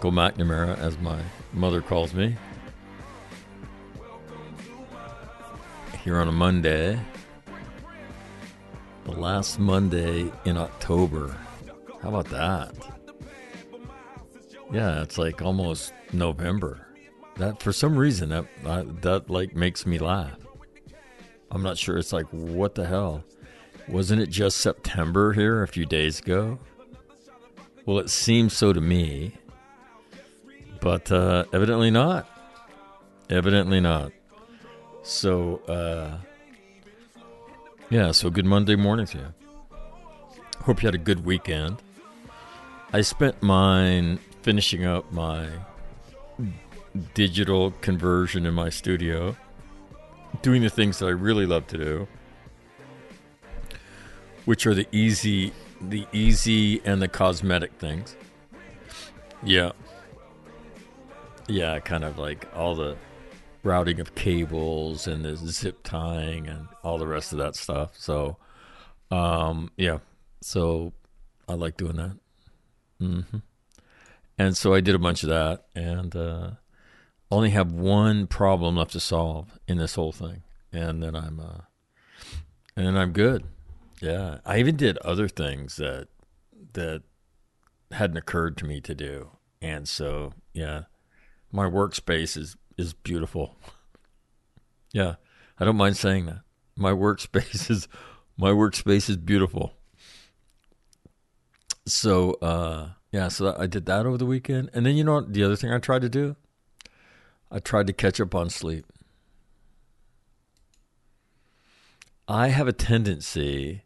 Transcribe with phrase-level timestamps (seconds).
[0.00, 1.20] Michael McNamara, as my
[1.52, 2.34] mother calls me,
[6.02, 6.98] here on a Monday,
[9.04, 11.36] the last Monday in October.
[12.02, 12.74] How about that?
[14.72, 16.86] Yeah, it's like almost November.
[17.36, 20.38] That for some reason that that, that like makes me laugh.
[21.50, 21.98] I'm not sure.
[21.98, 23.22] It's like what the hell?
[23.86, 26.58] Wasn't it just September here a few days ago?
[27.84, 29.34] Well, it seems so to me,
[30.80, 32.28] but uh, evidently not.
[33.28, 34.12] Evidently not.
[35.02, 36.18] So, uh,
[37.90, 38.12] yeah.
[38.12, 39.34] So good Monday morning to you.
[40.62, 41.82] Hope you had a good weekend.
[42.92, 45.48] I spent mine finishing up my
[47.14, 49.36] digital conversion in my studio,
[50.42, 52.08] doing the things that I really love to do,
[54.44, 58.16] which are the easy, the easy and the cosmetic things.
[59.42, 59.72] Yeah,
[61.50, 62.96] yeah, kind of like all the
[63.62, 67.96] routing of cables and the zip tying and all the rest of that stuff.
[67.96, 68.36] So,
[69.10, 69.98] um, yeah,
[70.40, 70.92] so
[71.48, 72.16] I like doing that.
[72.98, 73.38] hmm
[74.38, 76.50] And so I did a bunch of that, and uh,
[77.30, 81.62] only have one problem left to solve in this whole thing, and then I'm, uh,
[82.76, 83.44] and then I'm good.
[84.00, 86.08] Yeah, I even did other things that
[86.72, 87.02] that
[87.90, 89.30] hadn't occurred to me to do,
[89.60, 90.84] and so yeah,
[91.52, 93.56] my workspace is is beautiful.
[94.92, 95.16] Yeah,
[95.58, 96.40] I don't mind saying that.
[96.76, 97.88] My workspace is
[98.36, 99.74] my workspace is beautiful.
[101.86, 105.32] So uh, yeah, so I did that over the weekend, and then you know what?
[105.32, 106.36] The other thing I tried to do,
[107.50, 108.86] I tried to catch up on sleep.
[112.28, 113.82] I have a tendency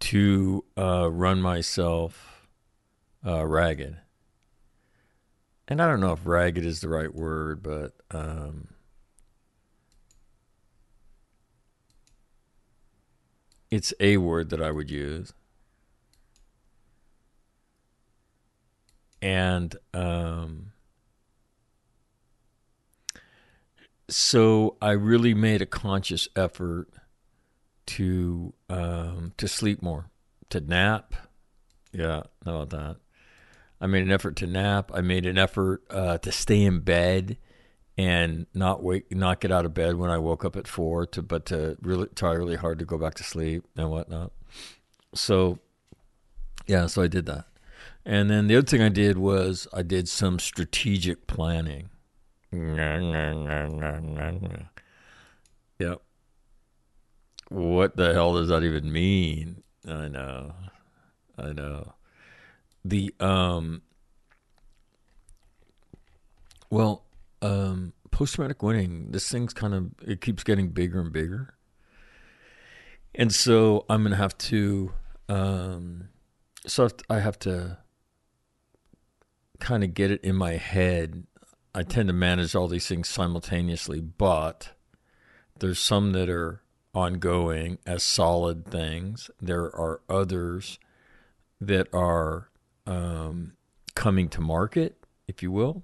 [0.00, 2.46] to uh, run myself
[3.26, 3.96] uh, ragged.
[5.70, 8.66] And I don't know if ragged is the right word, but um,
[13.70, 15.32] it's a word that I would use.
[19.22, 20.72] And um,
[24.08, 26.88] so I really made a conscious effort
[27.86, 30.10] to um, to sleep more,
[30.48, 31.14] to nap.
[31.92, 32.96] Yeah, how about that?
[33.80, 34.90] I made an effort to nap.
[34.92, 37.38] I made an effort uh, to stay in bed
[37.96, 41.06] and not wake, not get out of bed when I woke up at four.
[41.06, 44.32] To but to really try really hard to go back to sleep and whatnot.
[45.14, 45.58] So,
[46.66, 47.46] yeah, so I did that.
[48.04, 51.90] And then the other thing I did was I did some strategic planning.
[55.78, 56.02] Yep.
[57.48, 59.62] What the hell does that even mean?
[59.86, 60.54] I know.
[61.38, 61.94] I know.
[62.84, 63.82] The um
[66.70, 67.04] well,
[67.42, 71.54] um post traumatic winning, this thing's kind of it keeps getting bigger and bigger.
[73.14, 74.92] And so I'm to have to
[75.28, 76.08] um
[76.66, 77.78] so I have to
[79.58, 81.24] kind of get it in my head.
[81.74, 84.70] I tend to manage all these things simultaneously, but
[85.60, 86.62] there's some that are
[86.94, 89.30] ongoing as solid things.
[89.40, 90.78] There are others
[91.60, 92.49] that are
[92.86, 93.52] um,
[93.94, 94.96] coming to market,
[95.28, 95.82] if you will.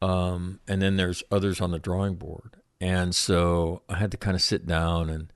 [0.00, 2.56] Um, and then there's others on the drawing board.
[2.80, 5.32] And so I had to kind of sit down and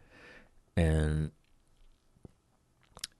[0.77, 1.31] and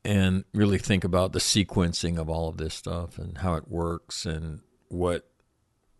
[0.05, 4.27] and really think about the sequencing of all of this stuff and how it works
[4.27, 5.29] and what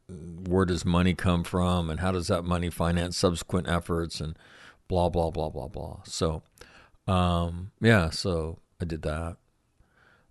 [0.09, 4.37] where does money come from and how does that money finance subsequent efforts and
[4.89, 6.01] blah blah blah blah blah.
[6.05, 6.43] So,
[7.07, 9.37] um, yeah, so I did that.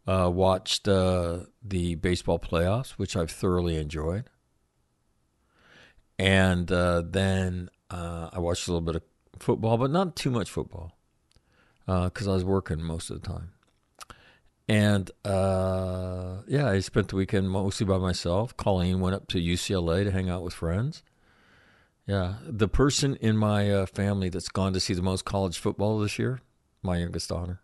[0.07, 4.25] Uh, watched uh, the baseball playoffs, which I've thoroughly enjoyed,
[6.19, 9.01] and uh, then uh, I watched a little bit of
[9.39, 10.91] football, but not too much football
[11.85, 13.51] because uh, I was working most of the time.
[14.67, 18.55] And uh, yeah, I spent the weekend mostly by myself.
[18.57, 21.03] Colleen went up to UCLA to hang out with friends.
[22.07, 26.19] Yeah, the person in my family that's gone to see the most college football this
[26.19, 26.41] year,
[26.83, 27.61] my youngest daughter.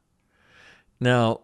[1.00, 1.42] Now,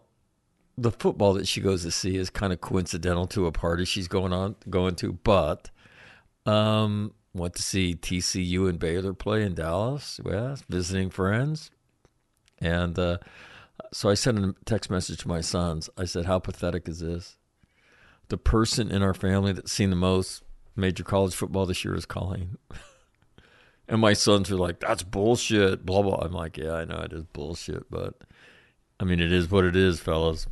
[0.80, 4.08] the football that she goes to see is kind of coincidental to a party she's
[4.08, 5.70] going on going to, but
[6.46, 10.20] um, went to see TCU and Baylor play in Dallas.
[10.24, 11.70] Yeah, visiting friends,
[12.60, 13.18] and uh,
[13.92, 15.90] so I sent a text message to my sons.
[15.98, 17.36] I said, "How pathetic is this?
[18.28, 20.44] The person in our family that's seen the most
[20.76, 22.56] major college football this year is Colleen."
[23.90, 26.18] And my sons are like, that's bullshit, blah, blah.
[26.20, 28.12] I'm like, yeah, I know it is bullshit, but
[29.00, 30.46] I mean, it is what it is, fellas.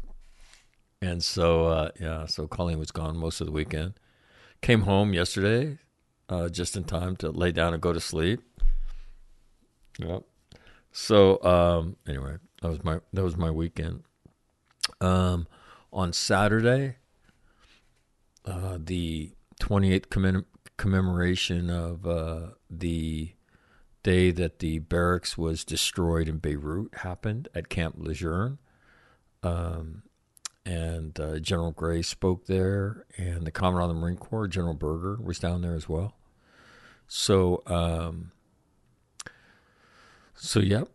[1.07, 3.95] And so, uh, yeah, so Colleen was gone most of the weekend.
[4.61, 5.79] Came home yesterday
[6.29, 8.41] uh, just in time to lay down and go to sleep.
[10.01, 10.25] Yep.
[10.91, 14.03] So, um, anyway, that was my that was my weekend.
[15.01, 15.47] Um,
[15.93, 16.97] on Saturday,
[18.45, 20.45] uh, the 28th commem-
[20.77, 23.33] commemoration of uh, the
[24.03, 28.59] day that the barracks was destroyed in Beirut happened at Camp Lejeune.
[29.45, 30.03] Um,
[30.67, 35.17] and uh, General Gray spoke there, and the Commandant of the Marine Corps, General Berger,
[35.23, 36.15] was down there as well.
[37.07, 38.33] So, um,
[40.35, 40.89] so yep.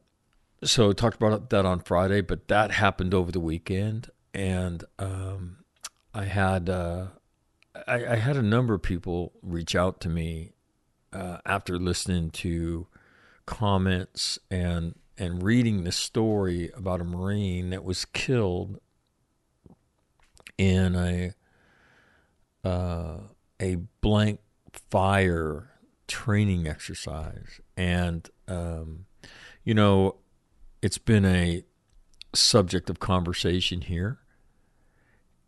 [0.63, 5.63] So I talked about that on Friday, but that happened over the weekend, and um,
[6.13, 7.07] I had uh,
[7.87, 10.51] I, I, had a number of people reach out to me
[11.13, 12.87] uh, after listening to
[13.45, 18.79] comments and and reading the story about a Marine that was killed
[20.61, 21.33] in a
[22.63, 23.17] uh,
[23.59, 24.39] a blank
[24.91, 25.71] fire
[26.07, 29.05] training exercise, and um,
[29.63, 30.17] you know,
[30.81, 31.63] it's been a
[32.33, 34.19] subject of conversation here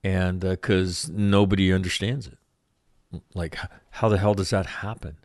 [0.03, 2.37] and because uh, nobody understands it.
[3.35, 3.57] Like,
[3.91, 5.17] how the hell does that happen?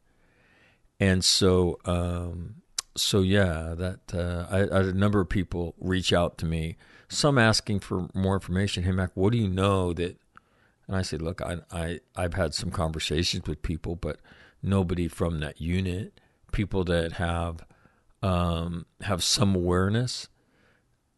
[1.01, 2.57] And so, um,
[2.95, 6.77] so yeah, that uh, I, I, had a number of people reach out to me,
[7.09, 8.85] some asking for more information.
[8.85, 10.17] Hey, Mac, what do you know that?
[10.87, 14.21] And I said, look, I, I I've had some conversations with people, but
[14.63, 16.21] nobody from that unit.
[16.53, 17.65] People that have
[18.23, 20.29] um, have some awareness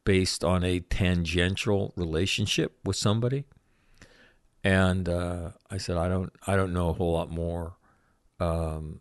[0.04, 3.44] based on a tangential relationship with somebody.
[4.64, 7.76] And uh, I said, I don't, I don't know a whole lot more.
[8.38, 9.00] Um,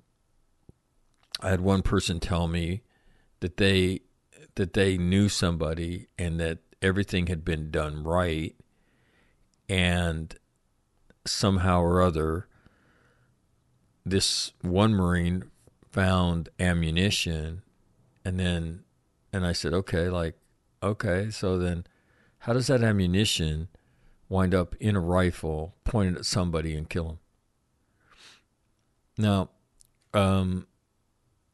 [1.42, 2.84] I had one person tell me
[3.40, 4.02] that they
[4.56, 8.56] that they knew somebody and that everything had been done right,
[9.68, 10.36] and
[11.26, 12.48] somehow or other,
[14.06, 15.44] this one Marine
[15.92, 17.62] found ammunition,
[18.24, 18.84] and then,
[19.32, 20.36] and I said, okay, like
[20.82, 21.86] Okay, so then
[22.40, 23.68] how does that ammunition
[24.30, 27.20] wind up in a rifle pointed at somebody and kill him?
[29.18, 29.50] Now,
[30.14, 30.68] um,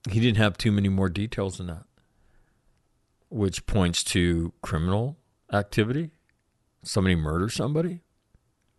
[0.10, 1.86] he didn't have too many more details than that,
[3.30, 5.18] which points to criminal
[5.52, 6.12] activity.
[6.84, 8.02] Somebody murder somebody.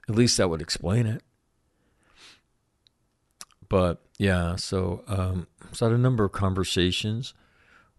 [0.09, 1.23] At least that would explain it.
[3.69, 7.35] But yeah, so um, so I had a number of conversations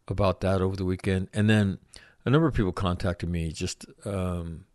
[0.08, 1.80] about that over the weekend, and then
[2.26, 4.66] a number of people contacted me just um,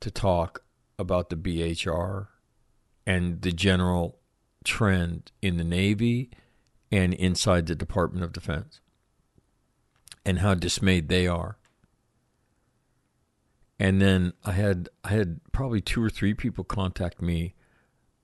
[0.00, 0.62] to talk
[0.98, 2.28] about the BHR
[3.06, 4.18] and the general
[4.64, 6.30] trend in the Navy
[6.90, 8.80] and inside the Department of Defense,
[10.28, 11.56] and how dismayed they are.
[13.80, 17.54] And then I had I had probably two or three people contact me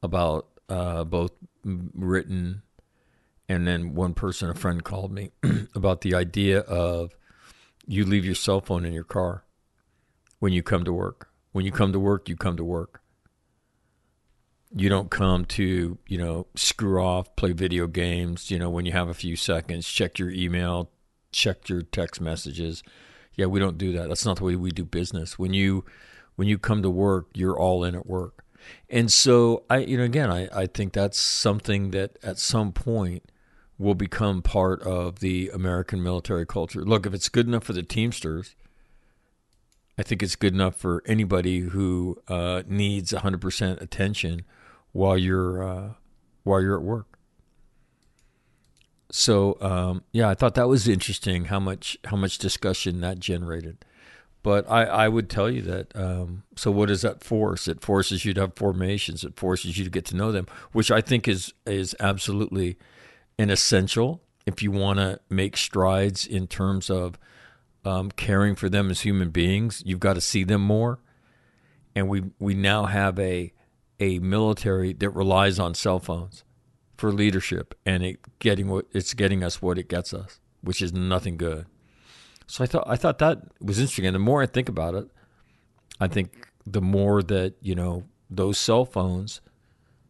[0.03, 1.33] about uh, both
[1.65, 2.61] written,
[3.49, 5.31] and then one person, a friend, called me
[5.75, 7.17] about the idea of
[7.87, 9.45] you leave your cell phone in your car
[10.41, 11.31] when you come to work.
[11.53, 13.01] When you come to work, you come to work.
[14.77, 18.93] You don't come to, you know, screw off, play video games, you know, when you
[18.93, 20.91] have a few seconds, check your email,
[21.35, 22.83] check your text messages.
[23.35, 24.09] Yeah, we don't do that.
[24.09, 25.39] That's not the way we do business.
[25.39, 25.85] When you
[26.37, 28.45] when you come to work, you're all in at work.
[28.89, 33.31] And so I, you know, again, I, I think that's something that at some point
[33.79, 36.85] will become part of the American military culture.
[36.85, 38.55] Look, if it's good enough for the Teamsters,
[39.99, 44.43] I think it's good enough for anybody who uh, needs 100% attention
[44.93, 45.89] while you're uh,
[46.45, 47.14] while you're at work.
[49.17, 53.85] So um, yeah, I thought that was interesting how much how much discussion that generated.
[54.43, 55.95] But I, I would tell you that.
[55.95, 57.69] Um, so what does that force?
[57.69, 59.23] It forces you to have formations.
[59.23, 62.77] It forces you to get to know them, which I think is is absolutely
[63.39, 67.17] an essential if you want to make strides in terms of
[67.85, 69.81] um, caring for them as human beings.
[69.87, 70.99] You've got to see them more,
[71.95, 73.53] and we we now have a
[74.01, 76.44] a military that relies on cell phones
[76.97, 80.93] for leadership, and it getting what it's getting us what it gets us, which is
[80.93, 81.67] nothing good.
[82.47, 84.07] So I thought I thought that was interesting.
[84.07, 85.09] And the more I think about it,
[86.01, 89.41] I think the more that you know those cell phones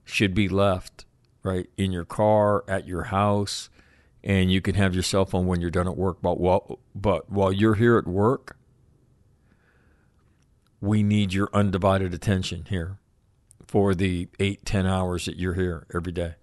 [0.04, 1.04] should be left
[1.42, 3.70] right in your car, at your house,
[4.22, 6.18] and you can have your cell phone when you're done at work.
[6.22, 8.56] But while but while you're here at work,
[10.80, 12.98] we need your undivided attention here
[13.66, 16.34] for the eight ten hours that you're here every day.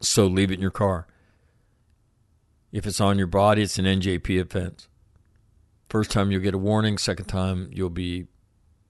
[0.00, 1.06] So leave it in your car.
[2.72, 4.88] If it's on your body, it's an NJP offense.
[5.88, 8.26] First time you'll get a warning, second time you'll be,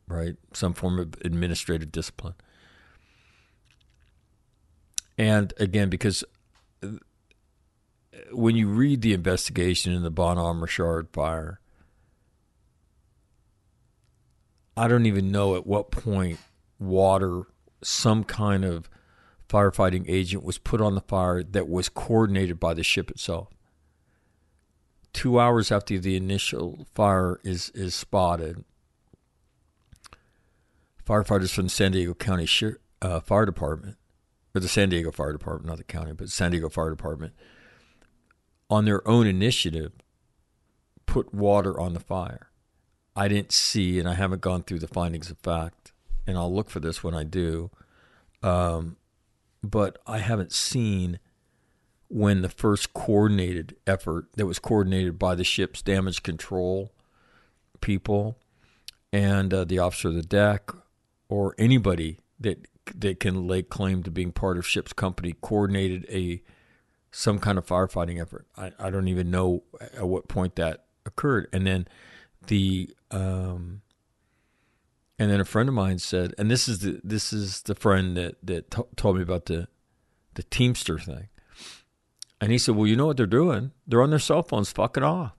[0.07, 2.35] right, some form of administrative discipline.
[5.17, 6.23] And again, because
[6.83, 6.89] uh,
[8.33, 11.61] when you read the investigation in the Bonhomme Richard fire,
[14.77, 16.39] I don't even know at what point
[16.79, 17.45] water,
[17.83, 18.90] some kind of
[19.51, 23.49] firefighting agent was put on the fire that was coordinated by the ship itself
[25.13, 28.65] two hours after the initial fire is, is spotted,
[31.07, 32.49] firefighters from the San Diego County
[33.03, 33.97] uh, Fire Department,
[34.55, 37.33] or the San Diego Fire Department, not the county, but San Diego Fire Department,
[38.69, 39.93] on their own initiative,
[41.07, 42.51] put water on the fire.
[43.17, 45.93] I didn't see, and I haven't gone through the findings of fact,
[46.27, 47.71] and I'll look for this when I do.
[48.43, 48.97] Um,
[49.63, 51.19] but I haven't seen
[52.09, 56.93] when the first coordinated effort that was coordinated by the ship's damage control
[57.81, 58.37] people
[59.13, 60.71] and uh, the officer of the deck
[61.29, 66.43] or anybody that that can lay claim to being part of ship's company coordinated a
[67.13, 68.47] some kind of firefighting effort.
[68.57, 71.49] I, I don't even know at what point that occurred.
[71.53, 71.89] And then
[72.47, 73.83] the um,
[75.21, 78.17] and then a friend of mine said, and this is the this is the friend
[78.17, 79.69] that that t- told me about the
[80.33, 81.29] the Teamster thing.
[82.41, 83.73] And he said, Well, you know what they're doing?
[83.87, 85.33] They're on their cell phones fucking off.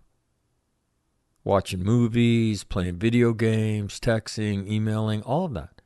[1.43, 5.81] Watching movies, playing video games, texting, emailing, all of that.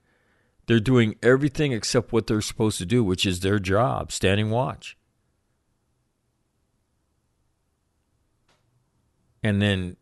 [0.68, 4.98] They're doing everything except what they're supposed to do, which is their job, standing watch.
[9.42, 9.96] And then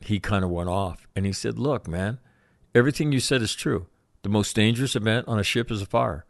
[0.00, 2.20] he kind of went off and he said, Look, man,
[2.74, 3.86] everything you said is true.
[4.22, 6.24] The most dangerous event on a ship is a fire.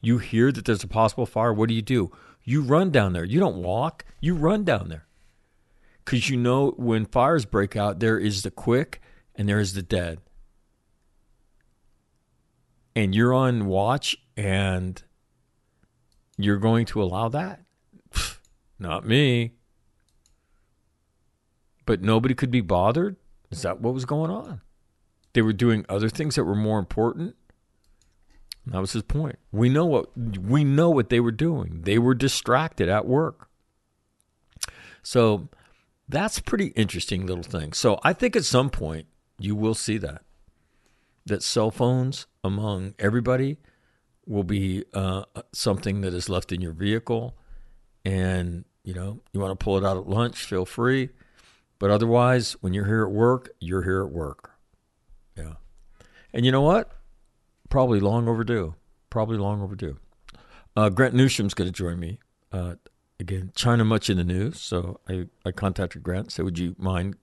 [0.00, 2.12] You hear that there's a possible fire, what do you do?
[2.44, 3.24] You run down there.
[3.24, 5.06] You don't walk, you run down there.
[6.04, 9.00] Because you know when fires break out, there is the quick
[9.34, 10.20] and there is the dead.
[12.94, 15.02] And you're on watch and
[16.36, 17.60] you're going to allow that?
[18.78, 19.52] Not me.
[21.84, 23.16] But nobody could be bothered?
[23.50, 24.60] Is that what was going on?
[25.38, 27.36] They were doing other things that were more important?
[28.66, 29.38] That was his point.
[29.52, 31.82] We know what we know what they were doing.
[31.82, 33.48] They were distracted at work.
[35.00, 35.48] So
[36.08, 37.72] that's a pretty interesting little thing.
[37.72, 39.06] So I think at some point
[39.38, 40.22] you will see that.
[41.26, 43.58] that cell phones among everybody
[44.26, 47.36] will be uh, something that is left in your vehicle.
[48.04, 51.10] And, you know, you want to pull it out at lunch, feel free.
[51.78, 54.57] But otherwise, when you're here at work, you're here at work.
[56.32, 56.90] And you know what?
[57.68, 58.74] Probably long overdue.
[59.10, 59.98] Probably long overdue.
[60.76, 62.18] Uh, Grant Newsham's going to join me.
[62.52, 62.74] Uh,
[63.18, 64.60] again, China much in the news.
[64.60, 67.16] So I, I contacted Grant said, Would you mind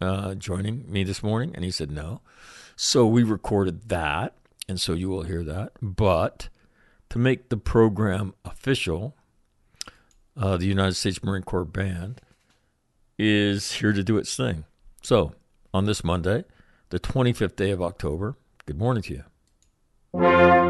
[0.00, 1.52] uh, joining me this morning?
[1.54, 2.20] And he said, No.
[2.76, 4.36] So we recorded that.
[4.68, 5.72] And so you will hear that.
[5.80, 6.48] But
[7.10, 9.16] to make the program official,
[10.36, 12.20] uh, the United States Marine Corps Band
[13.18, 14.64] is here to do its thing.
[15.02, 15.32] So
[15.74, 16.44] on this Monday,
[16.90, 20.61] the 25th day of October, good morning to you.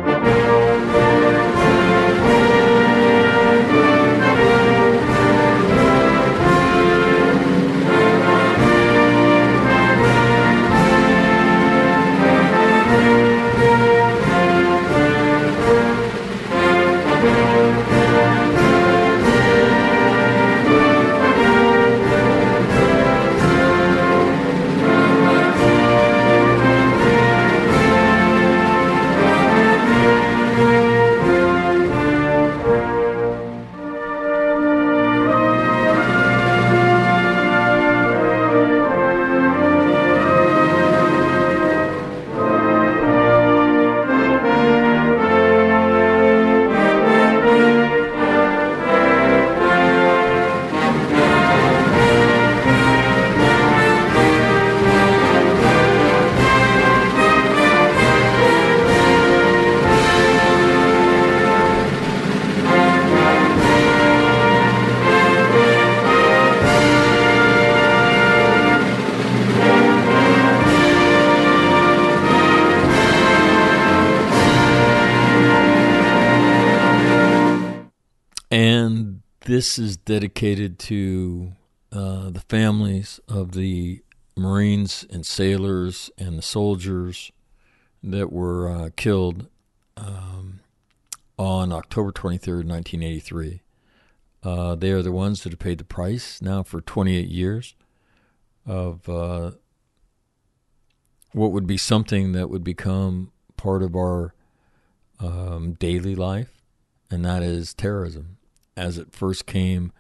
[80.13, 81.53] Dedicated to
[81.91, 84.03] uh, the families of the
[84.37, 87.33] Marines and sailors and the soldiers
[88.03, 89.47] that were uh, killed
[89.97, 90.61] um,
[91.39, 93.63] on October 23rd, 1983.
[94.43, 97.75] Uh, they are the ones that have paid the price now for 28 years
[98.67, 99.53] of uh,
[101.33, 104.35] what would be something that would become part of our
[105.21, 106.53] um, daily life,
[107.11, 108.37] and that is terrorism
[108.77, 109.91] as it first came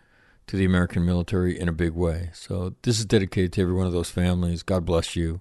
[0.52, 2.28] to the American military in a big way.
[2.34, 4.62] So this is dedicated to every one of those families.
[4.62, 5.40] God bless you.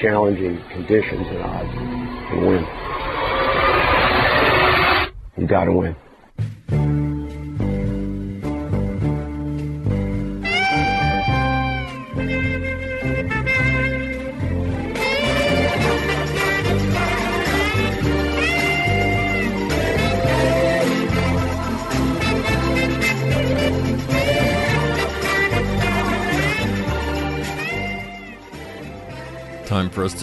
[0.00, 2.66] challenging conditions and odds and win.
[5.38, 5.96] You got to win.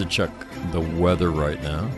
[0.10, 0.32] Check
[0.72, 1.90] the weather right now.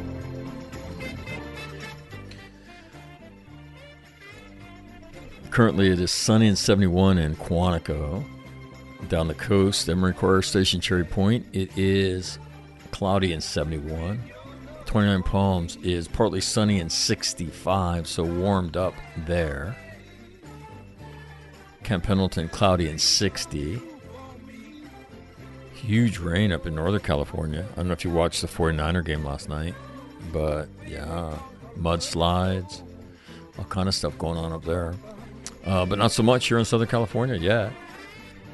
[5.50, 8.24] Currently, it is sunny and 71 in Quantico.
[9.08, 12.38] Down the coast, Emery Quarter Station, Cherry Point, it is
[12.92, 14.22] cloudy and 71.
[14.86, 18.94] 29 Palms is partly sunny and 65, so warmed up
[19.26, 19.76] there.
[21.84, 23.82] Camp Pendleton, cloudy and 60
[25.90, 27.66] huge rain up in Northern California.
[27.72, 29.74] I don't know if you watched the 49er game last night,
[30.32, 31.36] but yeah,
[31.80, 32.84] mudslides,
[33.58, 34.94] all kind of stuff going on up there.
[35.66, 37.74] Uh, but not so much here in Southern California yet.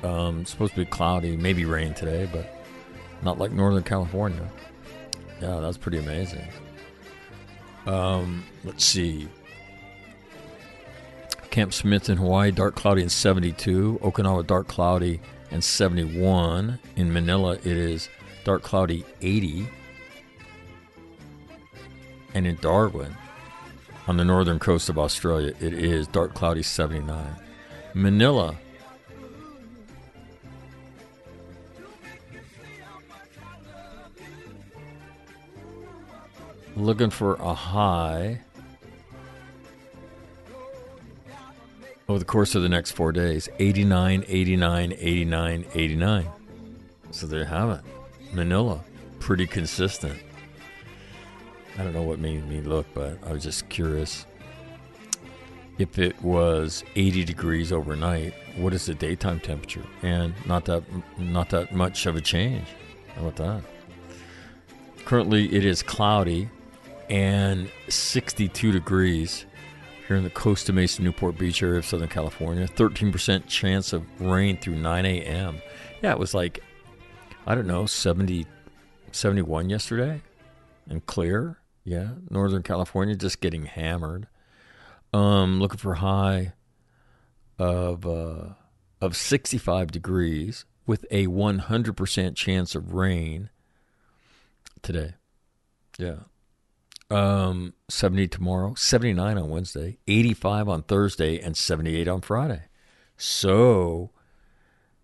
[0.02, 2.66] Um, it's supposed to be cloudy, maybe rain today, but
[3.22, 4.50] not like Northern California.
[5.42, 6.48] Yeah, that's pretty amazing.
[7.86, 9.28] Um, let's see.
[11.50, 14.00] Camp Smith in Hawaii, dark cloudy and 72.
[14.02, 15.20] Okinawa, dark cloudy
[15.56, 16.80] and 71.
[16.98, 18.10] In Manila, it is
[18.44, 19.66] dark cloudy 80.
[22.34, 23.16] And in Darwin,
[24.06, 27.38] on the northern coast of Australia, it is dark cloudy 79.
[27.94, 28.58] Manila,
[36.76, 38.42] looking for a high
[42.08, 46.28] over the course of the next four days 89, 89, 89, 89.
[47.12, 47.82] So there you have it.
[48.34, 48.84] Manila,
[49.20, 50.20] pretty consistent.
[51.78, 54.26] I don't know what made me look, but I was just curious.
[55.78, 59.84] If it was 80 degrees overnight, what is the daytime temperature?
[60.02, 60.84] And not that
[61.18, 62.68] not that much of a change.
[63.14, 63.62] How about that?
[65.04, 66.50] Currently, it is cloudy
[67.10, 69.46] and 62 degrees
[70.08, 72.68] here in the Costa Mesa Newport Beach area of Southern California.
[72.68, 75.62] 13% chance of rain through 9 a.m.
[76.02, 76.60] Yeah, it was like,
[77.48, 78.46] I don't know, 70,
[79.12, 80.22] 71 yesterday
[80.90, 81.60] and clear.
[81.84, 84.28] Yeah, Northern California just getting hammered.
[85.14, 86.54] Um, looking for high
[87.58, 88.50] of uh,
[89.02, 93.50] of 65 degrees with a 100% chance of rain
[94.82, 95.14] today.
[95.98, 96.24] Yeah.
[97.12, 102.64] Um, 70 tomorrow, 79 on Wednesday, 85 on Thursday, and 78 on Friday.
[103.16, 104.10] So,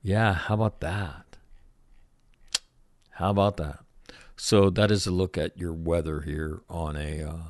[0.01, 1.37] yeah, how about that?
[3.11, 3.79] How about that?
[4.35, 7.43] So that is a look at your weather here on a uh,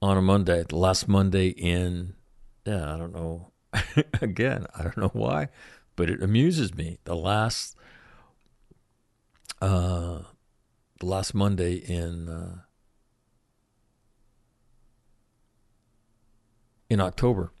[0.00, 2.14] on a Monday, the last Monday in
[2.64, 3.52] yeah, I don't know.
[4.22, 5.48] Again, I don't know why,
[5.96, 6.98] but it amuses me.
[7.04, 7.76] The last
[9.60, 10.20] uh
[11.00, 12.60] the last Monday in uh
[16.94, 17.52] in October.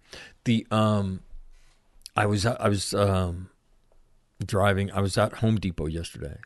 [0.44, 1.20] The um,
[2.16, 3.50] I was I was um,
[4.44, 4.90] driving.
[4.92, 6.38] I was at Home Depot yesterday.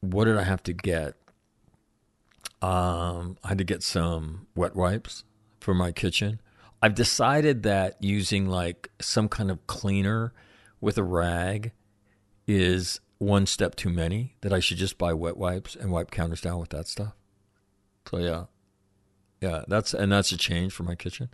[0.00, 1.14] What did I have to get?
[2.62, 5.24] Um, I had to get some wet wipes
[5.60, 6.40] for my kitchen.
[6.80, 10.32] I've decided that using like some kind of cleaner
[10.80, 11.72] with a rag
[12.46, 14.36] is one step too many.
[14.42, 17.14] That I should just buy wet wipes and wipe counters down with that stuff.
[18.08, 18.44] So yeah,
[19.40, 21.30] yeah, that's and that's a change for my kitchen.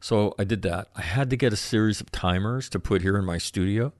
[0.00, 0.88] So I did that.
[0.94, 3.92] I had to get a series of timers to put here in my studio,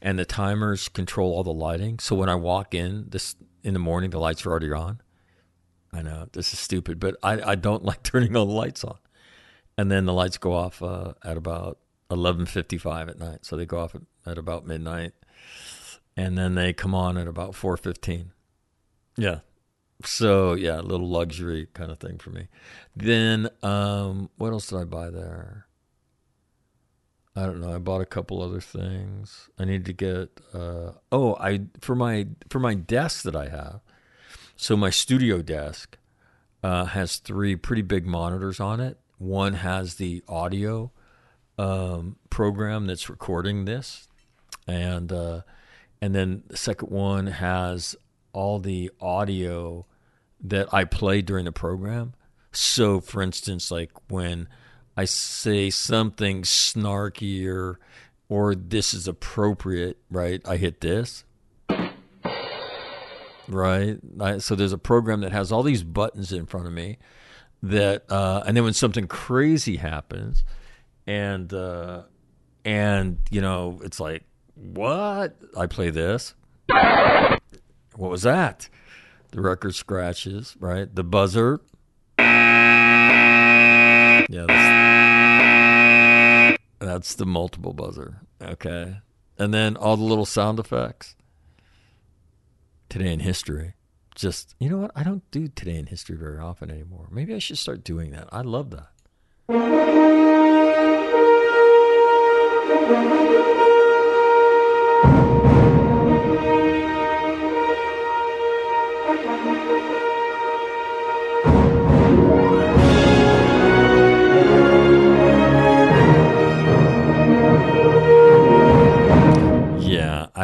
[0.00, 1.98] and the timers control all the lighting.
[1.98, 5.00] So when I walk in this in the morning, the lights are already on.
[5.92, 8.98] I know this is stupid, but I, I don't like turning all the lights on,
[9.76, 11.78] and then the lights go off uh, at about
[12.10, 13.44] eleven fifty five at night.
[13.44, 15.12] So they go off at, at about midnight,
[16.16, 18.32] and then they come on at about four fifteen.
[19.16, 19.40] Yeah,
[20.04, 22.48] so yeah, a little luxury kind of thing for me.
[22.94, 25.66] Then um, what else did I buy there?
[27.34, 27.74] I don't know.
[27.74, 29.50] I bought a couple other things.
[29.58, 30.40] I need to get.
[30.54, 33.80] Uh, oh, I for my for my desk that I have.
[34.56, 35.98] So my studio desk
[36.62, 38.98] uh, has three pretty big monitors on it.
[39.18, 40.92] One has the audio
[41.58, 44.08] um, program that's recording this,
[44.66, 45.42] and uh,
[46.00, 47.96] and then the second one has
[48.36, 49.86] all the audio
[50.42, 52.12] that I play during the program.
[52.52, 54.46] So, for instance, like when
[54.94, 57.76] I say something snarkier
[58.28, 60.42] or this is appropriate, right?
[60.46, 61.24] I hit this.
[63.48, 63.98] Right?
[64.20, 66.98] I, so there's a program that has all these buttons in front of me
[67.62, 70.44] that uh, and then when something crazy happens
[71.06, 72.02] and uh,
[72.66, 75.36] and you know, it's like what?
[75.56, 76.34] I play this.
[77.96, 78.68] What was that?
[79.30, 80.94] The record scratches, right?
[80.94, 81.60] The buzzer.
[84.28, 88.20] Yeah, that's, that's the multiple buzzer.
[88.42, 88.98] Okay.
[89.38, 91.14] And then all the little sound effects.
[92.88, 93.74] Today in history.
[94.14, 94.92] Just, you know what?
[94.94, 97.08] I don't do today in history very often anymore.
[97.10, 98.28] Maybe I should start doing that.
[98.32, 98.88] I love that.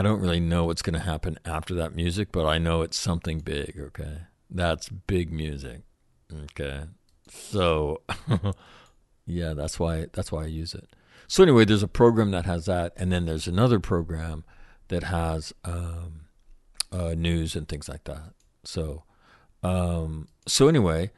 [0.02, 2.98] I don't really know what's going to happen after that music, but I know it's
[2.98, 4.22] something big, okay?
[4.50, 5.82] That's big music.
[6.50, 6.86] Okay.
[7.28, 8.02] So
[9.26, 10.88] yeah, that's why that's why I use it.
[11.28, 14.42] So anyway, there's a program that has that and then there's another program
[14.88, 16.22] that has um,
[16.90, 18.32] uh, news and things like that.
[18.64, 19.04] So
[19.62, 21.12] um, so anyway,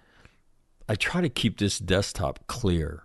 [0.90, 3.05] I try to keep this desktop clear,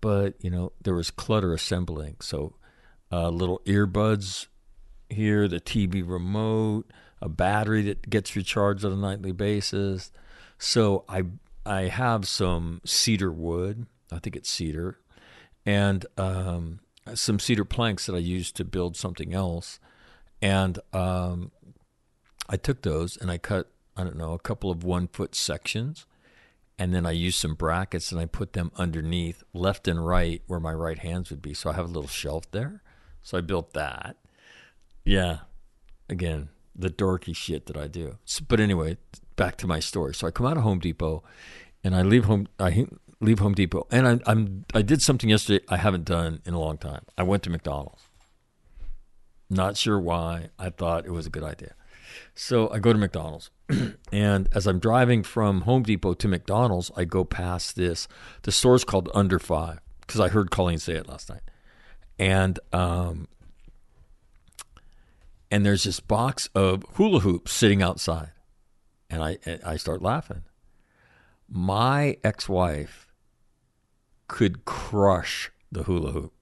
[0.00, 2.18] but you know, there was clutter assembling.
[2.20, 2.54] So
[3.10, 4.46] uh, little earbuds
[5.12, 10.10] here, the TV remote, a battery that gets recharged on a nightly basis.
[10.58, 11.24] So I
[11.64, 13.86] I have some cedar wood.
[14.10, 14.98] I think it's cedar,
[15.64, 16.80] and um,
[17.14, 19.78] some cedar planks that I used to build something else.
[20.40, 21.52] And um,
[22.48, 26.06] I took those and I cut I don't know a couple of one foot sections,
[26.78, 30.60] and then I used some brackets and I put them underneath left and right where
[30.60, 31.54] my right hands would be.
[31.54, 32.82] So I have a little shelf there.
[33.22, 34.16] So I built that.
[35.04, 35.38] Yeah.
[36.08, 38.18] Again, the dorky shit that I do.
[38.24, 38.98] So, but anyway,
[39.36, 40.14] back to my story.
[40.14, 41.22] So I come out of Home Depot
[41.84, 42.86] and I leave home I
[43.20, 46.60] leave Home Depot and I I'm I did something yesterday I haven't done in a
[46.60, 47.04] long time.
[47.16, 48.02] I went to McDonald's.
[49.50, 50.48] Not sure why.
[50.58, 51.74] I thought it was a good idea.
[52.34, 53.50] So I go to McDonald's.
[54.12, 58.08] and as I'm driving from Home Depot to McDonald's, I go past this.
[58.42, 61.42] The store's called Under Five because I heard Colleen say it last night
[62.18, 63.28] and um,
[65.52, 68.30] and there's this box of hula hoops sitting outside,
[69.10, 70.44] and I I start laughing.
[71.48, 73.06] My ex-wife
[74.26, 76.32] could crush the hula hoop,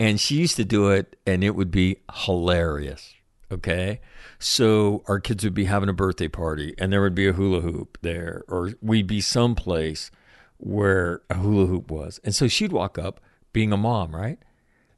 [0.00, 3.14] and she used to do it, and it would be hilarious.
[3.52, 4.00] Okay,
[4.38, 7.60] so our kids would be having a birthday party, and there would be a hula
[7.60, 10.10] hoop there, or we'd be someplace
[10.56, 13.20] where a hula hoop was, and so she'd walk up
[13.52, 14.38] being a mom, right?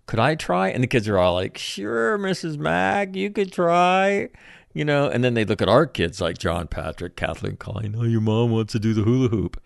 [0.06, 0.68] Could I try?
[0.68, 2.58] And the kids are all like, sure, Mrs.
[2.58, 4.28] Mack, you could try.
[4.72, 8.04] You know, and then they look at our kids like John Patrick, Kathleen Colleen, oh,
[8.04, 9.60] your mom wants to do the hula hoop.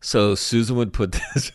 [0.00, 1.52] So Susan would put this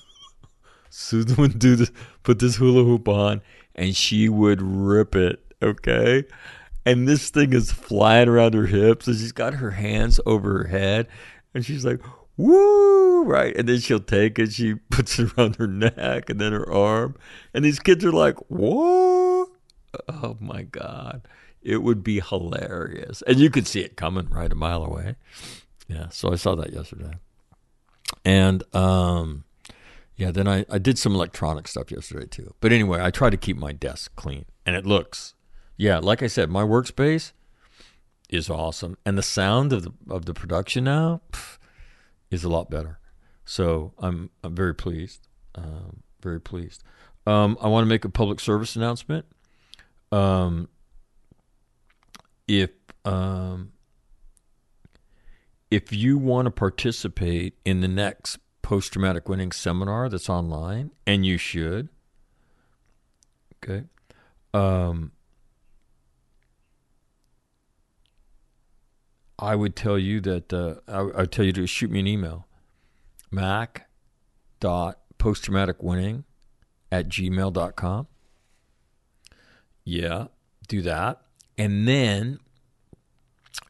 [0.89, 1.91] Susan would do this
[2.24, 3.41] put this hula hoop on
[3.76, 6.24] and she would rip it, okay?
[6.86, 10.67] And this thing is flying around her hips and she's got her hands over her
[10.67, 11.08] head
[11.54, 12.02] and she's like,
[12.38, 13.56] woo, right?
[13.56, 17.15] And then she'll take it, she puts it around her neck and then her arm.
[17.54, 19.50] And these kids are like, what?
[20.10, 21.28] Oh my God.
[21.62, 23.24] It would be hilarious.
[23.24, 25.15] And you could see it coming right a mile away.
[25.88, 27.13] Yeah, so I saw that yesterday.
[28.24, 29.45] And um,
[30.15, 32.54] yeah, then I, I did some electronic stuff yesterday too.
[32.60, 34.45] But anyway, I try to keep my desk clean.
[34.65, 35.34] And it looks,
[35.78, 37.34] yeah, like I said, my workspace
[38.30, 38.98] is awesome.
[39.06, 41.21] And the sound of the of the production now,
[42.31, 42.99] is a lot better.
[43.45, 45.27] So I'm I'm very pleased.
[45.55, 46.83] Um, very pleased.
[47.27, 49.25] Um, I want to make a public service announcement.
[50.11, 50.69] Um,
[52.47, 52.71] if
[53.03, 53.71] um,
[55.71, 61.25] if you want to participate in the next post traumatic winning seminar that's online, and
[61.25, 61.89] you should,
[63.63, 63.85] okay.
[64.53, 65.11] Um,
[69.38, 72.48] I would tell you that uh, I, would tell you to shoot me an email,
[73.32, 73.89] mac
[74.60, 76.24] dot post traumatic winning
[76.91, 78.08] at gmail.com.
[79.84, 80.28] Yeah,
[80.67, 81.21] do that.
[81.58, 82.39] And then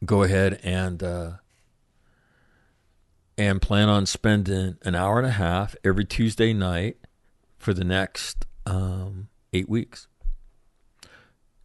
[0.03, 1.31] go ahead and uh,
[3.37, 6.97] and plan on spending an hour and a half every Tuesday night
[7.57, 10.07] for the next um, eight weeks.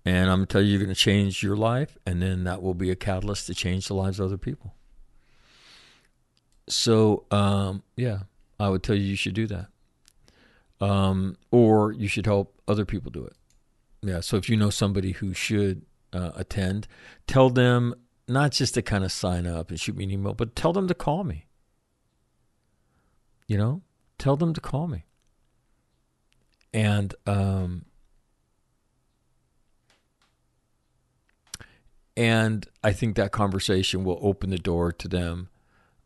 [0.05, 2.63] And I'm going to tell you, you're going to change your life, and then that
[2.63, 4.75] will be a catalyst to change the lives of other people.
[6.69, 8.21] So, um, yeah,
[8.59, 9.67] I would tell you you should do that.
[10.81, 13.35] Um, or you should help other people do it.
[14.03, 14.21] Yeah.
[14.21, 15.83] So if you know somebody who should
[16.13, 16.87] uh, attend,
[17.27, 17.95] tell them
[18.27, 20.89] not just to kind of sign up and shoot me an email, but tell them
[20.89, 21.47] to call me.
[23.47, 23.83] You know,
[24.19, 25.05] tell them to call me.
[26.73, 27.85] And um,
[32.21, 35.49] and I think that conversation will open the door to them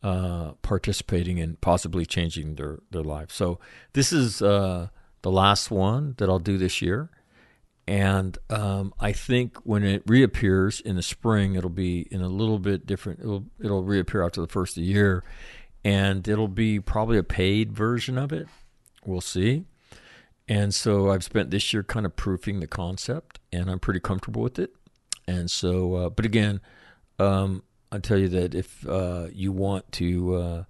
[0.01, 3.35] uh, participating and possibly changing their their lives.
[3.35, 3.59] So
[3.95, 4.89] this is uh,
[5.23, 7.11] the last one that I'll do this year,
[7.89, 12.61] and um, I think when it reappears in the spring, it'll be in a little
[12.61, 13.19] bit different.
[13.19, 15.25] It'll it'll reappear after the first of the year,
[15.85, 18.47] and it'll be probably a paid version of it.
[19.05, 19.65] We'll see.
[20.47, 24.43] And so I've spent this year kind of proofing the concept, and I'm pretty comfortable
[24.43, 24.77] with it.
[25.27, 26.61] And so, uh, but again,
[27.19, 30.65] um, I tell you that if uh, you want to, uh,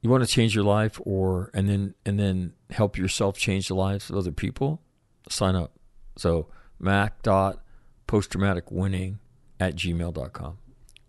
[0.00, 3.74] you want to change your life, or and then and then help yourself change the
[3.74, 4.80] lives of other people,
[5.28, 5.72] sign up.
[6.16, 6.48] So
[6.80, 7.62] mac dot
[8.06, 9.18] post traumatic winning
[9.60, 10.58] at gmail.com.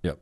[0.03, 0.19] Yep.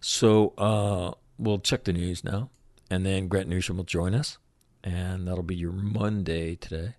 [0.00, 2.50] So uh, we'll check the news now,
[2.90, 4.38] and then Grant Newsham will join us,
[4.82, 6.94] and that'll be your Monday today.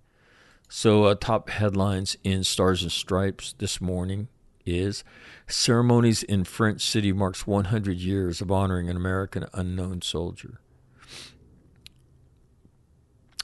[0.69, 4.27] So uh, top headlines in Stars and Stripes this morning
[4.67, 5.03] is
[5.47, 10.59] Ceremonies in French City marks 100 years of honoring an American unknown soldier.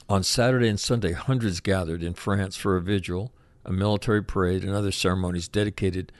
[0.08, 3.32] On Saturday and Sunday, hundreds gathered in France for a vigil,
[3.64, 6.12] a military parade, and other ceremonies dedicated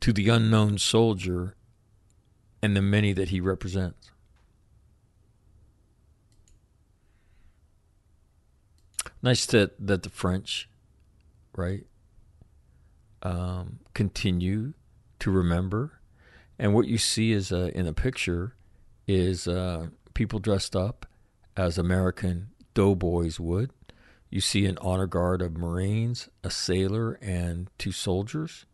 [0.00, 1.56] to the unknown soldier
[2.62, 4.10] and the many that he represents.
[9.20, 10.68] Nice that, that the French,
[11.56, 11.86] right,
[13.24, 14.74] um, continue
[15.18, 15.98] to remember.
[16.58, 18.54] And what you see is uh, in the picture
[19.08, 21.06] is uh, people dressed up
[21.56, 23.70] as American doughboys would.
[24.30, 28.66] You see an honor guard of Marines, a sailor, and two soldiers.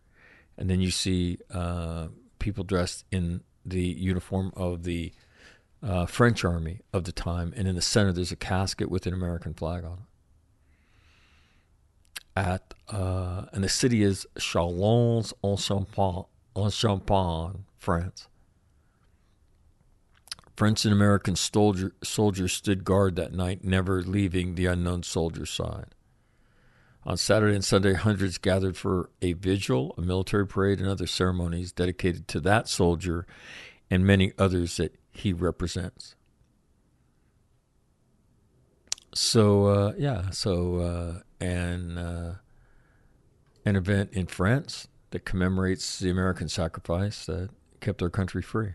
[0.59, 2.09] And then you see uh,
[2.39, 5.13] people dressed in the uniform of the
[5.83, 7.53] uh, French army of the time.
[7.57, 10.10] And in the center, there's a casket with an American flag on it
[12.41, 16.25] at uh, and the city is Chalons en Champagne,
[16.57, 18.29] en Champagne, France.
[20.57, 25.95] French and American soldier, soldiers stood guard that night, never leaving the unknown soldier's side.
[27.05, 31.73] On Saturday and Sunday, hundreds gathered for a vigil, a military parade, and other ceremonies
[31.73, 33.27] dedicated to that soldier
[33.91, 36.15] and many others that he represents.
[39.15, 42.33] So uh, yeah, so uh, and uh,
[43.65, 48.73] an event in France that commemorates the American sacrifice that kept our country free.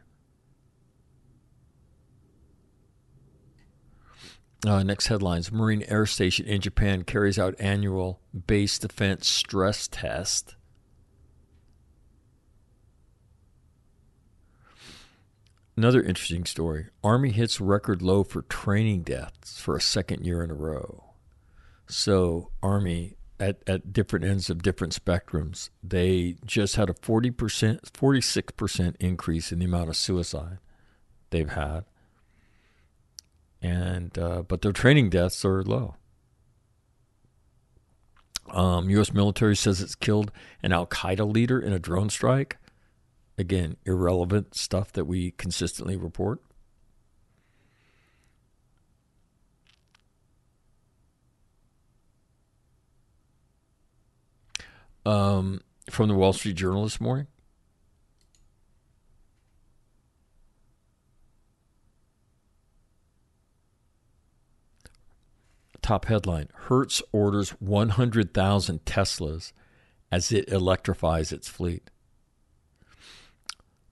[4.65, 10.56] Uh, next headlines Marine Air Station in Japan carries out annual base defense stress test.
[15.77, 20.49] Another interesting story Army hits record low for training deaths for a second year in
[20.49, 21.03] a row.
[21.88, 27.31] So, Army at, at different ends of different spectrums, they just had a 40%,
[27.81, 30.57] 46% increase in the amount of suicide
[31.29, 31.83] they've had.
[33.61, 35.95] And, uh, but their training deaths are low.
[38.49, 39.11] Um, U.S.
[39.11, 40.31] military says it's killed
[40.63, 42.57] an Al Qaeda leader in a drone strike.
[43.38, 46.41] Again, irrelevant stuff that we consistently report.
[55.06, 57.28] Um, from the Wall Street Journal this morning.
[65.82, 69.52] Top headline Hertz orders 100,000 Teslas
[70.12, 71.91] as it electrifies its fleet.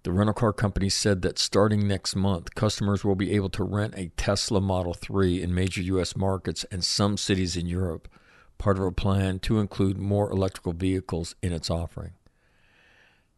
[0.03, 3.95] The rental car company said that starting next month, customers will be able to rent
[3.95, 6.17] a Tesla Model 3 in major U.S.
[6.17, 8.09] markets and some cities in Europe,
[8.57, 12.11] part of a plan to include more electrical vehicles in its offering.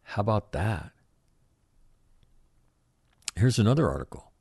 [0.02, 0.90] How about that?
[3.36, 4.32] Here's another article.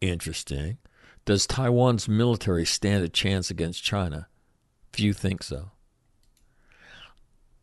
[0.00, 0.78] Interesting.
[1.24, 4.28] Does Taiwan's military stand a chance against China?
[4.92, 5.72] Few think so.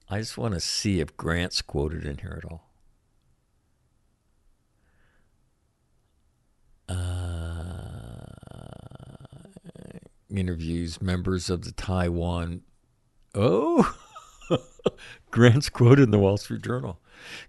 [0.09, 2.72] I just want to see if Grant's quoted in here at all.
[6.89, 8.25] Uh,
[10.29, 12.61] interviews members of the Taiwan.
[13.35, 13.95] Oh,
[15.31, 16.99] Grant's quoted in the Wall Street Journal.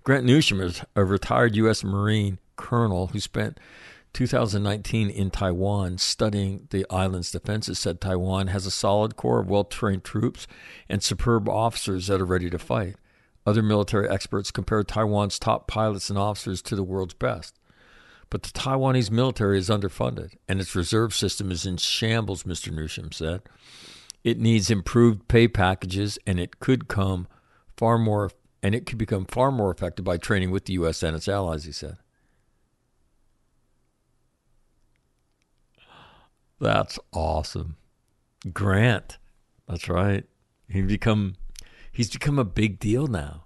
[0.02, 1.82] Grant Newsham is a retired U.S.
[1.82, 3.58] Marine colonel who spent
[4.12, 9.64] 2019 in Taiwan studying the island's defenses, said Taiwan has a solid core of well
[9.64, 10.46] trained troops
[10.88, 12.94] and superb officers that are ready to fight.
[13.46, 17.58] Other military experts compare Taiwan's top pilots and officers to the world's best.
[18.30, 22.72] But the Taiwanese military is underfunded, and its reserve system is in shambles, Mr.
[22.72, 23.42] Newsham said.
[24.22, 27.28] It needs improved pay packages, and it could come
[27.76, 28.30] far more,
[28.62, 31.02] and it could become far more effective by training with the U.S.
[31.02, 31.64] and its allies.
[31.64, 31.98] He said.
[36.60, 37.76] That's awesome.
[38.52, 39.18] Grant.
[39.68, 40.24] That's right.
[40.68, 41.36] He become
[41.92, 43.43] he's become a big deal now.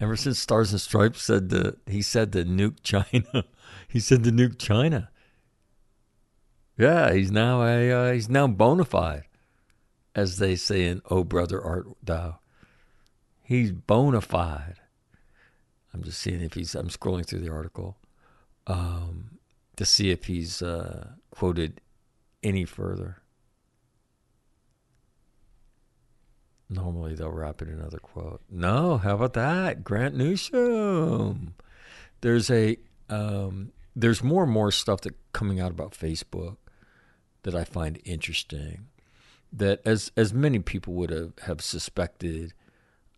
[0.00, 3.44] Ever since Stars and Stripes said to he said to nuke China.
[3.88, 5.10] he said to nuke China.
[6.76, 9.24] Yeah, he's now a uh, he's now bona fide,
[10.14, 12.38] as they say in Oh Brother Art Thou.
[13.42, 14.80] He's bona fide.
[15.92, 16.76] I'm just seeing if he's.
[16.76, 17.96] I'm scrolling through the article
[18.68, 19.38] um,
[19.76, 21.80] to see if he's uh, quoted
[22.42, 23.22] any further.
[26.70, 28.42] Normally they'll wrap it in another quote.
[28.50, 29.84] No, how about that?
[29.84, 31.52] Grant Newsham.
[32.20, 32.76] There's a
[33.08, 36.56] um, there's more and more stuff that coming out about Facebook
[37.42, 38.88] that I find interesting.
[39.50, 42.52] That as as many people would have, have suspected,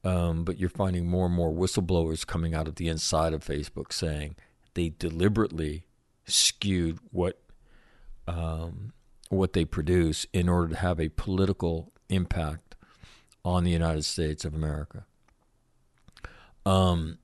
[0.04, 3.92] um, but you're finding more and more whistleblowers coming out of the inside of Facebook
[3.92, 4.36] saying
[4.74, 5.86] they deliberately
[6.24, 7.40] skewed what
[8.28, 8.92] um,
[9.28, 12.69] what they produce in order to have a political impact
[13.44, 15.06] on the United States of America.
[16.66, 17.18] Um,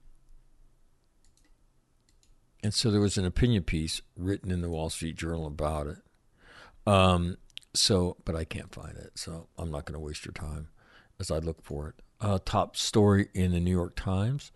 [2.62, 5.98] and so there was an opinion piece written in the Wall Street Journal about it.
[6.86, 7.36] Um,
[7.74, 10.68] so, but I can't find it, so I'm not going to waste your time
[11.20, 11.94] as I look for it.
[12.20, 14.50] Uh, top story in the New York Times: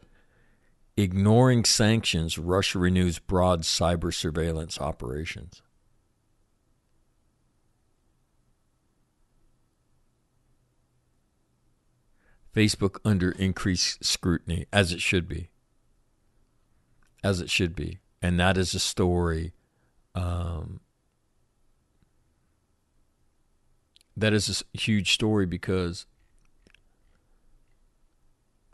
[0.96, 5.60] Ignoring sanctions, Russia renews broad cyber surveillance operations.
[12.54, 15.50] Facebook under increased scrutiny, as it should be.
[17.22, 17.98] As it should be.
[18.20, 19.52] And that is a story.
[20.14, 20.80] Um,
[24.16, 26.06] that is a huge story because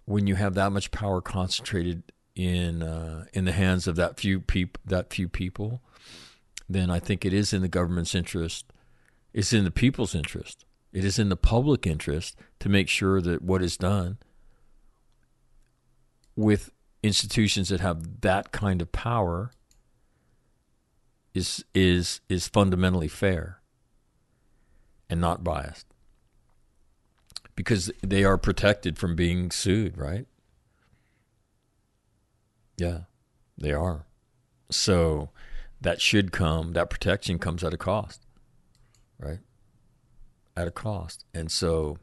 [0.04, 2.02] when you have that much power concentrated
[2.34, 5.80] in uh, in the hands of that few peop- that few people,
[6.68, 8.66] then I think it is in the government's interest.
[9.32, 10.65] It's in the people's interest
[10.96, 14.16] it is in the public interest to make sure that what is done
[16.34, 16.70] with
[17.02, 19.50] institutions that have that kind of power
[21.34, 23.60] is is is fundamentally fair
[25.10, 25.84] and not biased
[27.56, 30.26] because they are protected from being sued, right?
[32.78, 33.00] Yeah,
[33.58, 34.06] they are.
[34.70, 35.28] So
[35.78, 38.22] that should come, that protection comes at a cost,
[39.18, 39.40] right?
[40.56, 41.24] At a cost.
[41.34, 41.98] And so,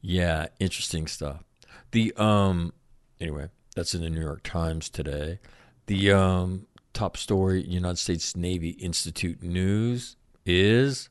[0.00, 1.42] yeah, interesting stuff.
[1.90, 2.72] The um,
[3.20, 5.40] anyway, that's in the New York Times today.
[5.86, 11.08] The um, top story, United States Navy Institute News is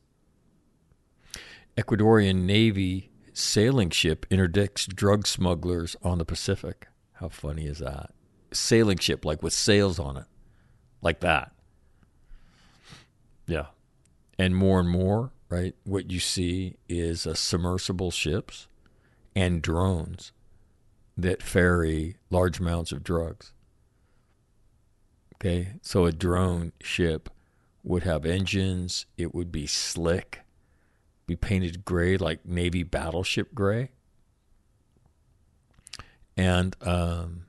[1.76, 6.88] Ecuadorian Navy sailing ship interdicts drug smugglers on the Pacific.
[7.14, 8.10] How funny is that?
[8.52, 10.26] Sailing ship, like with sails on it,
[11.00, 11.52] like that.
[13.46, 13.66] Yeah.
[14.38, 15.74] And more and more, right?
[15.84, 18.68] What you see is uh, submersible ships
[19.36, 20.32] and drones
[21.14, 23.52] that ferry large amounts of drugs.
[25.34, 27.28] Okay, so a drone ship
[27.84, 30.40] would have engines, it would be slick,
[31.26, 33.90] be painted gray like Navy battleship gray.
[36.34, 37.44] And um,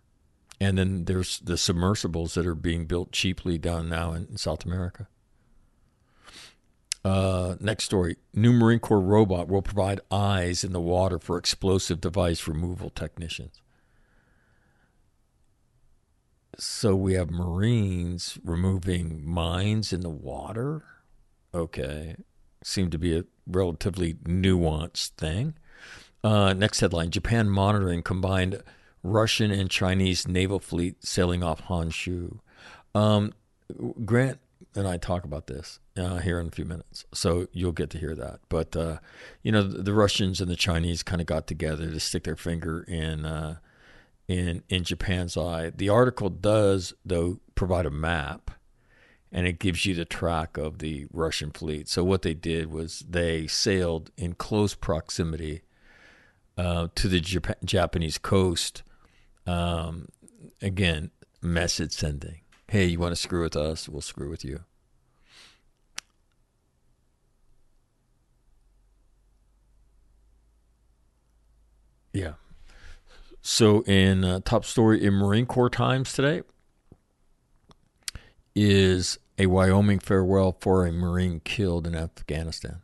[0.60, 5.08] and then there's the submersibles that are being built cheaply down now in South America.
[7.06, 12.00] Uh, next story New Marine Corps robot will provide eyes in the water for explosive
[12.00, 13.62] device removal technicians.
[16.58, 20.84] So we have Marines removing mines in the water.
[21.54, 22.16] Okay.
[22.64, 25.56] Seemed to be a relatively nuanced thing.
[26.24, 28.62] Uh, next headline Japan monitoring combined
[29.02, 32.40] Russian and Chinese naval fleet sailing off Honshu.
[32.96, 33.34] Um,
[34.06, 34.40] Grant
[34.76, 37.98] and I talk about this uh, here in a few minutes, so you'll get to
[37.98, 38.40] hear that.
[38.50, 38.98] But uh,
[39.42, 42.36] you know, the, the, Russians and the Chinese kind of got together to stick their
[42.36, 43.58] finger in uh,
[44.28, 45.72] in in Japan's eye.
[45.76, 48.52] The article does, though, provide a map,
[49.32, 51.88] and it gives you the track of the Russian fleet.
[51.88, 55.62] So what they did was they sailed in close proximity
[56.58, 58.84] uh, to the Jap- Japanese coast.
[59.46, 60.08] Um,
[60.62, 61.12] again,
[61.42, 62.43] message sending.
[62.74, 63.88] Hey, you want to screw with us?
[63.88, 64.62] We'll screw with you.
[72.14, 72.34] Yeah.
[73.44, 76.42] So, in uh, top story in Marine Corps Times today
[78.56, 82.82] is a Wyoming farewell for a Marine killed in Afghanistan.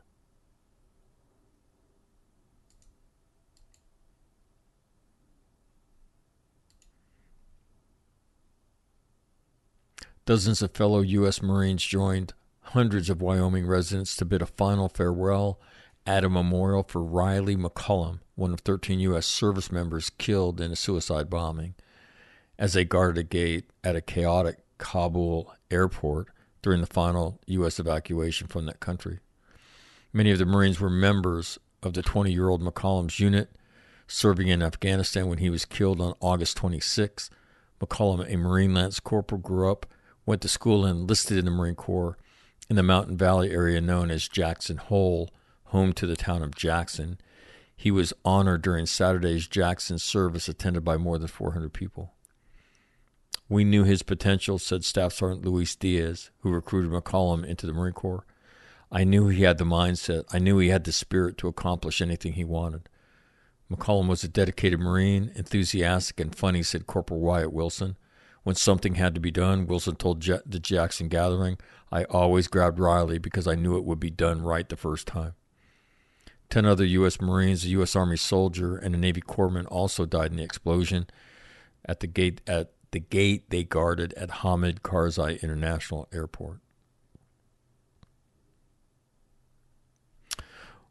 [10.29, 11.41] Dozens of fellow U.S.
[11.41, 15.59] Marines joined hundreds of Wyoming residents to bid a final farewell
[16.05, 19.25] at a memorial for Riley McCollum, one of 13 U.S.
[19.25, 21.73] service members killed in a suicide bombing,
[22.59, 26.27] as they guarded a gate at a chaotic Kabul airport
[26.61, 27.79] during the final U.S.
[27.79, 29.21] evacuation from that country.
[30.13, 33.49] Many of the Marines were members of the 20 year old McCollum's unit
[34.07, 37.31] serving in Afghanistan when he was killed on August 26.
[37.81, 39.87] McCollum, a Marine Lance Corporal, grew up
[40.29, 42.15] went to school and enlisted in the Marine Corps
[42.69, 45.31] in the Mountain Valley area known as Jackson Hole,
[45.65, 47.17] home to the town of Jackson.
[47.75, 52.13] He was honored during Saturday's Jackson service, attended by more than 400 people.
[53.49, 57.93] We knew his potential, said Staff Sergeant Luis Diaz, who recruited McCollum into the Marine
[57.93, 58.27] Corps.
[58.91, 60.25] I knew he had the mindset.
[60.31, 62.87] I knew he had the spirit to accomplish anything he wanted.
[63.71, 67.97] McCollum was a dedicated Marine, enthusiastic and funny, said Corporal Wyatt Wilson.
[68.43, 71.57] When something had to be done, Wilson told Je- the Jackson gathering,
[71.91, 75.33] I always grabbed Riley because I knew it would be done right the first time.
[76.49, 77.21] Ten other U.S.
[77.21, 77.95] Marines, a U.S.
[77.95, 81.07] Army soldier, and a Navy corpsman also died in the explosion
[81.85, 86.59] at the gate at the gate they guarded at Hamid Karzai International Airport.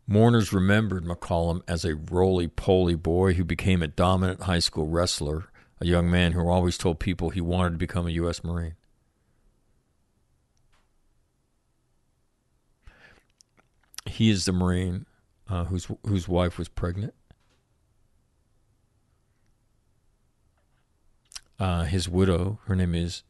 [0.07, 5.51] Mourners remembered McCollum as a roly poly boy who became a dominant high school wrestler
[5.81, 8.43] a young man who always told people he wanted to become a U.S.
[8.43, 8.74] Marine.
[14.07, 15.07] He is the Marine
[15.49, 17.14] uh, whose whose wife was pregnant.
[21.59, 23.24] Uh, his widow, her name is,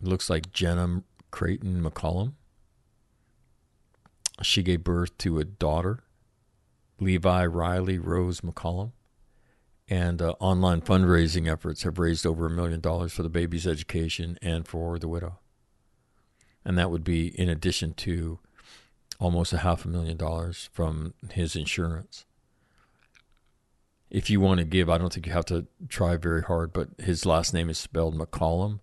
[0.00, 2.32] looks like Jenna Creighton McCollum.
[4.42, 6.00] She gave birth to a daughter,
[6.98, 8.92] Levi Riley Rose McCollum
[9.88, 14.38] and uh, online fundraising efforts have raised over a million dollars for the baby's education
[14.42, 15.38] and for the widow.
[16.64, 18.38] And that would be in addition to
[19.18, 22.26] almost a half a million dollars from his insurance.
[24.10, 26.88] If you want to give, I don't think you have to try very hard, but
[26.98, 28.80] his last name is spelled McCollum.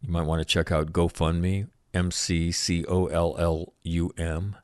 [0.00, 4.56] You might want to check out GoFundMe, M C C O L L U M.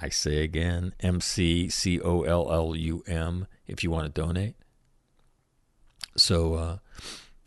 [0.00, 4.20] I say again, M C C O L L U M if you want to
[4.20, 4.56] donate.
[6.16, 6.78] So, uh,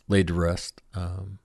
[0.08, 0.82] laid to rest.
[0.94, 1.40] Um,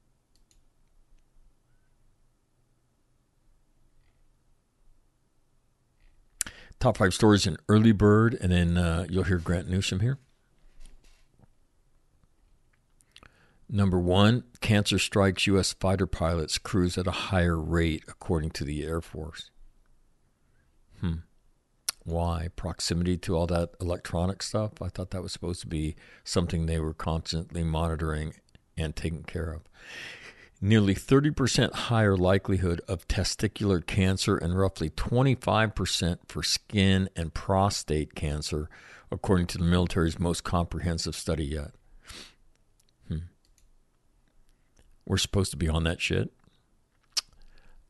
[6.81, 10.18] top five stories in early bird, and then uh, you'll hear Grant Newsham here.
[13.68, 15.73] Number one, cancer strikes U.S.
[15.73, 19.51] fighter pilots crews at a higher rate, according to the Air Force.
[21.01, 21.20] Hmm.
[22.05, 22.49] Why?
[22.57, 24.83] Proximity to all that electronic stuff?
[24.83, 25.95] I thought that was supposed to be
[26.25, 28.35] something they were constantly monitoring
[28.77, 29.63] and taking care of.
[30.61, 38.69] Nearly 30% higher likelihood of testicular cancer and roughly 25% for skin and prostate cancer,
[39.11, 41.73] according to the military's most comprehensive study yet.
[43.09, 43.19] Hmm.
[45.05, 46.33] We're supposed to be on that shit.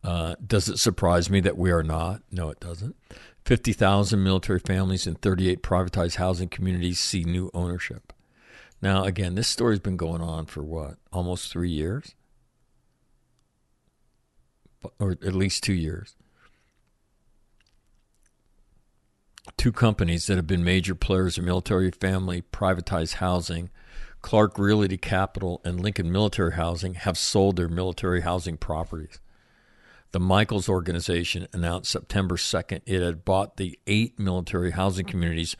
[0.04, 2.22] Uh, does it surprise me that we are not?
[2.30, 2.96] No, it doesn't.
[3.44, 8.12] 50,000 military families in 38 privatized housing communities see new ownership.
[8.80, 10.96] Now, again, this story's been going on for what?
[11.12, 12.14] Almost three years?
[14.98, 16.16] Or at least two years.
[19.56, 23.70] Two companies that have been major players in military family privatized housing,
[24.20, 29.20] Clark Realty Capital and Lincoln Military Housing, have sold their military housing properties.
[30.12, 35.56] The Michaels organization announced September 2nd it had bought the eight military housing communities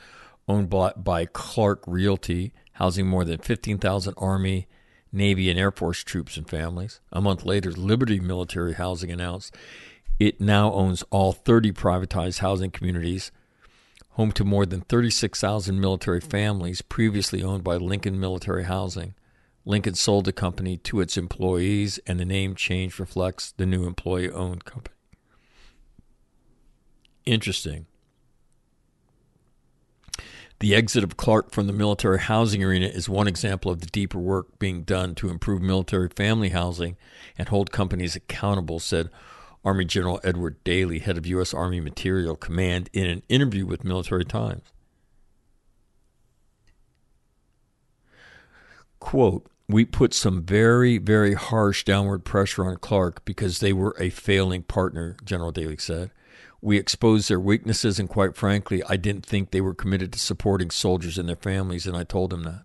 [0.46, 4.68] owned by Clark Realty, housing more than 15,000 Army,
[5.10, 7.00] Navy, and Air Force troops and families.
[7.12, 9.56] A month later, Liberty Military Housing announced
[10.18, 13.32] it now owns all 30 privatized housing communities,
[14.10, 19.14] home to more than 36,000 military families previously owned by Lincoln Military Housing.
[19.64, 24.30] Lincoln sold the company to its employees, and the name change reflects the new employee
[24.30, 24.96] owned company.
[27.24, 27.86] Interesting.
[30.58, 34.18] The exit of Clark from the military housing arena is one example of the deeper
[34.18, 36.96] work being done to improve military family housing
[37.36, 39.10] and hold companies accountable, said
[39.64, 41.54] Army General Edward Daly, head of U.S.
[41.54, 44.62] Army Material Command, in an interview with Military Times.
[49.00, 54.10] Quote, we put some very, very harsh downward pressure on Clark because they were a
[54.10, 56.10] failing partner, General Daly said.
[56.60, 60.70] We exposed their weaknesses, and quite frankly, I didn't think they were committed to supporting
[60.70, 62.64] soldiers and their families, and I told him that.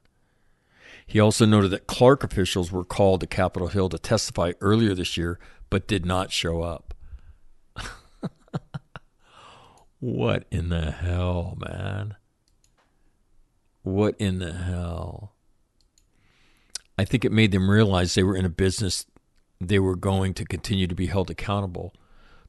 [1.06, 5.16] He also noted that Clark officials were called to Capitol Hill to testify earlier this
[5.18, 5.39] year,
[5.70, 6.93] but did not show up.
[10.00, 12.16] what in the hell, man?
[13.84, 15.37] What in the hell?
[16.98, 19.06] I think it made them realize they were in a business
[19.60, 21.93] they were going to continue to be held accountable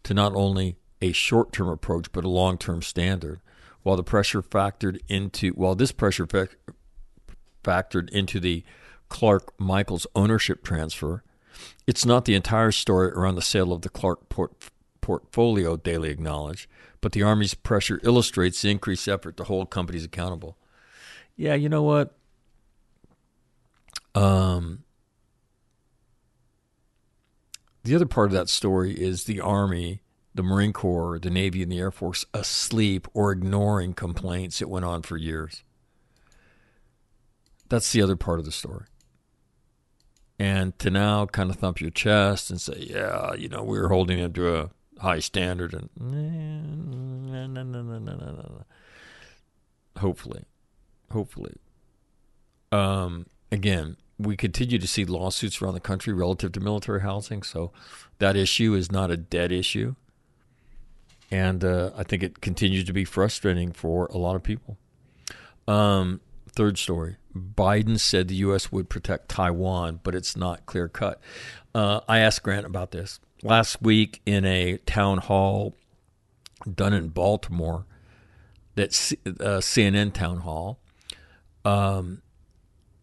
[0.04, 3.40] to not only a short-term approach but a long-term standard.
[3.82, 6.48] While the pressure factored into while this pressure fa-
[7.64, 8.64] factored into the
[9.08, 11.22] Clark Michaels ownership transfer,
[11.86, 14.70] it's not the entire story around the sale of the Clark port-
[15.00, 16.68] portfolio, Daly acknowledged,
[17.00, 20.58] but the Army's pressure illustrates the increased effort to hold companies accountable.
[21.36, 22.17] Yeah, you know what?
[24.18, 24.82] Um,
[27.84, 30.02] the other part of that story is the Army,
[30.34, 34.84] the Marine Corps, the Navy, and the Air Force asleep or ignoring complaints that went
[34.84, 35.62] on for years.
[37.68, 38.86] That's the other part of the story.
[40.36, 43.88] And to now kind of thump your chest and say, yeah, you know, we were
[43.88, 45.90] holding him to a high standard and
[49.96, 50.44] hopefully,
[51.10, 51.54] hopefully.
[52.72, 57.72] Um, again, we continue to see lawsuits around the country relative to military housing, so
[58.18, 59.94] that issue is not a dead issue.
[61.30, 64.78] And uh, I think it continues to be frustrating for a lot of people.
[65.66, 68.72] Um, third story Biden said the U.S.
[68.72, 71.20] would protect Taiwan, but it's not clear cut.
[71.74, 75.74] Uh, I asked Grant about this last week in a town hall
[76.74, 77.86] done in Baltimore,
[78.74, 78.88] that
[79.26, 80.78] uh, CNN town hall.
[81.64, 82.22] Um,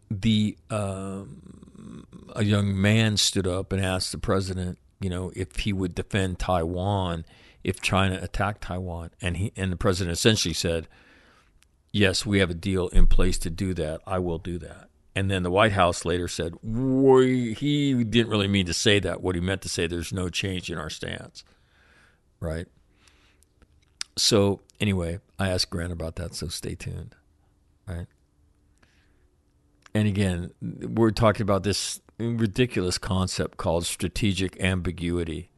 [0.09, 5.73] the um, a young man stood up and asked the president, you know, if he
[5.73, 7.25] would defend Taiwan
[7.65, 10.87] if China attacked Taiwan, and he and the president essentially said,
[11.91, 14.01] "Yes, we have a deal in place to do that.
[14.05, 18.65] I will do that." And then the White House later said, he didn't really mean
[18.65, 19.21] to say that.
[19.21, 21.45] What he meant to say, there's no change in our stance,
[22.41, 22.67] right?
[24.17, 27.15] So anyway, I asked Grant about that, so stay tuned,
[27.87, 28.07] right?
[29.95, 35.51] And again, we're talking about this ridiculous concept called strategic ambiguity.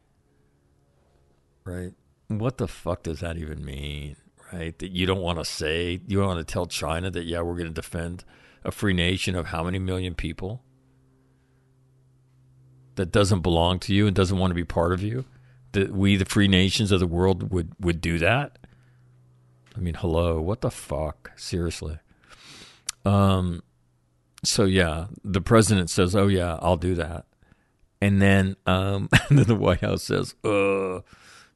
[1.66, 1.94] Right?
[2.28, 4.16] What the fuck does that even mean?
[4.54, 4.78] Right?
[4.78, 7.56] That you don't want to say, you don't want to tell China that, yeah, we're
[7.56, 8.24] going to defend
[8.64, 10.62] a free nation of how many million people
[12.94, 15.26] that doesn't belong to you and doesn't want to be part of you?
[15.72, 18.60] That we, the free nations of the world, would, would do that?
[19.76, 21.32] I mean, hello, what the fuck?
[21.36, 21.98] Seriously.
[23.04, 23.64] Um,
[24.44, 27.26] so yeah, the president says, "Oh yeah, I'll do that,"
[28.02, 31.02] and then um, and then the White House says, "Uh,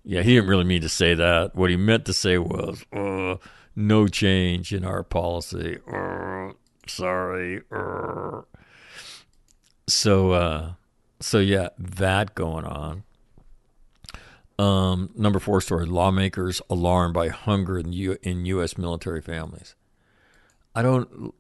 [0.04, 1.56] yeah, he didn't really mean to say that.
[1.56, 3.36] What he meant to say was, uh,
[3.76, 5.78] no change in our policy.
[5.92, 6.52] Uh,
[6.88, 8.42] sorry." Uh.
[9.88, 10.74] So uh,
[11.20, 13.04] so yeah, that going on.
[14.58, 18.78] Um, number four story: lawmakers alarmed by hunger in, U- in U.S.
[18.78, 19.76] military families.
[20.76, 21.34] I don't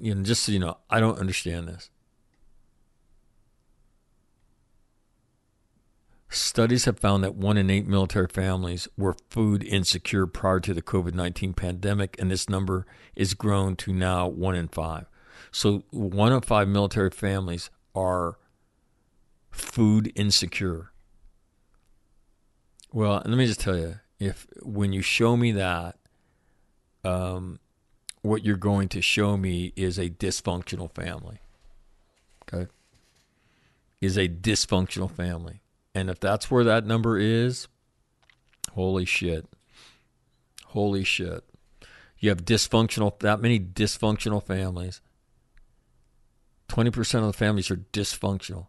[0.00, 1.90] you know, just so you know, I don't understand this.
[6.28, 10.82] Studies have found that one in eight military families were food insecure prior to the
[10.82, 12.84] COVID 19 pandemic, and this number
[13.14, 15.06] is grown to now one in five.
[15.50, 18.38] So, one of five military families are
[19.50, 20.92] food insecure.
[22.92, 25.96] Well, let me just tell you if when you show me that,
[27.04, 27.60] um,
[28.22, 31.38] what you're going to show me is a dysfunctional family.
[32.42, 32.70] Okay?
[34.00, 35.62] Is a dysfunctional family.
[35.94, 37.68] And if that's where that number is,
[38.72, 39.46] holy shit.
[40.66, 41.44] Holy shit.
[42.18, 45.00] You have dysfunctional, that many dysfunctional families.
[46.68, 48.66] 20% of the families are dysfunctional,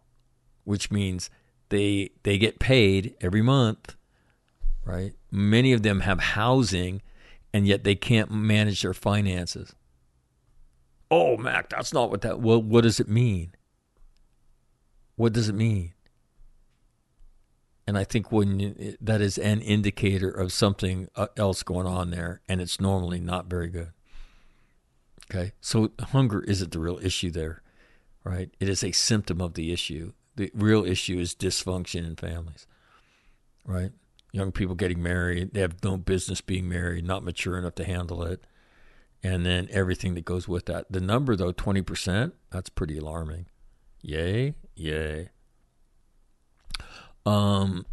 [0.64, 1.30] which means
[1.68, 3.96] they they get paid every month,
[4.84, 5.12] right?
[5.30, 7.02] Many of them have housing
[7.52, 9.74] and yet they can't manage their finances.
[11.10, 12.40] Oh, Mac, that's not what that.
[12.40, 13.52] Well, what does it mean?
[15.16, 15.94] What does it mean?
[17.86, 22.10] And I think when you, that is an indicator of something uh, else going on
[22.10, 23.92] there, and it's normally not very good.
[25.30, 27.62] Okay, so hunger isn't the real issue there,
[28.24, 28.50] right?
[28.60, 30.12] It is a symptom of the issue.
[30.36, 32.66] The real issue is dysfunction in families,
[33.64, 33.92] right?
[34.32, 38.22] Young people getting married, they have no business being married, not mature enough to handle
[38.24, 38.44] it,
[39.22, 40.86] and then everything that goes with that.
[40.90, 43.46] The number, though, 20%, that's pretty alarming.
[44.02, 45.30] Yay, yay.
[47.24, 47.86] Um,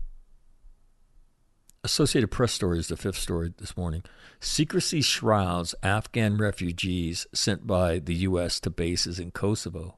[1.86, 4.04] Associated Press story is the fifth story this morning.
[4.40, 8.60] Secrecy shrouds Afghan refugees sent by the U.S.
[8.62, 9.98] to bases in Kosovo.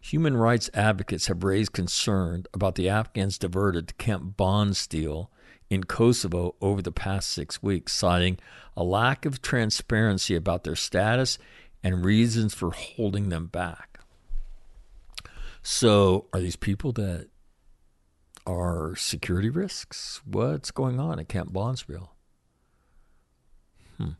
[0.00, 5.28] Human rights advocates have raised concern about the Afghans diverted to Camp Bondsteel
[5.72, 8.38] in Kosovo over the past six weeks, citing
[8.76, 11.38] a lack of transparency about their status
[11.82, 14.00] and reasons for holding them back.
[15.62, 17.28] So, are these people that
[18.46, 20.20] are security risks?
[20.26, 22.10] What's going on at Camp Bondsteel?
[23.96, 24.10] Hmm.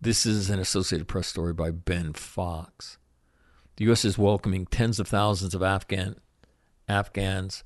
[0.00, 2.96] This is an Associated Press story by Ben Fox.
[3.76, 4.06] The U.S.
[4.06, 6.16] is welcoming tens of thousands of Afghan
[6.88, 7.62] Afghans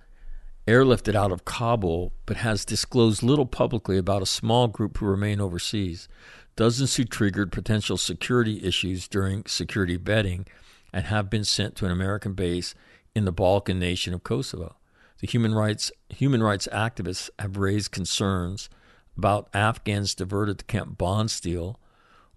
[0.66, 5.40] airlifted out of Kabul, but has disclosed little publicly about a small group who remain
[5.40, 6.08] overseas.
[6.56, 10.46] Dozens who triggered potential security issues during security vetting
[10.92, 12.74] and have been sent to an American base
[13.14, 14.76] in the Balkan nation of Kosovo.
[15.20, 18.68] The human rights human rights activists have raised concerns
[19.16, 21.76] about Afghans diverted to Camp Bondsteel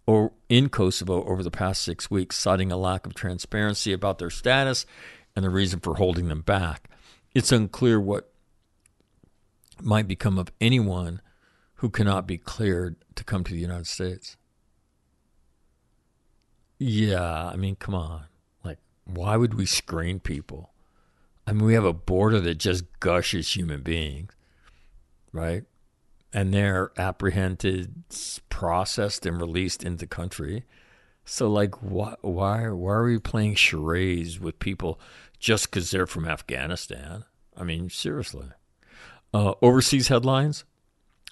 [0.06, 4.30] or in Kosovo over the past six weeks, citing a lack of transparency about their
[4.30, 4.86] status
[5.36, 6.90] and the reason for holding them back.
[7.34, 8.32] It's unclear what
[9.82, 11.22] might become of anyone
[11.76, 14.38] who cannot be cleared to come to the United States.
[16.78, 18.26] Yeah, I mean, come on.
[18.64, 20.72] Like, why would we screen people?
[21.46, 24.34] I mean, we have a border that just gushes human beings,
[25.32, 25.64] right?
[26.32, 28.04] And they're apprehended,
[28.50, 30.66] processed, and released into the country.
[31.26, 35.00] So, like, why, why, why are we playing charades with people
[35.44, 37.26] just because they're from Afghanistan?
[37.58, 38.48] I mean, seriously.
[39.34, 40.64] Uh, overseas headlines.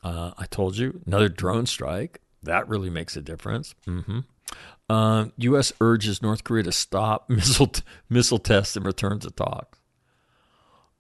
[0.04, 2.20] Uh, I told you another drone strike.
[2.44, 3.74] That really makes a difference.
[3.88, 4.20] Mm-hmm.
[4.90, 5.72] Uh, U.S.
[5.80, 9.80] urges North Korea to stop missile t- missile tests and return to talks.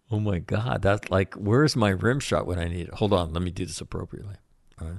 [0.09, 2.93] Oh my God, that's like, where's my rim shot when I need it?
[2.95, 4.35] Hold on, let me do this appropriately.
[4.79, 4.97] All right.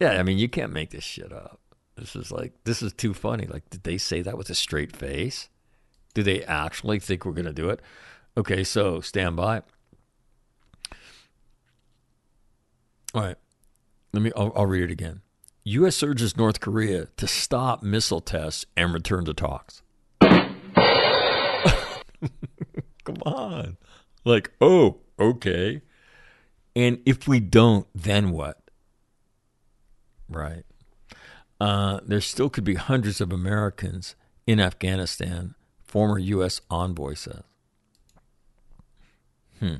[0.00, 1.60] Yeah, I mean, you can't make this shit up.
[1.96, 3.46] This is like, this is too funny.
[3.46, 5.48] Like, did they say that with a straight face?
[6.16, 7.78] Do they actually think we're going to do it?
[8.38, 9.60] Okay, so stand by.
[13.12, 13.36] All right.
[14.14, 15.20] Let me, I'll, I'll read it again.
[15.64, 16.02] U.S.
[16.02, 19.82] urges North Korea to stop missile tests and return to talks.
[20.22, 20.38] Come
[23.26, 23.76] on.
[24.24, 25.82] Like, oh, okay.
[26.74, 28.70] And if we don't, then what?
[30.30, 30.64] Right.
[31.60, 35.54] Uh, there still could be hundreds of Americans in Afghanistan,
[35.96, 36.60] former U.S.
[36.68, 37.40] envoy says.
[39.60, 39.76] Hmm.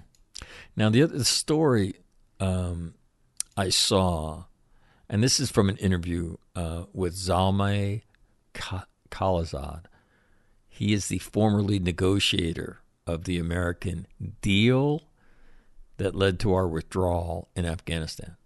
[0.75, 1.97] Now, the other story
[2.41, 2.95] um,
[3.55, 4.45] I saw,
[5.11, 8.01] and this is from an interview uh, with Zalmay
[8.55, 9.83] Khalilzad.
[10.67, 14.07] He is the former lead negotiator of the American
[14.41, 15.03] deal
[15.99, 18.39] that led to our withdrawal in Afghanistan.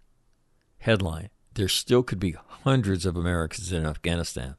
[0.79, 4.57] Headline There still could be hundreds of Americans in Afghanistan.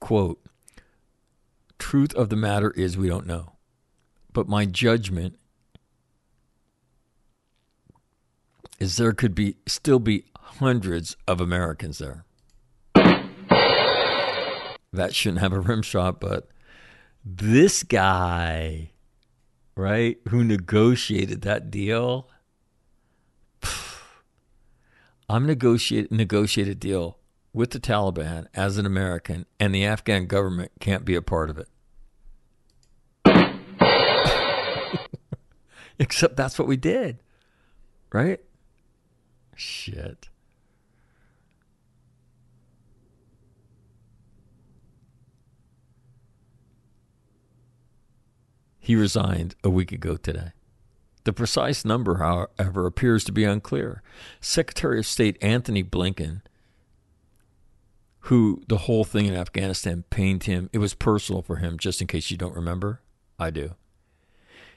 [0.00, 0.40] Quote
[1.78, 3.52] Truth of the matter is, we don't know.
[4.32, 5.38] But my judgment
[8.78, 12.24] is there could be still be hundreds of Americans there.
[14.92, 16.48] That shouldn't have a rim shot, but
[17.24, 18.90] this guy,
[19.76, 22.28] right, who negotiated that deal,
[25.28, 27.19] I'm negotiate negotiate a deal
[27.52, 31.58] with the Taliban as an American, and the Afghan government can't be a part of
[31.58, 31.68] it.
[35.98, 37.22] Except that's what we did,
[38.12, 38.40] right?
[39.56, 40.28] Shit.
[48.78, 50.52] He resigned a week ago today.
[51.24, 54.02] The precise number, however, appears to be unclear.
[54.40, 56.40] Secretary of State Anthony Blinken,
[58.24, 62.06] who the whole thing in Afghanistan pained him, it was personal for him, just in
[62.06, 63.00] case you don't remember.
[63.38, 63.74] I do.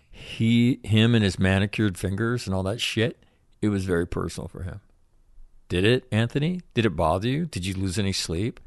[0.10, 3.24] He, him, and his manicured fingers and all that shit,
[3.62, 4.82] it was very personal for him.
[5.70, 6.62] Did it, Anthony?
[6.74, 7.46] Did it bother you?
[7.46, 8.60] Did you lose any sleep?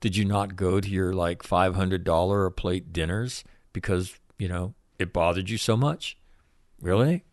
[0.00, 5.12] Did you not go to your like $500 a plate dinners because you know, it
[5.12, 6.16] bothered you so much?
[6.80, 7.24] Really?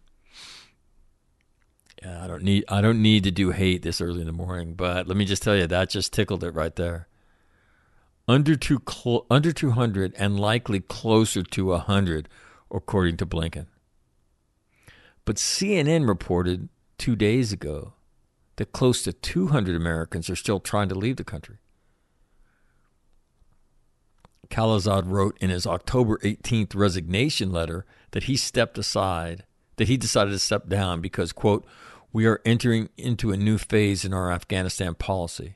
[2.02, 4.74] Yeah, I don't need I don't need to do hate this early in the morning,
[4.74, 7.08] but let me just tell you that just tickled it right there.
[8.28, 12.28] Under two cl- under 200 and likely closer to 100
[12.72, 13.68] according to Blinken.
[15.26, 17.94] But CNN reported 2 days ago
[18.56, 21.58] that close to 200 Americans are still trying to leave the country.
[24.50, 29.46] Khalilzad wrote in his October 18th resignation letter that he stepped aside,
[29.78, 31.66] that he decided to step down because, quote,
[32.14, 35.56] we are entering into a new phase in our Afghanistan policy.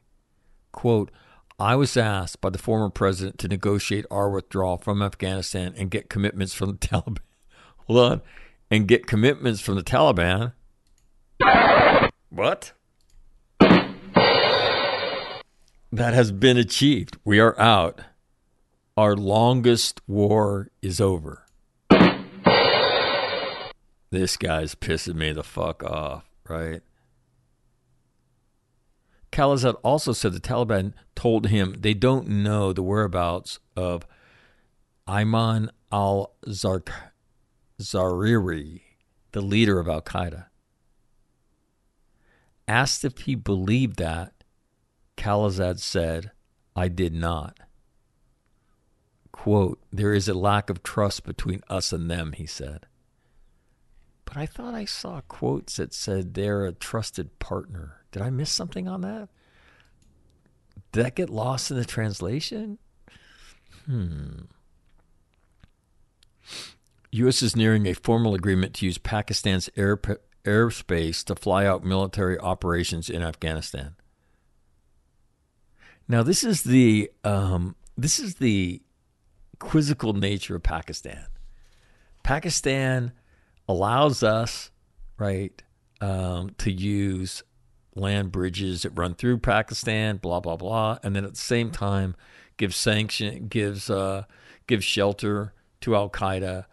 [0.72, 1.12] Quote,
[1.60, 6.10] I was asked by the former president to negotiate our withdrawal from Afghanistan and get
[6.10, 7.20] commitments from the Taliban.
[7.88, 8.22] Hold on.
[8.70, 10.54] And get commitments from the Taliban.
[12.30, 12.74] What?
[13.60, 13.94] That
[16.14, 17.18] has been achieved.
[17.24, 18.02] We are out.
[18.98, 21.46] Our longest war is over.
[24.10, 26.82] This guy's pissing me the fuck off, right?
[29.32, 34.08] Khalilzad also said the Taliban told him they don't know the whereabouts of
[35.08, 36.92] Ayman al Zawahiri,
[39.34, 40.46] the leader of Al Qaeda.
[42.68, 44.34] Asked if he believed that,
[45.18, 46.32] Khalilzad said,
[46.76, 47.60] I did not.
[49.32, 52.88] Quote, there is a lack of trust between us and them, he said.
[54.26, 58.02] But I thought I saw quotes that said they're a trusted partner.
[58.12, 59.30] Did I miss something on that?
[60.92, 62.80] Did that get lost in the translation?
[63.86, 64.46] Hmm.
[67.12, 67.42] U.S.
[67.42, 69.98] is nearing a formal agreement to use Pakistan's air,
[70.44, 73.96] airspace to fly out military operations in Afghanistan.
[76.08, 78.82] Now, this is the um, this is the
[79.60, 81.26] quizzical nature of Pakistan.
[82.24, 83.12] Pakistan
[83.68, 84.72] allows us,
[85.18, 85.62] right,
[86.02, 87.44] um, to use
[87.96, 92.16] land bridges that run through Pakistan, blah blah blah, and then at the same time
[92.58, 94.24] gives sanction, gives uh,
[94.68, 96.66] gives shelter to Al Qaeda,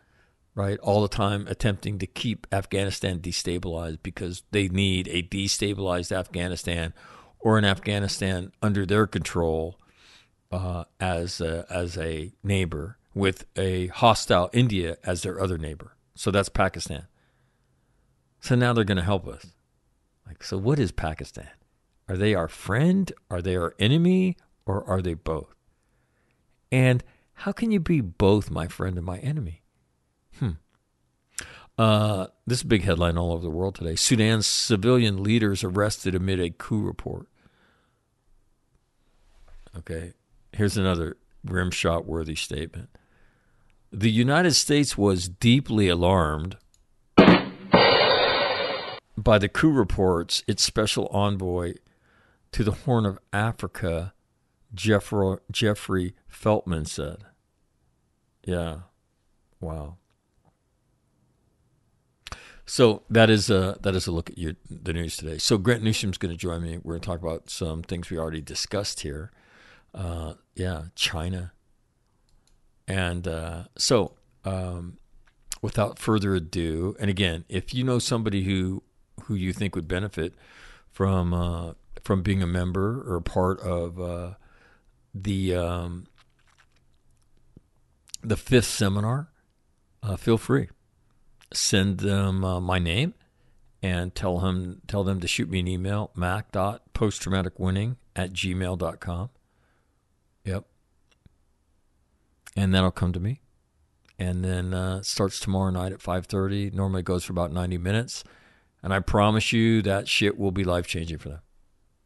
[0.55, 0.79] right?
[0.81, 6.93] All the time attempting to keep Afghanistan destabilized because they need a destabilized Afghanistan
[7.39, 9.79] or an Afghanistan under their control
[10.51, 15.97] uh, as a, as a neighbor with a hostile India as their other neighbor.
[16.15, 17.07] So that's Pakistan.
[18.41, 19.47] So now they're going to help us.
[20.27, 21.51] Like, so what is Pakistan?
[22.09, 23.13] Are they our friend?
[23.31, 24.37] Are they our enemy?
[24.67, 25.55] Or are they both?
[26.71, 27.03] And
[27.35, 29.63] how can you be both my friend and my enemy?
[30.39, 30.51] Hmm.
[31.79, 33.97] Uh, this is a big headline all over the world today.
[33.97, 37.27] Sudan's civilian leaders arrested amid a coup report.
[39.77, 40.13] Okay,
[40.53, 42.91] here's another rimshot worthy statement.
[43.93, 46.57] The United States was deeply alarmed
[49.19, 51.75] by the coup reports, its special envoy
[52.53, 54.15] to the Horn of Africa,
[54.75, 57.25] Jeffrey, Jeffrey Feltman said.
[58.47, 58.79] Yeah.
[59.61, 59.99] Wow.
[62.65, 65.37] So that is a that is a look at the news today.
[65.37, 66.79] So Grant Newsham's going to join me.
[66.83, 69.31] We're going to talk about some things we already discussed here.
[69.95, 71.53] Uh, yeah, China.
[72.89, 74.13] And uh, so,
[74.45, 74.99] um,
[75.61, 78.83] without further ado, and again, if you know somebody who
[79.25, 80.35] who you think would benefit
[80.91, 81.73] from uh,
[82.03, 84.35] from being a member or part of uh,
[85.15, 86.07] the um,
[88.23, 89.29] the fifth seminar,
[90.03, 90.69] uh, feel free.
[91.53, 93.15] Send them uh, my name
[93.83, 99.31] and tell him tell them to shoot me an email, mac.posttraumaticwinning at gmail.com.
[100.45, 100.65] Yep.
[102.57, 103.41] And that'll come to me.
[104.19, 106.73] And then uh, starts tomorrow night at 5.30.
[106.73, 108.25] Normally goes for about 90 minutes.
[108.83, 111.41] And I promise you that shit will be life changing for them.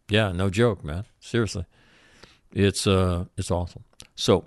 [0.08, 1.04] Yeah, no joke, man.
[1.18, 1.66] Seriously.
[2.52, 3.84] It's uh it's awesome.
[4.14, 4.46] So,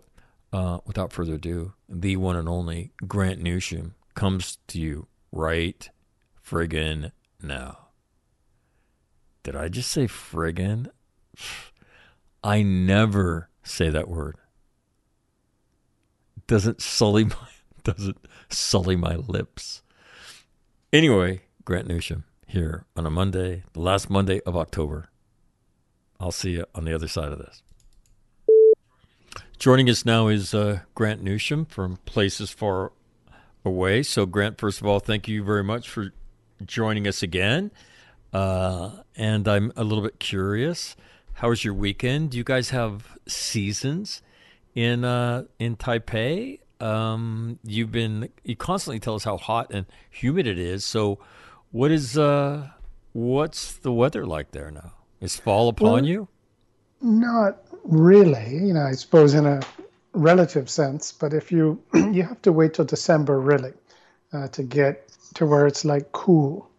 [0.53, 5.89] uh, without further ado, the one and only Grant Newsham comes to you right
[6.43, 7.89] friggin' now.
[9.43, 10.89] Did I just say friggin'?
[12.43, 14.37] I never say that word.
[16.49, 17.35] Doesn't sully my
[17.83, 18.17] doesn't
[18.49, 19.83] sully my lips.
[20.91, 25.09] Anyway, Grant Newsham here on a Monday, the last Monday of October.
[26.19, 27.61] I'll see you on the other side of this.
[29.59, 32.93] Joining us now is uh, Grant Newsham from Places Far
[33.63, 34.01] Away.
[34.01, 36.13] So, Grant, first of all, thank you very much for
[36.65, 37.69] joining us again.
[38.33, 40.95] Uh, and I'm a little bit curious.
[41.33, 42.31] How was your weekend?
[42.31, 44.23] Do you guys have seasons
[44.79, 46.59] in uh, in Taipei?
[46.79, 50.85] Um, you've been you constantly tell us how hot and humid it is.
[50.85, 51.19] So,
[51.71, 52.69] what is uh,
[53.11, 54.93] what's the weather like there now?
[55.19, 56.27] Is fall upon Well, you?
[57.01, 59.59] Not really, you know, I suppose in a
[60.13, 63.73] relative sense, but if you you have to wait till December really
[64.31, 66.69] uh, to get to where it's like cool,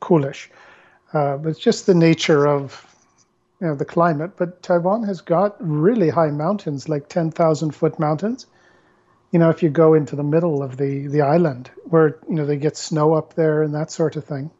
[0.00, 0.50] coolish.
[1.14, 2.84] Uh, but it's just the nature of
[3.60, 4.32] you know the climate.
[4.36, 8.46] But Taiwan has got really high mountains, like ten thousand foot mountains.
[9.32, 12.46] You know, if you go into the middle of the the island, where you know
[12.46, 14.50] they get snow up there and that sort of thing,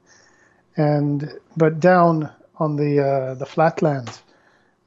[0.76, 4.22] and but down on the uh, the flatlands,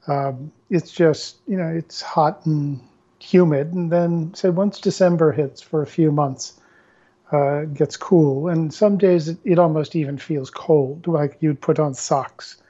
[0.06, 2.80] um, it's just you know it's hot and
[3.20, 6.60] humid, and then say once December hits for a few months,
[7.30, 11.78] uh, gets cool, and some days it, it almost even feels cold, like you'd put
[11.78, 12.62] on socks,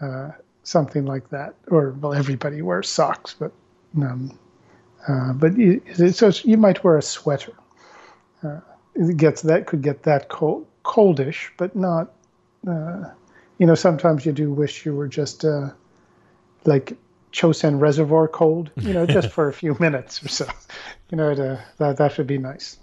[0.00, 0.30] uh,
[0.64, 1.54] something like that.
[1.68, 3.52] Or well, everybody wears socks, but
[3.96, 4.36] um,
[5.06, 5.80] uh, but you,
[6.12, 7.52] so you might wear a sweater.
[8.42, 8.60] Uh,
[8.94, 12.12] it gets that could get that cold, coldish, but not.
[12.66, 13.04] Uh,
[13.58, 15.70] you know, sometimes you do wish you were just uh,
[16.64, 16.96] like
[17.32, 18.70] Chosin Reservoir cold.
[18.80, 20.46] You know, just for a few minutes or so.
[21.10, 22.78] You know, to, that that would be nice.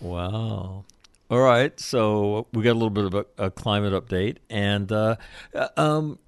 [0.00, 0.84] Wow.
[1.30, 1.78] All right.
[1.80, 5.16] So we got a little bit of a, a climate update, and uh,
[5.54, 6.18] uh, um,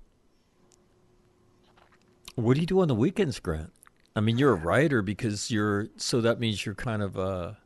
[2.36, 3.72] what do you do on the weekends, Grant?
[4.14, 7.58] I mean, you're a writer because you're so that means you're kind of a,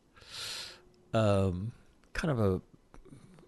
[1.13, 1.73] um,
[2.13, 2.61] kind of a.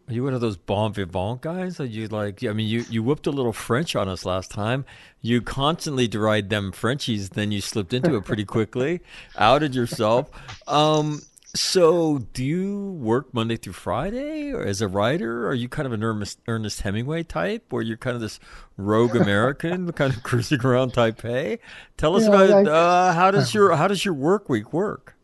[0.08, 1.80] Are you one of those bon vivant guys?
[1.80, 2.44] Are you like?
[2.44, 4.84] I mean, you you whooped a little French on us last time.
[5.20, 9.00] You constantly deride them Frenchies, then you slipped into it pretty quickly,
[9.36, 10.30] outed yourself.
[10.68, 11.22] Um,
[11.54, 15.46] so, do you work Monday through Friday, or as a writer?
[15.48, 18.40] Are you kind of an Ernest, Ernest Hemingway type, where you're kind of this
[18.78, 21.58] rogue American, kind of cruising around Taipei?
[21.98, 25.14] Tell us about uh, how does your how does your work week work?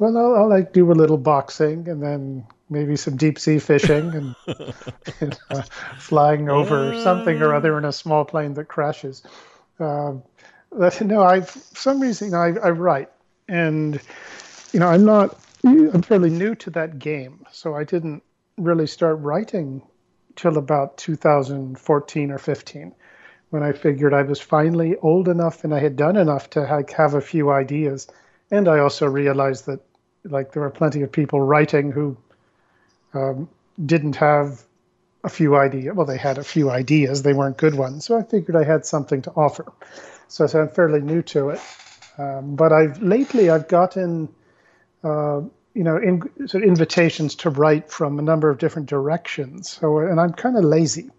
[0.00, 4.14] Well, I'll, I'll like do a little boxing and then maybe some deep sea fishing
[4.14, 4.34] and,
[5.20, 5.62] and, uh,
[5.98, 9.22] flying over something or other in a small plane that crashes.
[9.78, 10.22] Um,
[10.72, 13.10] no, I for some reason I, I write,
[13.48, 14.00] and
[14.72, 15.38] you know I'm not.
[15.64, 18.22] I'm fairly new to that game, so I didn't
[18.56, 19.82] really start writing
[20.36, 22.94] till about 2014 or 15
[23.50, 26.92] when I figured I was finally old enough and I had done enough to like,
[26.92, 28.06] have a few ideas.
[28.50, 29.80] And I also realized that
[30.24, 32.16] like there were plenty of people writing who
[33.12, 33.48] um,
[33.84, 34.62] didn't have
[35.24, 35.94] a few ideas.
[35.94, 38.04] Well, they had a few ideas, they weren't good ones.
[38.04, 39.70] So I figured I had something to offer.
[40.28, 41.60] So, so I'm fairly new to it.
[42.18, 44.28] Um, but I've lately I've gotten
[45.04, 45.40] uh,
[45.74, 49.70] you know in, sort of invitations to write from a number of different directions.
[49.70, 51.10] So and I'm kind of lazy.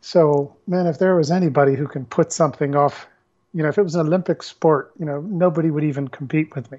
[0.00, 3.06] So man, if there was anybody who can put something off,
[3.52, 6.70] you know, if it was an Olympic sport, you know, nobody would even compete with
[6.70, 6.78] me.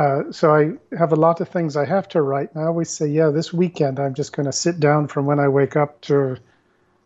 [0.00, 2.54] Uh, so I have a lot of things I have to write.
[2.54, 5.38] And I always say, yeah, this weekend I'm just going to sit down from when
[5.38, 6.38] I wake up to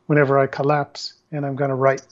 [0.07, 2.07] whenever I collapse, and I'm going to write.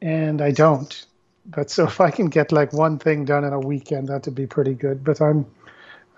[0.00, 1.04] And I don't.
[1.44, 4.46] But so if I can get like one thing done in a weekend, that'd be
[4.46, 5.04] pretty good.
[5.04, 5.44] But I'm,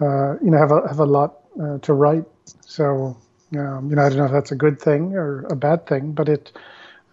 [0.01, 2.25] uh, you know, have a have a lot uh, to write.
[2.63, 3.17] So
[3.57, 6.13] um, you know, I don't know if that's a good thing or a bad thing,
[6.13, 6.53] but it,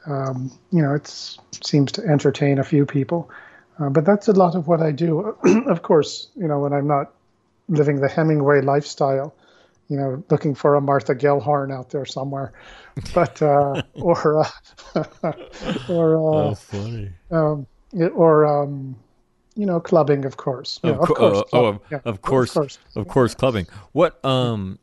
[0.06, 3.30] um, you know, it seems to entertain a few people.
[3.80, 5.36] Uh, but that's a lot of what I do.
[5.68, 7.14] of course, you know, when I'm not
[7.70, 9.36] living the Hemingway lifestyle,
[9.90, 12.54] you know, looking for a Martha Gellhorn out there somewhere,
[13.14, 14.46] but uh, or
[14.96, 15.04] uh,
[15.88, 17.10] or uh, funny.
[17.32, 18.96] um, it- or um,
[19.58, 20.80] you know, clubbing, of course.
[20.84, 22.56] Of, know, of course, uh, oh, clubbing, of, yeah, of course,
[22.96, 23.68] of course, clubbing.
[23.92, 24.24] What?
[24.24, 24.80] Um,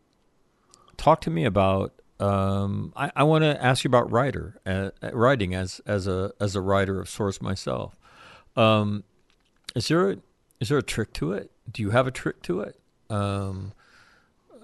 [0.97, 1.93] talk to me about.
[2.21, 6.57] Um, I, I want to ask you about writer, uh, writing as as a as
[6.57, 7.97] a writer of sorts myself.
[8.57, 9.05] Um,
[9.75, 10.17] is there a,
[10.61, 11.51] is there a trick to it?
[11.71, 12.79] Do you have a trick to it?
[13.11, 13.73] Um,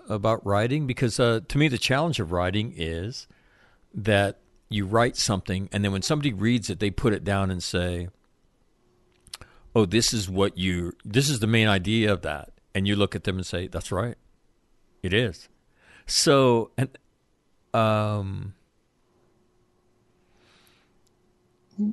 [0.09, 3.29] about writing because uh, to me the challenge of writing is
[3.95, 4.39] that
[4.69, 8.09] you write something and then when somebody reads it they put it down and say
[9.75, 12.51] oh this is what you this is the main idea of that.
[12.75, 14.17] And you look at them and say that's right.
[15.03, 15.49] It is.
[16.07, 16.97] So and
[17.75, 18.55] um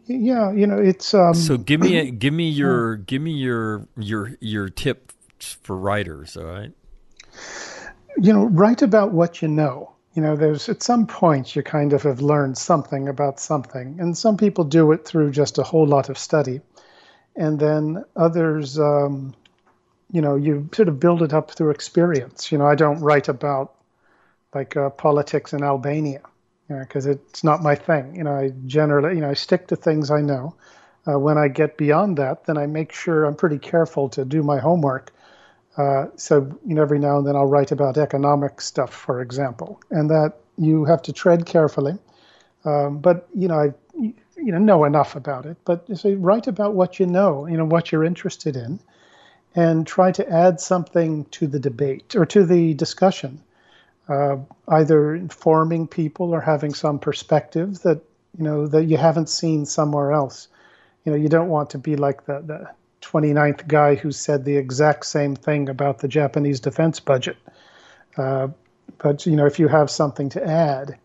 [0.07, 3.87] yeah, you know, it's um, so give me a, give me your give me your
[3.97, 6.71] your your tip for writers all right?
[8.17, 9.93] You know, write about what you know.
[10.13, 14.17] You know, there's at some point you kind of have learned something about something, and
[14.17, 16.59] some people do it through just a whole lot of study,
[17.37, 19.33] and then others, um,
[20.11, 22.51] you know, you sort of build it up through experience.
[22.51, 23.75] You know, I don't write about
[24.53, 26.21] like uh, politics in Albania,
[26.67, 28.15] you know, because it's not my thing.
[28.15, 30.55] You know, I generally, you know, I stick to things I know.
[31.07, 34.43] Uh, when I get beyond that, then I make sure I'm pretty careful to do
[34.43, 35.13] my homework.
[35.77, 39.79] Uh, so you know, every now and then I'll write about economic stuff, for example,
[39.91, 41.97] and that you have to tread carefully.
[42.65, 45.57] Um, but you know, I you know know enough about it.
[45.65, 48.79] But so write about what you know, you know what you're interested in,
[49.55, 53.41] and try to add something to the debate or to the discussion,
[54.07, 58.01] uh, either informing people or having some perspective that
[58.37, 60.47] you know that you haven't seen somewhere else.
[61.03, 62.69] You know, you don't want to be like the the
[63.01, 67.37] 29th guy who said the exact same thing about the Japanese defense budget.
[68.17, 68.49] Uh,
[68.97, 70.97] but you know, if you have something to add,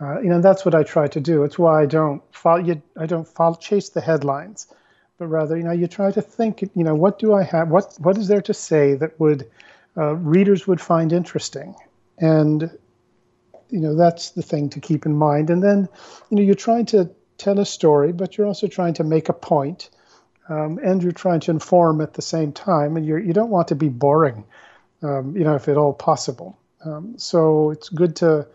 [0.00, 1.44] uh, you know that's what I try to do.
[1.44, 2.62] It's why I don't follow.
[2.62, 4.66] You, I don't follow, chase the headlines,
[5.18, 6.62] but rather, you know, you try to think.
[6.62, 7.68] You know, what do I have?
[7.68, 9.48] What what is there to say that would
[9.96, 11.74] uh, readers would find interesting?
[12.18, 12.70] And
[13.70, 15.50] you know, that's the thing to keep in mind.
[15.50, 15.88] And then,
[16.30, 19.32] you know, you're trying to tell a story, but you're also trying to make a
[19.32, 19.90] point,
[20.48, 22.96] um, and you're trying to inform at the same time.
[22.96, 24.44] And you're you don't want to be boring,
[25.02, 26.58] um, you know, if at all possible.
[26.84, 28.46] Um, so it's good to,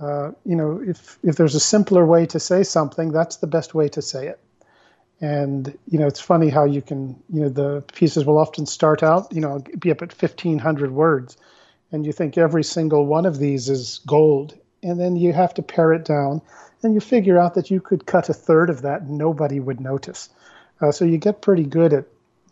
[0.00, 3.74] uh, you know, if if there's a simpler way to say something, that's the best
[3.74, 4.40] way to say it.
[5.20, 9.02] And you know, it's funny how you can, you know, the pieces will often start
[9.02, 11.36] out, you know, be up at 1,500 words,
[11.90, 15.62] and you think every single one of these is gold, and then you have to
[15.62, 16.42] pare it down,
[16.82, 19.80] and you figure out that you could cut a third of that, and nobody would
[19.80, 20.28] notice.
[20.82, 22.04] Uh, so you get pretty good at,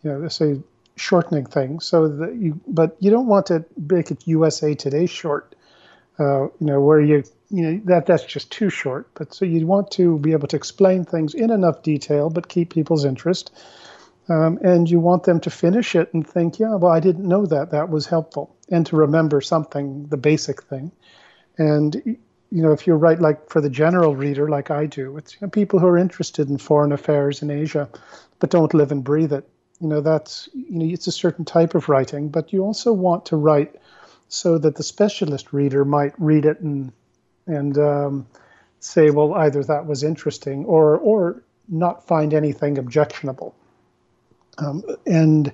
[0.03, 0.59] you know, say
[0.97, 5.54] shortening things so that you but you don't want to make it USA Today short
[6.19, 9.09] uh, you know where you you know that that's just too short.
[9.15, 12.71] But so you want to be able to explain things in enough detail but keep
[12.71, 13.53] people's interest.
[14.27, 17.47] Um, and you want them to finish it and think yeah well I didn't know
[17.47, 17.71] that.
[17.71, 18.57] That was helpful.
[18.71, 20.93] And to remember something the basic thing.
[21.59, 25.35] And you know if you write like for the general reader like I do it's
[25.35, 27.89] you know, people who are interested in foreign affairs in Asia
[28.39, 29.49] but don't live and breathe it.
[29.81, 33.27] You know that's you know it's a certain type of writing but you also want
[33.27, 33.75] to write
[34.35, 36.93] so that the specialist reader might read it and
[37.47, 38.27] and um,
[38.81, 43.55] say well either that was interesting or or not find anything objectionable
[44.59, 45.53] um, and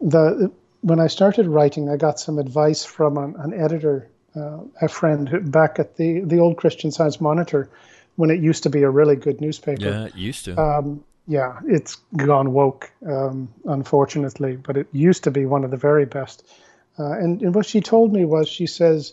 [0.00, 0.50] the
[0.80, 5.28] when I started writing I got some advice from an, an editor uh, a friend
[5.28, 7.70] who, back at the the old Christian Science Monitor
[8.16, 10.60] when it used to be a really good newspaper Yeah, it used to.
[10.60, 15.76] um, yeah, it's gone woke, um, unfortunately, but it used to be one of the
[15.76, 16.42] very best.
[16.98, 19.12] Uh, and, and what she told me was, she says,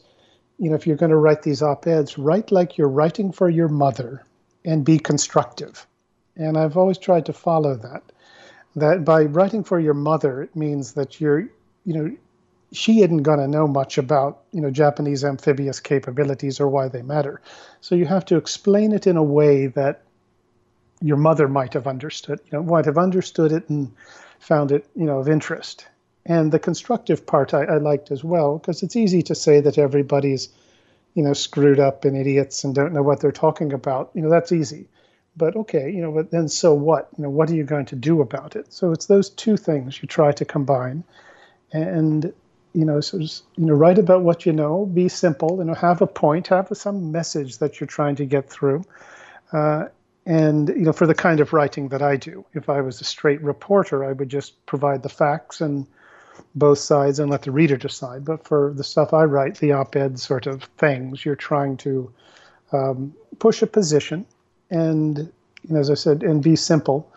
[0.58, 3.68] you know, if you're going to write these op-eds, write like you're writing for your
[3.68, 4.24] mother,
[4.64, 5.86] and be constructive.
[6.36, 8.04] And I've always tried to follow that.
[8.76, 11.42] That by writing for your mother, it means that you're,
[11.86, 12.18] you know,
[12.72, 17.04] she isn't going to know much about, you know, Japanese amphibious capabilities or why they
[17.04, 17.42] matter.
[17.80, 20.02] So you have to explain it in a way that
[21.02, 23.94] your mother might have understood, you know, might have understood it and
[24.40, 25.86] found it, you know, of interest.
[26.26, 29.78] And the constructive part I, I liked as well, because it's easy to say that
[29.78, 30.50] everybody's,
[31.14, 34.12] you know, screwed up and idiots and don't know what they're talking about.
[34.14, 34.88] You know, that's easy.
[35.38, 37.10] But okay, you know, but then so what?
[37.18, 38.72] You know, what are you going to do about it?
[38.74, 41.04] So it's those two things you try to combine,
[41.74, 42.34] and
[42.74, 44.86] you know, so just, you know, write about what you know.
[44.86, 45.58] Be simple.
[45.58, 46.48] You know, have a point.
[46.48, 48.84] Have some message that you're trying to get through.
[49.52, 49.86] Uh,
[50.26, 52.46] and you know for the kind of writing that I do.
[52.54, 55.86] If I was a straight reporter, I would just provide the facts and
[56.54, 58.26] both sides and let the reader decide.
[58.26, 62.12] But for the stuff I write, the op-ed sort of things, you're trying to
[62.72, 64.26] um, push a position
[64.70, 65.32] and,
[65.74, 67.12] as I said, and be simple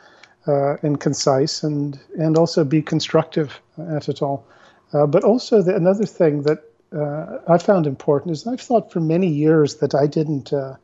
[0.46, 3.60] uh, and concise and and also be constructive
[3.90, 4.46] at it all.
[4.92, 6.64] Uh, but also the, another thing that
[6.96, 10.76] uh, I found important is I've thought for many years that I didn't, uh,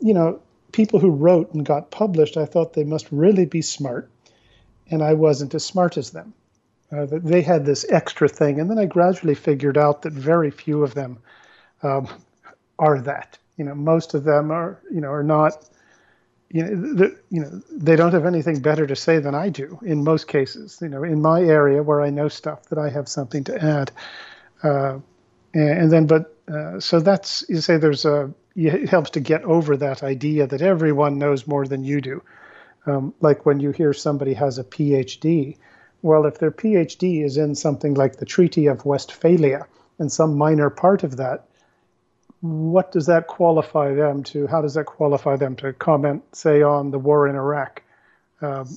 [0.00, 0.40] you know,
[0.72, 4.10] people who wrote and got published, I thought they must really be smart,
[4.90, 6.34] and I wasn't as smart as them.
[6.94, 10.82] Uh, they had this extra thing, and then I gradually figured out that very few
[10.82, 11.18] of them
[11.82, 12.08] um,
[12.78, 13.38] are that.
[13.56, 15.68] You know, most of them are, you know, are not.
[16.50, 20.04] You know, you know, they don't have anything better to say than I do in
[20.04, 20.78] most cases.
[20.80, 23.90] You know, in my area where I know stuff, that I have something to add.
[24.62, 24.98] Uh,
[25.52, 29.42] and, and then, but uh, so that's you say there's a it helps to get
[29.42, 32.22] over that idea that everyone knows more than you do.
[32.86, 35.56] Um, like when you hear somebody has a PhD,
[36.04, 39.66] well, if their PhD is in something like the Treaty of Westphalia
[39.98, 41.46] and some minor part of that,
[42.42, 44.46] what does that qualify them to?
[44.46, 47.82] How does that qualify them to comment, say, on the war in Iraq?
[48.42, 48.68] Um,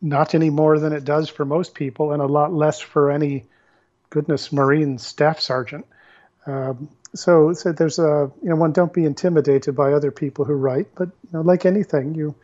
[0.00, 3.44] not any more than it does for most people, and a lot less for any,
[4.08, 5.84] goodness, Marine staff sergeant.
[6.46, 10.54] Um, so, so there's a you know one don't be intimidated by other people who
[10.54, 12.34] write, but you know like anything, you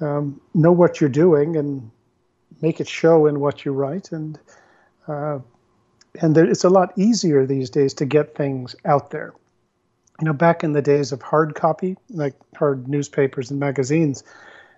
[0.00, 1.90] um, know what you're doing and
[2.62, 4.38] make it show in what you write, and
[5.08, 5.40] uh,
[6.20, 9.34] and there, it's a lot easier these days to get things out there.
[10.20, 14.22] you know, back in the days of hard copy, like hard newspapers and magazines,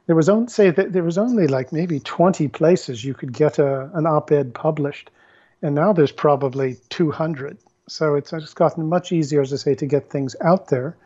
[0.06, 3.58] there was only say that there was only like maybe 20 places you could get
[3.58, 5.10] a, an op-ed published,
[5.62, 7.58] and now there's probably 200.
[7.88, 10.96] So it's just gotten much easier, as I say, to get things out there,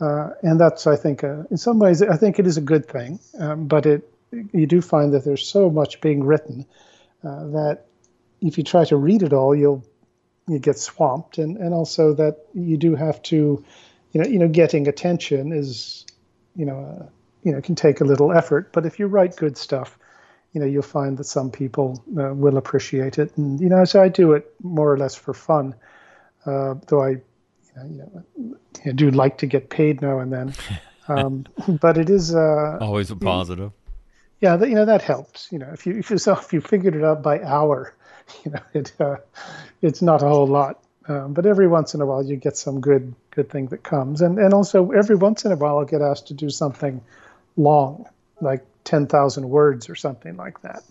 [0.00, 2.86] uh, and that's I think uh, in some ways I think it is a good
[2.86, 3.20] thing.
[3.38, 4.10] Um, but it
[4.52, 6.66] you do find that there's so much being written
[7.24, 7.86] uh, that
[8.40, 9.84] if you try to read it all, you'll
[10.48, 13.64] you get swamped, and and also that you do have to,
[14.12, 16.06] you know, you know, getting attention is,
[16.54, 17.06] you know, uh,
[17.42, 18.72] you know, can take a little effort.
[18.72, 19.98] But if you write good stuff,
[20.52, 24.02] you know, you'll find that some people uh, will appreciate it, and you know, so
[24.02, 25.74] I do it more or less for fun,
[26.44, 27.22] uh, though I, you
[27.76, 27.98] know, you
[28.44, 30.54] know, I do like to get paid now and then.
[31.08, 33.70] Um, but it is uh, always a positive.
[34.40, 35.50] Yeah, that, you know that helps.
[35.50, 37.94] You know, if you if you, so if you figured it out by hour,
[38.44, 39.16] you know, it uh,
[39.82, 40.82] it's not a whole lot.
[41.08, 44.20] Um, but every once in a while, you get some good good thing that comes,
[44.22, 47.00] and and also every once in a while, I'll get asked to do something
[47.56, 48.06] long,
[48.40, 50.82] like ten thousand words or something like that,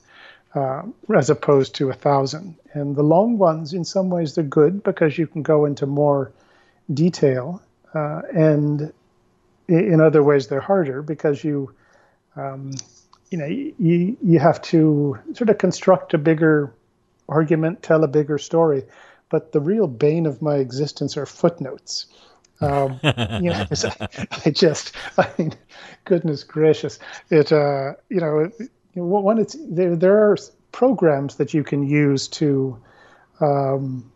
[0.56, 0.84] uh,
[1.16, 2.56] as opposed to a thousand.
[2.74, 6.32] And the long ones, in some ways, they're good because you can go into more
[6.94, 7.62] detail,
[7.94, 8.94] uh, and
[9.68, 11.72] in other ways, they're harder because you.
[12.38, 12.72] Um,
[13.36, 16.74] you know, you you have to sort of construct a bigger
[17.28, 18.84] argument, tell a bigger story.
[19.28, 22.06] But the real bane of my existence are footnotes.
[22.62, 23.66] Um, you know,
[24.45, 25.52] I just, I mean,
[26.06, 26.98] goodness gracious,
[27.30, 28.49] it, uh, you know,
[28.94, 30.38] when it's there, there are
[30.72, 32.82] programs that you can use to,
[33.41, 34.10] um,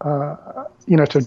[0.00, 1.24] uh, you know, to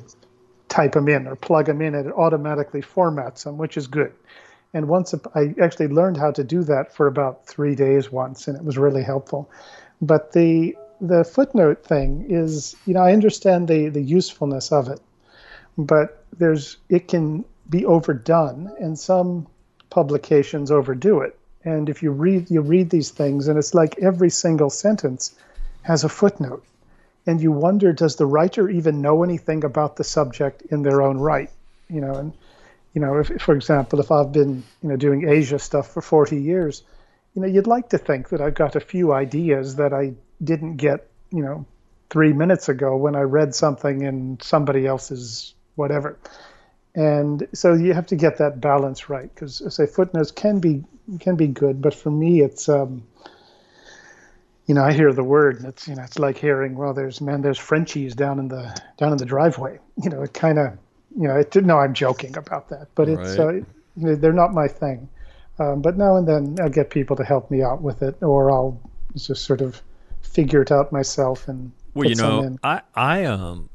[0.67, 4.11] type them in or plug them in, and it automatically formats them, which is good.
[4.75, 8.57] And once I actually learned how to do that for about three days once, and
[8.57, 9.49] it was really helpful.
[10.01, 14.99] But the the footnote thing is, you know, I understand the the usefulness of it,
[15.77, 19.47] but there's it can be overdone, and some
[19.89, 21.39] publications overdo it.
[21.63, 25.35] And if you read you read these things, and it's like every single sentence
[25.83, 26.65] has a footnote,
[27.25, 31.17] and you wonder, does the writer even know anything about the subject in their own
[31.17, 31.49] right?
[31.89, 32.33] You know, and
[32.95, 36.41] you know, if, for example, if I've been you know doing Asia stuff for 40
[36.41, 36.83] years,
[37.35, 40.13] you know, you'd like to think that I've got a few ideas that I
[40.43, 41.65] didn't get, you know,
[42.09, 46.17] three minutes ago when I read something in somebody else's whatever.
[46.95, 50.85] And so you have to get that balance right because, say, footnotes can be
[51.19, 53.03] can be good, but for me, it's um,
[54.65, 57.19] you know, I hear the word, and it's you know, it's like hearing, well, there's
[57.19, 59.79] man, there's Frenchies down in the down in the driveway.
[60.03, 60.77] You know, it kind of,
[61.17, 63.61] you know, it, no, I'm joking about that, but it's, uh,
[63.95, 65.09] they're not my thing.
[65.57, 68.51] Um, but now and then I'll get people to help me out with it, or
[68.51, 68.79] I'll
[69.15, 69.81] just sort of
[70.35, 73.69] figure it out myself and well you know i i um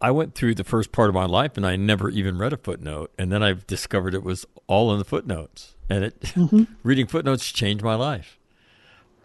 [0.00, 2.56] i went through the first part of my life and i never even read a
[2.56, 6.64] footnote and then i've discovered it was all in the footnotes and it mm-hmm.
[6.84, 8.38] reading footnotes changed my life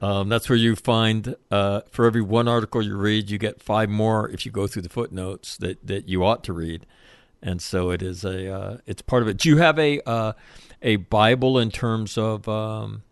[0.02, 3.90] um, that's where you find uh, for every one article you read you get five
[3.90, 6.86] more if you go through the footnotes that, that you ought to read
[7.42, 10.34] and so it is a uh, it's part of it do you have a uh,
[10.82, 13.04] a bible in terms of um,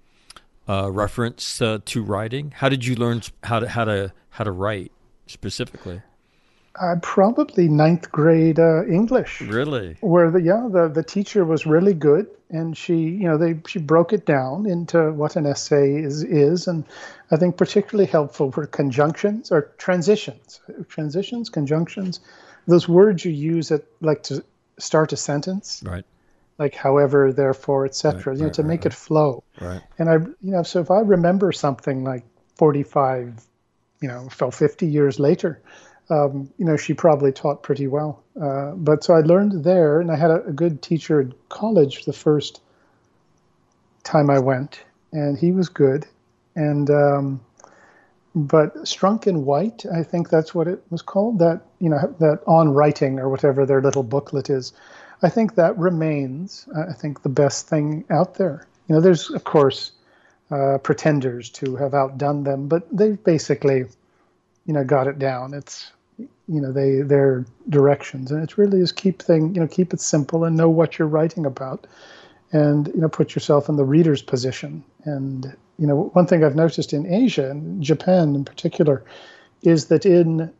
[0.69, 2.51] uh, reference uh, to writing?
[2.55, 4.91] How did you learn how to how to how to write
[5.25, 6.01] specifically?
[6.75, 9.41] Uh, probably ninth grade uh, English.
[9.41, 9.97] Really?
[10.01, 13.79] Where the yeah the, the teacher was really good, and she you know they she
[13.79, 16.85] broke it down into what an essay is is, and
[17.31, 22.19] I think particularly helpful were conjunctions or transitions, transitions, conjunctions,
[22.67, 24.43] those words you use at like to
[24.77, 25.81] start a sentence.
[25.85, 26.05] Right
[26.59, 28.11] like however, therefore, etc.
[28.11, 29.43] Right, you know, right, to make right, it flow.
[29.59, 29.81] Right.
[29.97, 32.25] And I, you know, so if I remember something like
[32.55, 33.41] 45,
[34.01, 35.61] you know, fell 50 years later,
[36.09, 38.23] um, you know, she probably taught pretty well.
[38.39, 42.05] Uh, but so I learned there, and I had a, a good teacher in college
[42.05, 42.61] the first
[44.03, 46.05] time I went, and he was good.
[46.55, 47.41] And um,
[48.35, 51.39] but Strunk and White, I think that's what it was called.
[51.39, 54.73] That you know, that on writing or whatever their little booklet is.
[55.21, 58.65] I think that remains, I think, the best thing out there.
[58.87, 59.91] You know, there's, of course,
[60.49, 63.85] uh, pretenders to have outdone them, but they've basically,
[64.65, 65.53] you know, got it down.
[65.53, 65.91] It's,
[66.49, 70.01] you know, they their directions, and it really is keep thing, you know, keep it
[70.01, 71.85] simple and know what you're writing about,
[72.51, 74.83] and you know, put yourself in the reader's position.
[75.05, 79.03] And you know, one thing I've noticed in Asia and Japan in particular,
[79.61, 80.51] is that in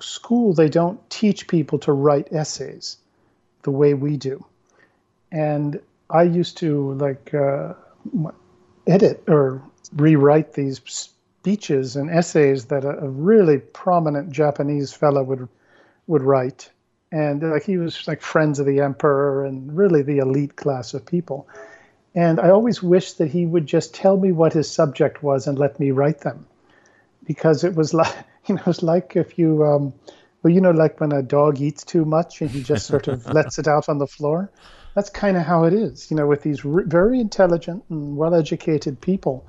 [0.00, 2.98] school they don't teach people to write essays
[3.62, 4.44] the way we do.
[5.30, 5.80] And
[6.10, 7.74] I used to like uh,
[8.86, 9.62] edit or
[9.94, 10.78] rewrite these
[11.40, 15.48] speeches and essays that a, a, really prominent Japanese fellow would
[16.08, 16.70] would write,
[17.12, 21.06] and like he was like friends of the emperor and really the elite class of
[21.06, 21.46] people.
[22.14, 25.58] And I always wished that he would just tell me what his subject was and
[25.58, 26.46] let me write them,
[27.24, 28.14] because it was like
[28.46, 29.92] you know, it's like if you, um,
[30.42, 33.26] well, you know, like when a dog eats too much and he just sort of
[33.32, 34.50] lets it out on the floor.
[34.94, 39.00] That's kind of how it is, you know, with these re- very intelligent and well-educated
[39.00, 39.46] people.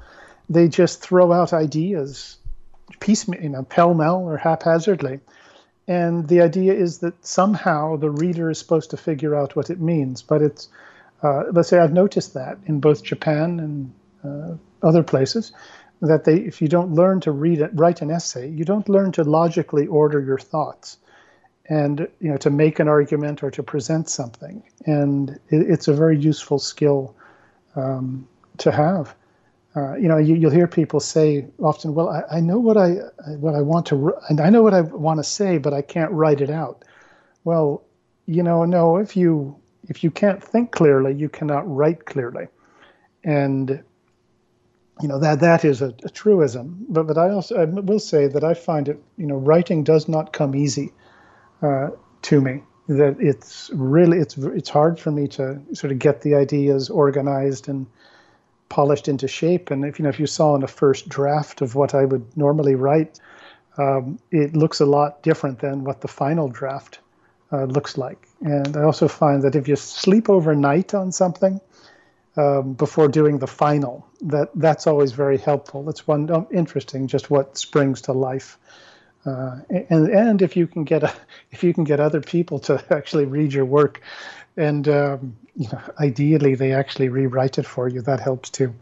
[0.49, 2.37] They just throw out ideas,
[2.99, 5.19] piecemeal, you know, pell-mell or haphazardly,
[5.87, 9.81] and the idea is that somehow the reader is supposed to figure out what it
[9.81, 10.21] means.
[10.21, 10.69] But it's,
[11.23, 13.93] uh, let's say, I've noticed that in both Japan and
[14.23, 15.51] uh, other places,
[16.01, 19.11] that they, if you don't learn to read it, write an essay, you don't learn
[19.13, 20.97] to logically order your thoughts,
[21.67, 24.63] and you know to make an argument or to present something.
[24.85, 27.15] And it, it's a very useful skill
[27.75, 28.27] um,
[28.59, 29.15] to have.
[29.75, 32.93] Uh, you know, you, will hear people say often, "Well, I, I, know what I
[33.37, 36.11] what I want to, and I know what I want to say, but I can't
[36.11, 36.83] write it out."
[37.43, 37.83] Well,
[38.25, 38.97] you know, no.
[38.97, 39.55] If you
[39.87, 42.47] if you can't think clearly, you cannot write clearly,
[43.23, 43.83] and
[45.01, 46.85] you know that that is a, a truism.
[46.89, 50.07] But but I also I will say that I find it, you know, writing does
[50.07, 50.93] not come easy
[51.61, 51.89] uh,
[52.23, 52.63] to me.
[52.87, 57.69] That it's really it's it's hard for me to sort of get the ideas organized
[57.69, 57.85] and
[58.69, 59.71] polished into shape.
[59.71, 62.37] And if you know, if you saw in a first draft of what I would
[62.37, 63.19] normally write,
[63.77, 66.99] um, it looks a lot different than what the final draft
[67.51, 68.27] uh, looks like.
[68.41, 71.59] And I also find that if you sleep overnight on something
[72.37, 75.89] um, before doing the final, that that's always very helpful.
[75.89, 78.57] It's one um, interesting, just what springs to life.
[79.25, 81.13] Uh, and and if you can get a,
[81.51, 84.01] if you can get other people to actually read your work,
[84.55, 88.01] and um, you know, ideally they actually rewrite it for you.
[88.01, 88.73] That helps too.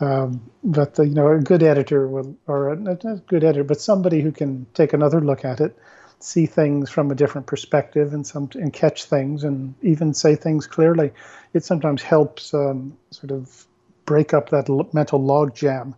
[0.00, 3.64] Um, but the, you know, a good editor will, or a, not a good editor,
[3.64, 5.76] but somebody who can take another look at it,
[6.18, 10.66] see things from a different perspective, and some and catch things, and even say things
[10.66, 11.12] clearly.
[11.54, 13.66] It sometimes helps um, sort of
[14.04, 15.94] break up that l- mental log jam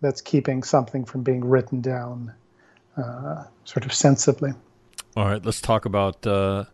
[0.00, 2.34] that's keeping something from being written down,
[2.96, 4.52] uh, sort of sensibly.
[5.16, 6.64] All right, let's talk about uh,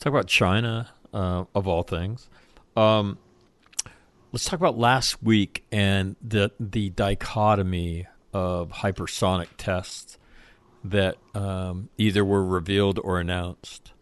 [0.00, 2.28] talk about China uh, of all things.
[2.76, 3.18] Um,
[4.32, 10.18] let's talk about last week and the the dichotomy of hypersonic tests
[10.82, 13.92] that um, either were revealed or announced.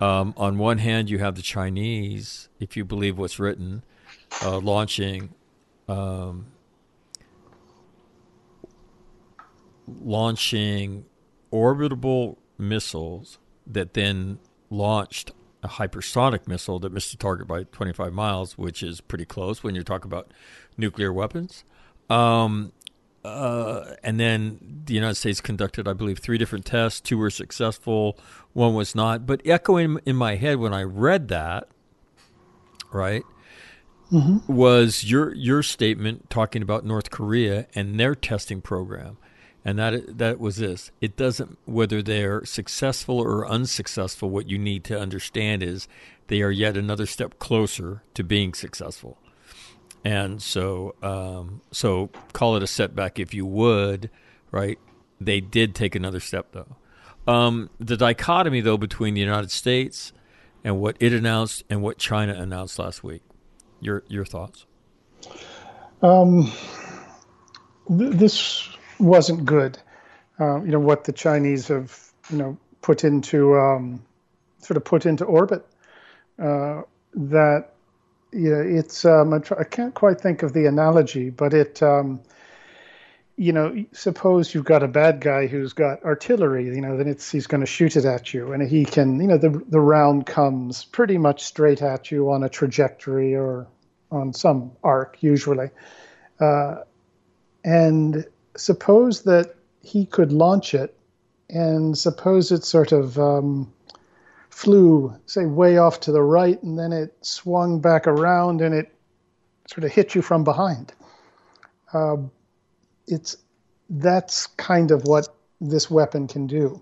[0.00, 3.84] Um, on one hand, you have the Chinese, if you believe what's written,
[4.42, 5.32] uh, launching
[5.88, 6.46] um,
[9.86, 11.04] launching
[11.52, 14.38] orbitable missiles that then
[14.70, 15.30] launched
[15.62, 19.74] a hypersonic missile that missed the target by 25 miles, which is pretty close when
[19.74, 20.32] you're talking about
[20.76, 21.64] nuclear weapons.
[22.10, 22.72] Um,
[23.24, 27.00] uh, and then the United States conducted, I believe, three different tests.
[27.00, 28.18] Two were successful,
[28.52, 29.26] one was not.
[29.26, 31.68] But echoing in my head when I read that,
[32.92, 33.22] right,
[34.10, 34.52] mm-hmm.
[34.52, 39.18] was your your statement talking about North Korea and their testing program
[39.64, 40.90] and that that was this.
[41.00, 44.30] It doesn't whether they're successful or unsuccessful.
[44.30, 45.88] What you need to understand is
[46.28, 49.18] they are yet another step closer to being successful,
[50.04, 54.10] and so um, so call it a setback if you would,
[54.50, 54.78] right?
[55.20, 56.76] They did take another step though.
[57.26, 60.12] Um, the dichotomy though between the United States
[60.64, 63.22] and what it announced and what China announced last week.
[63.80, 64.66] Your your thoughts?
[66.02, 66.50] Um,
[67.88, 69.78] th- this wasn't good.
[70.40, 71.98] Uh, you know what the Chinese have
[72.30, 74.02] you know put into um,
[74.58, 75.66] sort of put into orbit.
[76.38, 76.82] Uh,
[77.14, 77.72] that
[78.32, 82.20] you know, it's um, I can't quite think of the analogy, but it um,
[83.36, 87.30] you know suppose you've got a bad guy who's got artillery, you know, then it's
[87.30, 90.26] he's going to shoot it at you, and he can you know the the round
[90.26, 93.66] comes pretty much straight at you on a trajectory or
[94.10, 95.70] on some arc usually.
[96.40, 96.76] Uh,
[97.64, 98.26] and
[98.56, 100.96] suppose that he could launch it,
[101.50, 103.72] and suppose it sort of um,
[104.50, 108.94] flew, say, way off to the right, and then it swung back around and it
[109.66, 110.92] sort of hit you from behind.
[111.92, 112.16] Uh,
[113.06, 113.36] it's
[113.90, 115.28] that's kind of what
[115.60, 116.80] this weapon can do.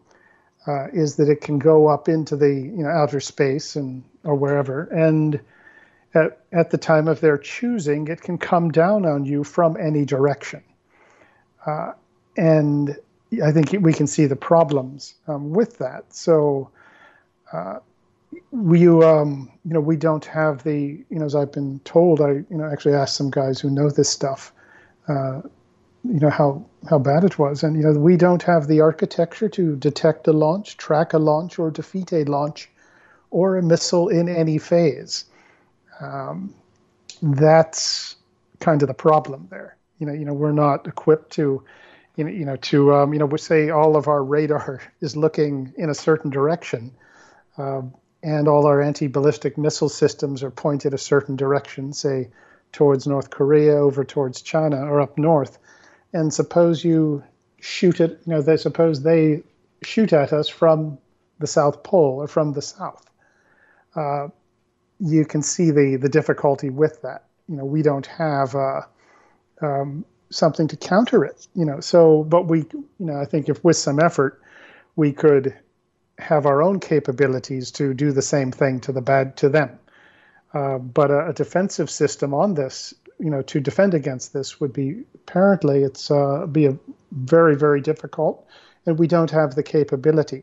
[0.66, 4.34] Uh, is that it can go up into the you know outer space and or
[4.34, 5.40] wherever, and
[6.14, 10.04] at, at the time of their choosing, it can come down on you from any
[10.04, 10.62] direction.
[11.66, 11.92] Uh,
[12.36, 12.96] and
[13.44, 16.12] I think we can see the problems um, with that.
[16.14, 16.70] So,
[17.52, 17.78] uh,
[18.50, 22.30] we um, you know we don't have the you know as I've been told I
[22.30, 24.52] you know actually asked some guys who know this stuff
[25.08, 25.42] uh,
[26.04, 29.48] you know how how bad it was and you know we don't have the architecture
[29.48, 32.70] to detect a launch track a launch or defeat a launch
[33.30, 35.24] or a missile in any phase.
[36.00, 36.54] Um,
[37.22, 38.16] that's
[38.58, 39.76] kind of the problem there.
[40.00, 41.62] You know, you know, we're not equipped to,
[42.16, 45.16] you know, you know, to um, you know, we say all of our radar is
[45.16, 46.90] looking in a certain direction,
[47.56, 47.82] uh,
[48.22, 52.28] and all our anti-ballistic missile systems are pointed a certain direction, say
[52.72, 55.58] towards North Korea, over towards China, or up north.
[56.12, 57.22] And suppose you
[57.60, 59.42] shoot it, you know, they suppose they
[59.82, 60.98] shoot at us from
[61.38, 63.10] the South Pole or from the south.
[63.94, 64.28] Uh,
[65.00, 67.24] you can see the the difficulty with that.
[67.48, 68.82] You know, we don't have uh,
[69.60, 71.46] um, something to counter it.
[71.54, 74.40] You know, so but we, you know, I think if with some effort,
[74.96, 75.56] we could
[76.18, 79.78] have our own capabilities to do the same thing to the bad to them.
[80.52, 84.72] Uh, but a, a, defensive system on this, you know, to defend against this would
[84.72, 86.76] be apparently it's uh, be a
[87.12, 88.44] very very difficult,
[88.84, 90.42] and we don't have the capability.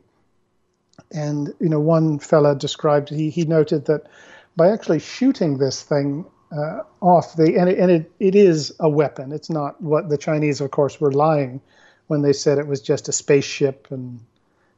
[1.12, 4.08] And you know, one fella described he he noted that
[4.56, 8.90] by actually shooting this thing uh, off, the and, it, and it, it is a
[8.90, 9.32] weapon.
[9.32, 11.62] It's not what the Chinese, of course, were lying
[12.08, 14.20] when they said it was just a spaceship and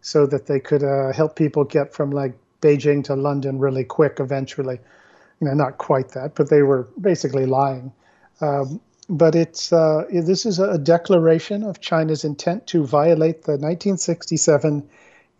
[0.02, 4.18] so that they could uh, help people get from like Beijing to London really quick
[4.20, 4.80] eventually.
[5.40, 7.94] You know, not quite that, but they were basically lying.
[8.42, 14.88] Um, but it's uh, this is a declaration of China's intent to violate the 1967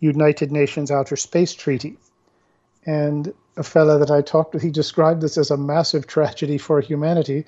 [0.00, 1.96] United Nations Outer Space Treaty.
[2.86, 6.80] And a fellow that I talked to, he described this as a massive tragedy for
[6.80, 7.44] humanity,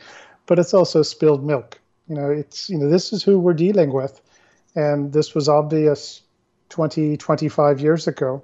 [0.47, 1.81] but it's also spilled milk.
[2.09, 4.21] You know, it's you know this is who we're dealing with,
[4.75, 6.23] and this was obvious
[6.71, 8.43] 20, 25 years ago.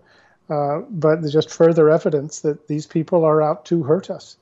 [0.49, 4.37] Uh, but there's just further evidence that these people are out to hurt us.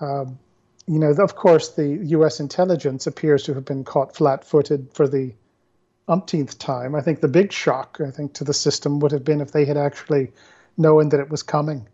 [0.00, 0.38] Um,
[0.86, 2.40] you know, of course, the U.S.
[2.40, 5.32] intelligence appears to have been caught flat-footed for the
[6.08, 6.94] umpteenth time.
[6.94, 9.64] I think the big shock, I think, to the system would have been if they
[9.64, 10.32] had actually
[10.76, 11.86] known that it was coming.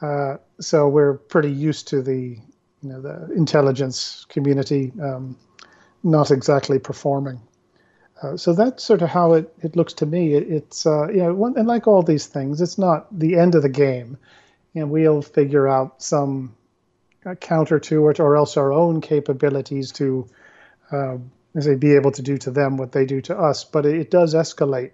[0.00, 2.38] Uh, so we're pretty used to the,
[2.82, 5.36] you know, the intelligence community um,
[6.02, 7.40] not exactly performing.
[8.22, 10.34] Uh, so that's sort of how it, it looks to me.
[10.34, 13.54] It, it's uh, you know, one, and like all these things, it's not the end
[13.54, 14.18] of the game,
[14.74, 16.54] and we'll figure out some
[17.24, 20.28] uh, counter to it, or else our own capabilities to
[20.90, 21.16] uh,
[21.78, 23.64] be able to do to them what they do to us.
[23.64, 24.92] But it, it does escalate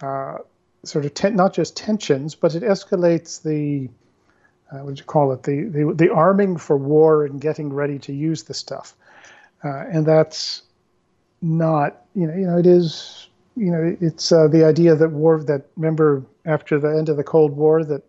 [0.00, 0.38] uh,
[0.84, 3.90] sort of ten, not just tensions, but it escalates the
[4.70, 7.98] uh, what do you call it the, the the arming for war and getting ready
[7.98, 8.94] to use the stuff,
[9.64, 10.62] uh, and that's
[11.40, 15.42] not you know you know it is you know it's uh, the idea that war
[15.42, 18.02] that remember after the end of the Cold War that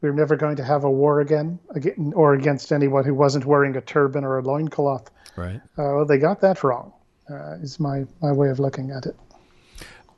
[0.00, 3.44] we are never going to have a war again, again or against anyone who wasn't
[3.44, 5.10] wearing a turban or a loincloth.
[5.36, 5.56] Right.
[5.56, 6.92] Uh, well, they got that wrong.
[7.30, 9.16] Uh, is my my way of looking at it.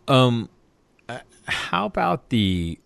[0.06, 0.48] Um,
[1.46, 2.78] how about the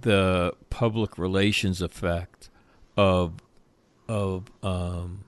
[0.00, 2.50] the public relations effect
[2.96, 3.34] of
[4.08, 5.24] of um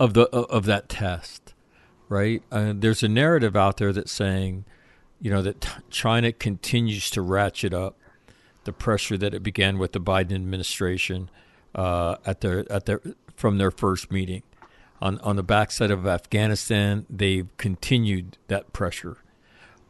[0.00, 1.54] of the of that test,
[2.08, 2.42] right?
[2.52, 4.64] Uh, there's a narrative out there that's saying,
[5.20, 7.98] you know, that China continues to ratchet up
[8.64, 11.30] the pressure that it began with the Biden administration
[11.74, 13.00] uh, at their at their
[13.34, 14.42] from their first meeting
[15.00, 19.18] on on the backside of Afghanistan, they've continued that pressure.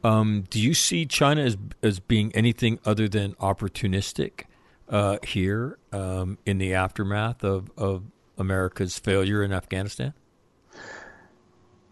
[0.04, 4.44] Um, do you see China as as being anything other than opportunistic
[4.88, 8.04] uh, here um, in the aftermath of, of
[8.36, 10.14] America's failure in Afghanistan?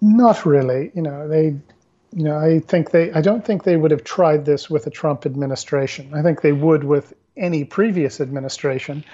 [0.01, 0.93] Not really.
[0.95, 1.57] You know, they,
[2.13, 4.91] you know, I think they, I don't think they would have tried this with a
[4.91, 6.15] Trump administration.
[6.15, 9.05] I think they would with any previous administration,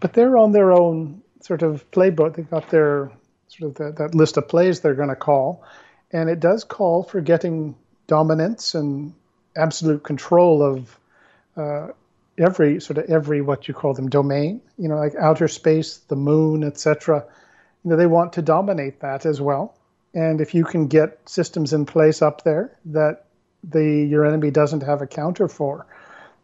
[0.00, 2.36] but they're on their own sort of playbook.
[2.36, 3.10] They've got their
[3.48, 5.64] sort of that, that list of plays they're going to call.
[6.12, 7.74] And it does call for getting
[8.06, 9.12] dominance and
[9.56, 10.98] absolute control of
[11.56, 11.88] uh,
[12.38, 16.16] every sort of every what you call them domain, you know, like outer space, the
[16.16, 17.24] moon, etc.
[17.84, 19.76] You know, they want to dominate that as well.
[20.14, 23.24] And if you can get systems in place up there that
[23.64, 25.86] the your enemy doesn't have a counter for,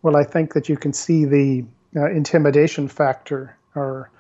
[0.03, 1.65] well, I think that you can see the
[1.97, 4.11] uh, intimidation factor or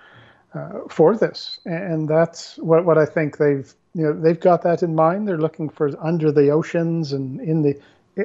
[0.55, 4.83] uh, for this, and that's what what I think they've you know they've got that
[4.83, 5.29] in mind.
[5.29, 7.79] They're looking for under the oceans and in the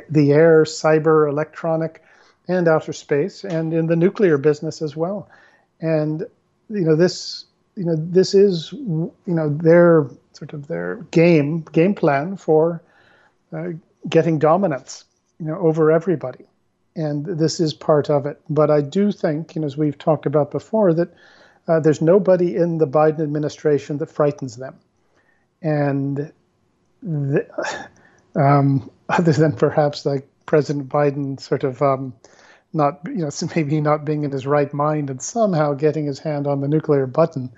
[0.09, 2.03] the air, cyber, electronic,
[2.47, 5.29] and outer space, and in the nuclear business as well.
[5.81, 6.21] And
[6.69, 7.45] you know this
[7.75, 12.81] you know this is you know their sort of their game game plan for
[13.53, 13.69] uh,
[14.09, 15.05] getting dominance
[15.39, 16.45] you know over everybody
[16.95, 20.25] and this is part of it but i do think you know as we've talked
[20.25, 21.09] about before that
[21.67, 24.75] uh, there's nobody in the Biden administration that frightens them.
[25.61, 26.31] And
[27.01, 27.47] the,
[28.35, 32.13] um, other than perhaps like President Biden sort of um,
[32.73, 36.47] not you know maybe not being in his right mind and somehow getting his hand
[36.47, 37.51] on the nuclear button.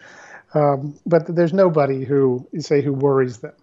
[0.53, 3.53] Um, but there's nobody who you say who worries them,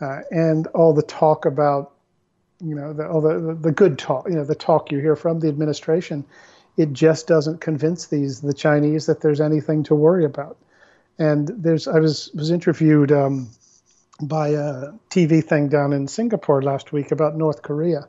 [0.00, 1.92] uh, and all the talk about
[2.60, 5.40] you know the, all the the good talk you know the talk you hear from
[5.40, 6.24] the administration,
[6.76, 10.56] it just doesn't convince these the Chinese that there's anything to worry about.
[11.18, 13.50] And there's I was was interviewed um,
[14.20, 18.08] by a TV thing down in Singapore last week about North Korea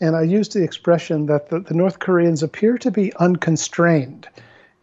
[0.00, 4.28] and I used the expression that the, the North Koreans appear to be unconstrained.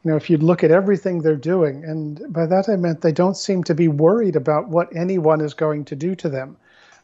[0.03, 3.11] You know, if you look at everything they're doing, and by that I meant they
[3.11, 6.57] don't seem to be worried about what anyone is going to do to them,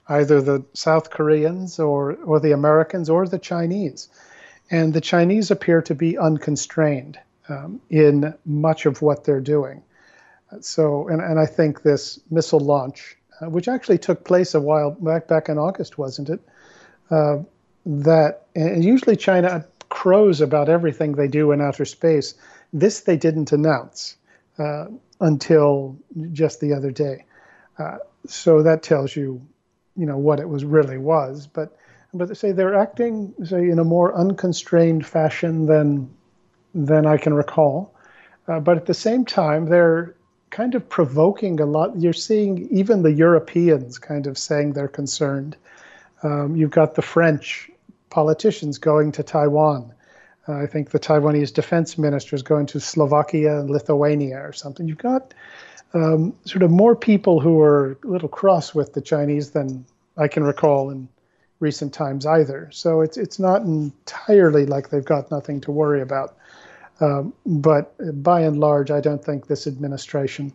[0.08, 4.10] either the South Koreans or, or the Americans or the Chinese.
[4.72, 9.84] And the Chinese appear to be unconstrained um, in much of what they're doing.
[10.62, 13.16] So, and, and I think this missile launch,
[13.48, 16.40] which actually took place a while back, back in August, wasn't it?
[17.10, 17.38] Uh,
[17.86, 22.36] that, and usually China crows about everything they do in outer space.
[22.74, 24.16] This they didn't announce
[24.57, 24.86] uh,
[25.20, 25.98] until
[26.32, 27.26] just the other day.
[27.78, 27.98] Uh,
[28.28, 29.41] so that tells you,
[29.95, 31.48] you know, what it was really was.
[31.48, 31.76] But
[32.14, 36.10] but they say they're acting say in a more unconstrained fashion than
[36.76, 37.95] than I can recall.
[38.48, 40.16] Uh, but at the same time, they're
[40.50, 42.00] kind of provoking a lot.
[42.00, 45.56] You're seeing even the Europeans kind of saying they're concerned.
[46.24, 47.70] Um, you've got the French
[48.10, 49.94] politicians going to Taiwan.
[50.48, 54.88] Uh, I think the Taiwanese defense minister is going to Slovakia and Lithuania or something.
[54.88, 55.34] You've got
[55.94, 59.86] um, sort of more people who are a little cross with the Chinese than
[60.18, 61.08] I can recall in
[61.60, 62.70] recent times either.
[62.72, 66.36] So it's it's not entirely like they've got nothing to worry about.
[67.02, 70.54] Um, but by and large, I don't think this administration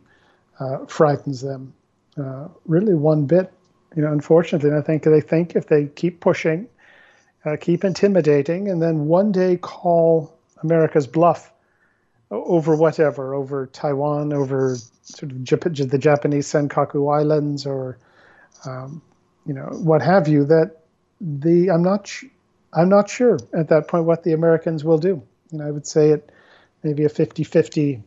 [0.61, 1.73] uh, frightens them
[2.19, 3.53] uh, really one bit.
[3.97, 6.69] You know, unfortunately, I think they think if they keep pushing
[7.45, 11.53] uh, keep intimidating, and then one day call America's bluff
[12.31, 17.99] over whatever, over Taiwan, over sort of Jap- the Japanese Senkaku Islands, or
[18.65, 19.03] um,
[19.47, 20.45] you know what have you.
[20.47, 20.79] That
[21.21, 22.25] the I'm not sh-
[22.73, 25.23] I'm not sure at that point what the Americans will do.
[25.51, 26.31] You know, I would say it
[26.85, 28.03] maybe a 50-50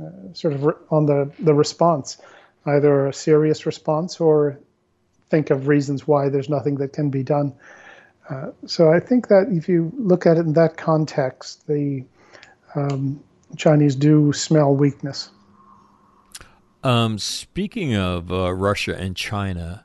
[0.00, 2.16] uh, sort of re- on the the response,
[2.66, 4.58] either a serious response or
[5.28, 7.54] think of reasons why there's nothing that can be done.
[8.28, 12.04] Uh, so I think that if you look at it in that context, the
[12.74, 13.22] um,
[13.56, 15.30] Chinese do smell weakness.
[16.82, 19.84] Um, speaking of uh, Russia and China,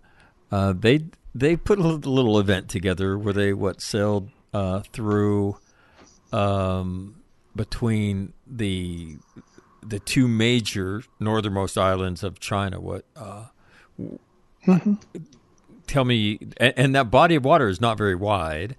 [0.51, 1.05] uh, they
[1.35, 5.57] they put a little event together where they what sailed uh, through
[6.31, 7.15] um,
[7.57, 9.17] between the
[9.83, 12.79] the two major northernmost islands of China.
[12.79, 13.47] What uh,
[13.99, 14.93] mm-hmm
[15.87, 18.75] tell me, and, and, that body of water is not very wide,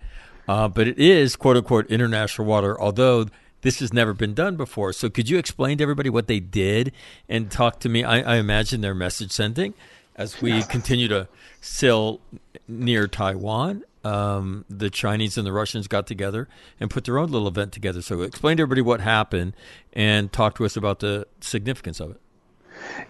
[0.46, 3.26] uh, but it is quote unquote international water, although
[3.62, 4.92] this has never been done before.
[4.92, 6.92] So could you explain to everybody what they did
[7.28, 8.04] and talk to me?
[8.04, 9.74] I, I imagine their message sending
[10.14, 11.28] as we continue to
[11.60, 12.20] sail
[12.68, 13.82] near Taiwan.
[14.08, 16.48] Um, the Chinese and the Russians got together
[16.80, 18.00] and put their own little event together.
[18.02, 19.54] So explain to everybody what happened
[19.92, 22.20] and talk to us about the significance of it.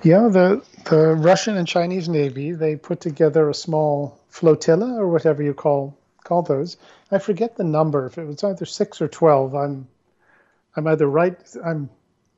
[0.03, 5.43] Yeah, the the Russian and Chinese Navy they put together a small flotilla or whatever
[5.43, 6.77] you call call those.
[7.11, 8.07] I forget the number.
[8.07, 9.87] If it was either six or twelve, I'm
[10.77, 11.39] I'm either right.
[11.65, 11.91] I'm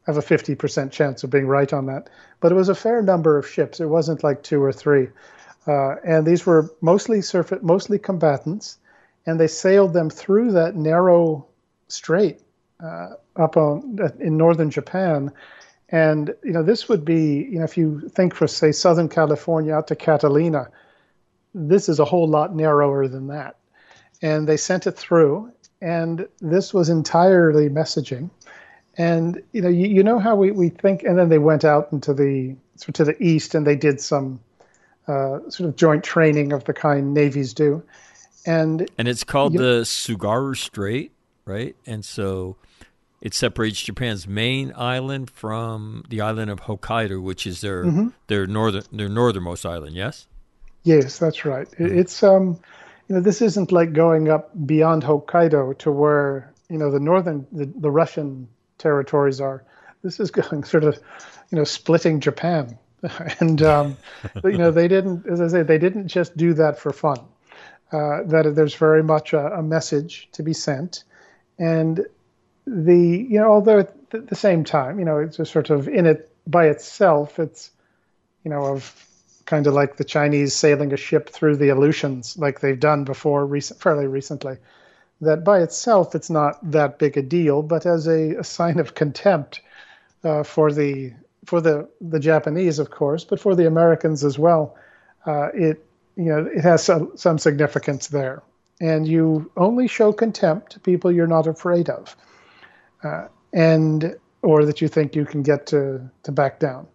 [0.06, 2.10] I have a fifty percent chance of being right on that.
[2.40, 3.80] But it was a fair number of ships.
[3.80, 5.08] It wasn't like two or three,
[5.66, 8.78] uh, and these were mostly surface, mostly combatants,
[9.26, 11.46] and they sailed them through that narrow
[11.88, 12.40] strait
[12.82, 15.32] uh, up on in northern Japan
[15.90, 19.74] and you know, this would be, you know, if you think for say Southern California
[19.74, 20.68] out to Catalina,
[21.52, 23.56] this is a whole lot narrower than that.
[24.22, 28.30] And they sent it through, and this was entirely messaging.
[28.96, 31.88] And you know, you, you know how we, we think, and then they went out
[31.92, 32.54] into the
[32.92, 34.40] to the east, and they did some
[35.06, 37.82] uh, sort of joint training of the kind navies do.
[38.46, 41.12] And and it's called you, the Tsugaru Strait,
[41.44, 41.76] right?
[41.86, 42.56] And so
[43.20, 48.08] it separates Japan's main island from the island of Hokkaido, which is their mm-hmm.
[48.28, 49.94] their northern their northernmost island.
[49.94, 50.26] Yes.
[50.82, 51.70] Yes, that's right.
[51.72, 51.98] Mm-hmm.
[51.98, 52.58] It's um,
[53.08, 57.46] you know, this isn't like going up beyond Hokkaido to where you know the northern
[57.52, 58.48] the, the Russian
[58.78, 59.64] territories are.
[60.02, 60.98] This is going sort of,
[61.50, 62.78] you know, splitting Japan,
[63.40, 63.96] and um,
[64.44, 67.18] you know they didn't, as I say, they didn't just do that for fun.
[67.92, 71.04] Uh, that there's very much a, a message to be sent,
[71.58, 72.06] and
[72.66, 76.06] the you know although at the same time you know it's a sort of in
[76.06, 77.70] it by itself it's
[78.44, 78.94] you know of
[79.46, 83.44] kind of like the Chinese sailing a ship through the Aleutians like they've done before
[83.46, 84.56] recent fairly recently
[85.20, 88.94] that by itself it's not that big a deal, but as a, a sign of
[88.94, 89.60] contempt
[90.24, 91.12] uh, for the
[91.50, 94.76] for the the Japanese, of course, but for the Americans as well,
[95.26, 95.84] uh, it
[96.16, 98.42] you know it has some some significance there.
[98.80, 102.16] And you only show contempt to people you're not afraid of,
[103.02, 106.86] uh, and or that you think you can get to to back down.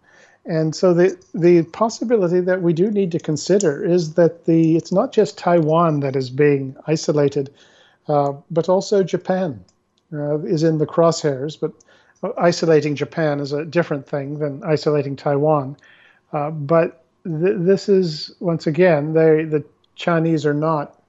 [0.46, 4.92] And so the the possibility that we do need to consider is that the it's
[4.92, 7.50] not just Taiwan that is being isolated,
[8.08, 9.62] uh, but also Japan
[10.12, 11.60] uh, is in the crosshairs.
[11.60, 11.72] But
[12.38, 15.76] isolating Japan is a different thing than isolating Taiwan.
[16.32, 19.64] Uh, but th- this is once again they the
[19.94, 21.00] Chinese are not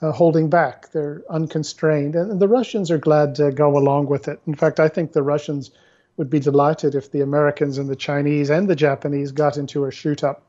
[0.00, 4.40] uh, holding back; they're unconstrained, and the Russians are glad to go along with it.
[4.46, 5.70] In fact, I think the Russians
[6.16, 9.90] would be delighted if the Americans and the Chinese and the Japanese got into a
[9.90, 10.42] shoot up,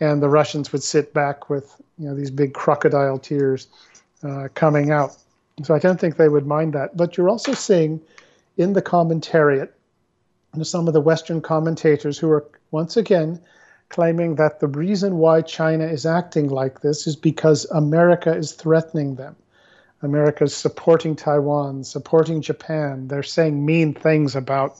[0.00, 3.68] and the Russians would sit back with you know these big crocodile tears
[4.22, 5.16] uh, coming out.
[5.64, 6.96] So I don't think they would mind that.
[6.96, 8.00] But you're also seeing
[8.58, 9.70] in the commentariat
[10.58, 13.40] know, some of the Western commentators who are once again
[13.88, 19.14] claiming that the reason why China is acting like this is because America is threatening
[19.14, 19.34] them.
[20.02, 23.08] America is supporting Taiwan, supporting Japan.
[23.08, 24.78] They're saying mean things about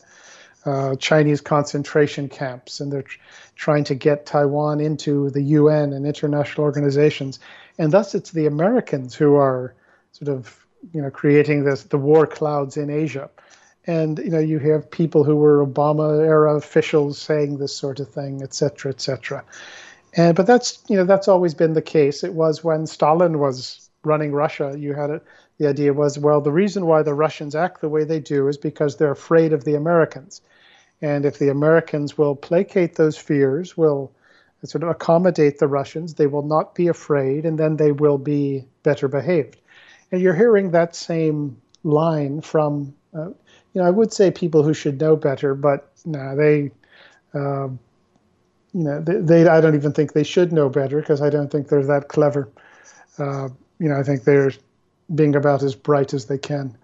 [0.67, 3.19] uh, Chinese concentration camps, and they're tr-
[3.57, 7.41] trying to get Taiwan into the UN and international organizations.
[7.79, 9.75] And thus, it's the Americans who are
[10.13, 13.31] sort of, you know, creating this the war clouds in Asia.
[13.89, 18.09] And you know, you have people who were Obama era officials saying this sort of
[18.09, 19.45] thing, et cetera, et cetera.
[20.15, 22.23] And but that's you know that's always been the case.
[22.23, 24.77] It was when Stalin was running Russia.
[24.79, 25.25] You had it.
[25.59, 28.57] The idea was well, the reason why the Russians act the way they do is
[28.57, 30.41] because they're afraid of the Americans
[31.01, 34.13] and if the Americans will placate those fears, will
[34.65, 38.65] sort of accommodate the Russians, they will not be afraid, and then they will be
[38.83, 39.57] better behaved.
[40.11, 43.31] And you're hearing that same line from, uh,
[43.79, 46.73] you know, I would say people who should know better, but no, they,
[47.33, 47.69] uh,
[48.73, 51.49] you know, they, they, I don't even think they should know better because I don't
[51.49, 52.49] think they're that clever.
[53.19, 54.51] Uh, you know, I think they're
[55.15, 56.77] being about as bright as they can.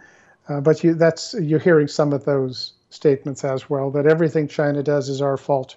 [0.49, 4.81] Uh, but you, that's you're hearing some of those statements as well that everything China
[4.81, 5.75] does is our fault.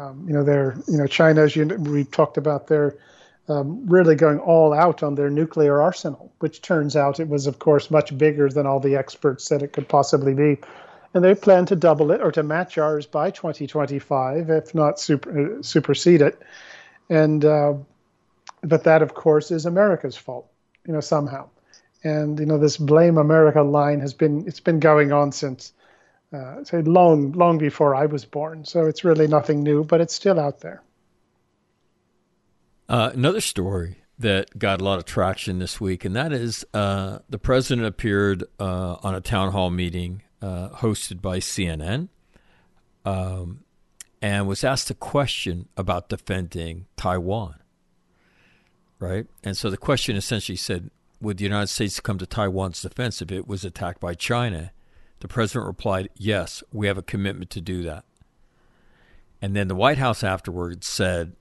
[0.00, 2.96] Um, you know, they're you know China, as you we talked about, they're
[3.48, 7.58] um, really going all out on their nuclear arsenal, which turns out it was, of
[7.58, 10.58] course, much bigger than all the experts said it could possibly be.
[11.14, 15.58] And they plan to double it or to match ours by 2025, if not super,
[15.58, 16.40] uh, supersede it.
[17.08, 17.74] And uh,
[18.62, 20.46] but that, of course, is America's fault,
[20.86, 21.48] you know, somehow.
[22.04, 25.72] And you know, this blame America line has been it's been going on since
[26.32, 28.64] uh, say long, long before I was born.
[28.64, 30.82] So it's really nothing new, but it's still out there.
[32.88, 37.18] Uh, another story that got a lot of traction this week, and that is uh,
[37.28, 42.08] the president appeared uh, on a town hall meeting uh, hosted by CNN
[43.04, 43.60] um,
[44.22, 47.56] and was asked a question about defending Taiwan.
[48.98, 49.26] Right?
[49.44, 50.90] And so the question essentially said
[51.20, 54.72] Would the United States come to Taiwan's defense if it was attacked by China?
[55.20, 58.04] The president replied, Yes, we have a commitment to do that.
[59.40, 61.36] And then the White House afterwards said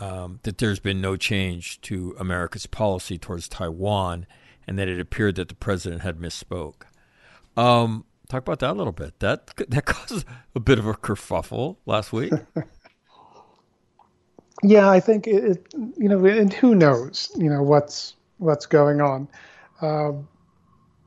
[0.00, 4.26] um, that there's been no change to America's policy towards Taiwan
[4.66, 6.82] and that it appeared that the president had misspoke.
[7.56, 9.18] Um, talk about that a little bit.
[9.20, 12.32] That that caused a bit of a kerfuffle last week.
[14.62, 15.66] yeah, I think it, it,
[15.96, 17.30] You know, and who knows?
[17.36, 19.28] You know what's what's going on.
[19.82, 20.12] Uh,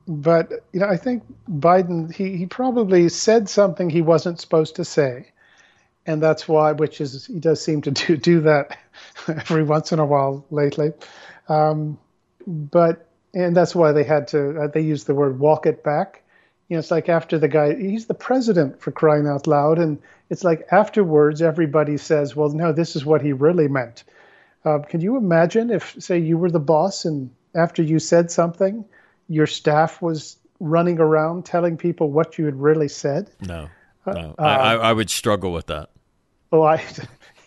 [0.06, 4.84] but you know, I think Biden he, he probably said something he wasn't supposed to
[4.84, 5.32] say,
[6.06, 8.76] and that's why, which is he does seem to do do that
[9.28, 10.92] every once in a while lately,
[11.48, 11.98] um,
[12.46, 16.22] but and that's why they had to uh, they used the word walk it back.
[16.68, 19.98] You know, it's like after the guy he's the president for crying out loud, and
[20.30, 24.04] it's like afterwards everybody says, well, no, this is what he really meant.
[24.64, 28.84] Uh, can you imagine if, say, you were the boss and after you said something
[29.28, 33.30] your staff was running around telling people what you had really said?
[33.40, 33.68] No,
[34.06, 34.34] uh, no.
[34.38, 35.90] Uh, I, I, would struggle with that.
[36.50, 36.82] Oh, I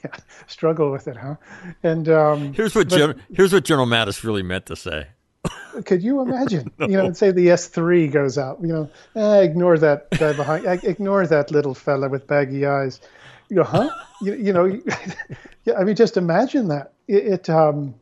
[0.04, 0.16] yeah,
[0.48, 1.36] struggle with it, huh?
[1.84, 5.08] And um, here's what but, Gen- here's what General Mattis really meant to say.
[5.86, 6.72] Could you imagine?
[6.78, 6.88] no.
[6.88, 8.60] You know, and say the S three goes out.
[8.62, 10.66] You know, eh, ignore that guy behind.
[10.84, 13.00] ignore that little fella with baggy eyes.
[13.50, 13.90] You go, huh?
[14.22, 14.66] you, you know,
[15.66, 15.76] yeah.
[15.78, 16.94] I mean, just imagine that.
[17.08, 17.96] It, it um,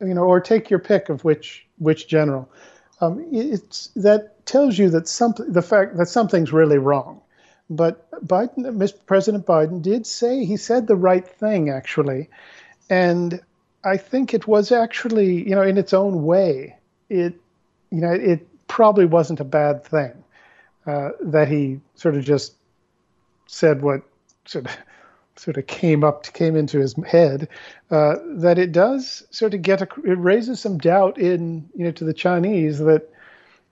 [0.00, 2.50] you know, or take your pick of which which general
[3.00, 7.20] um, it's that tells you that something the fact that something's really wrong.
[7.70, 8.98] But Biden, Mr.
[9.06, 12.28] President Biden, did say he said the right thing actually,
[12.90, 13.40] and
[13.84, 16.76] I think it was actually you know in its own way
[17.08, 17.34] it
[17.90, 20.12] you know, it probably wasn't a bad thing
[20.86, 22.54] uh, that he sort of just
[23.46, 24.02] said what
[24.46, 24.76] sort of
[25.36, 27.48] sort of came up came into his head
[27.90, 31.90] uh, that it does sort of get a, it raises some doubt in you know
[31.90, 33.08] to the Chinese that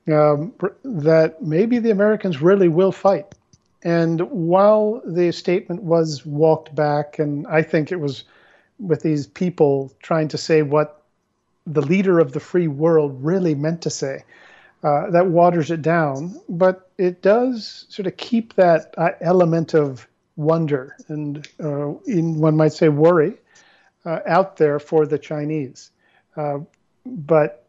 [0.08, 0.52] um,
[0.84, 3.34] that maybe the Americans really will fight.
[3.82, 8.24] And while the statement was walked back, and I think it was
[8.78, 11.02] with these people trying to say what
[11.66, 14.24] the leader of the free world really meant to say,
[14.82, 16.40] uh, that waters it down.
[16.48, 20.06] But it does sort of keep that uh, element of
[20.36, 23.34] wonder and, uh, in one might say, worry
[24.04, 25.90] uh, out there for the Chinese.
[26.36, 26.60] Uh,
[27.04, 27.64] but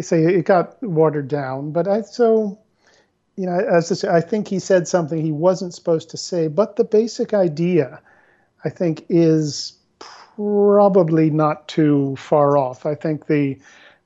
[0.00, 1.70] say it got watered down.
[1.70, 2.58] But I so
[3.36, 6.48] you know, as I, say, I think he said something he wasn't supposed to say.
[6.48, 8.00] But the basic idea,
[8.64, 12.86] I think, is probably not too far off.
[12.86, 13.58] I think the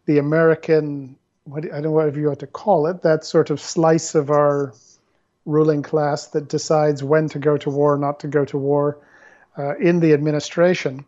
[0.07, 3.61] the American, what, I don't know whatever you ought to call it, that sort of
[3.61, 4.73] slice of our
[5.45, 8.99] ruling class that decides when to go to war, not to go to war,
[9.59, 11.05] uh, in the administration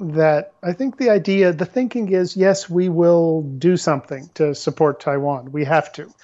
[0.00, 5.00] that I think the idea, the thinking is, yes, we will do something to support
[5.00, 5.52] Taiwan.
[5.52, 6.14] We have to,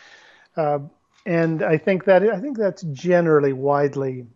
[0.56, 0.78] uh,
[1.26, 4.26] and I think that I think that's generally widely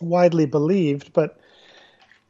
[0.00, 1.12] widely believed.
[1.12, 1.38] But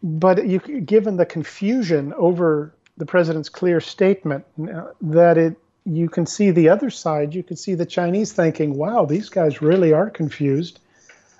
[0.02, 6.26] but you, given the confusion over the president's clear statement, uh, that it you can
[6.26, 7.34] see the other side.
[7.34, 10.80] You can see the Chinese thinking, "Wow, these guys really are confused.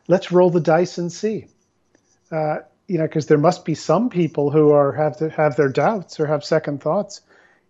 [0.09, 1.47] Let's roll the dice and see."
[2.31, 5.69] Uh, you know, because there must be some people who are have to have their
[5.69, 7.21] doubts or have second thoughts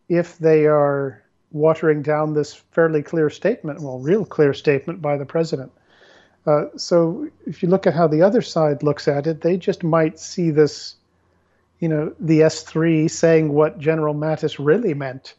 [0.08, 5.26] if they are watering down this fairly clear statement, well, real clear statement by the
[5.26, 5.72] president.
[6.46, 9.82] Uh, so if you look at how the other side looks at it, they just
[9.82, 10.96] might see this,
[11.80, 15.34] you know, the S3 saying what General Mattis really meant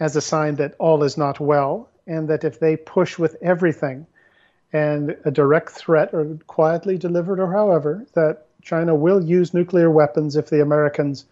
[0.00, 4.06] as a sign that all is not well, and that if they push with everything
[4.72, 10.36] and a direct threat or quietly delivered or however, that China will use nuclear weapons
[10.36, 11.26] if the Americans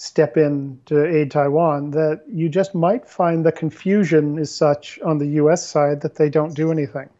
[0.00, 5.18] step in to aid Taiwan, that you just might find the confusion is such on
[5.18, 5.68] the U.S.
[5.68, 7.10] side that they don't do anything,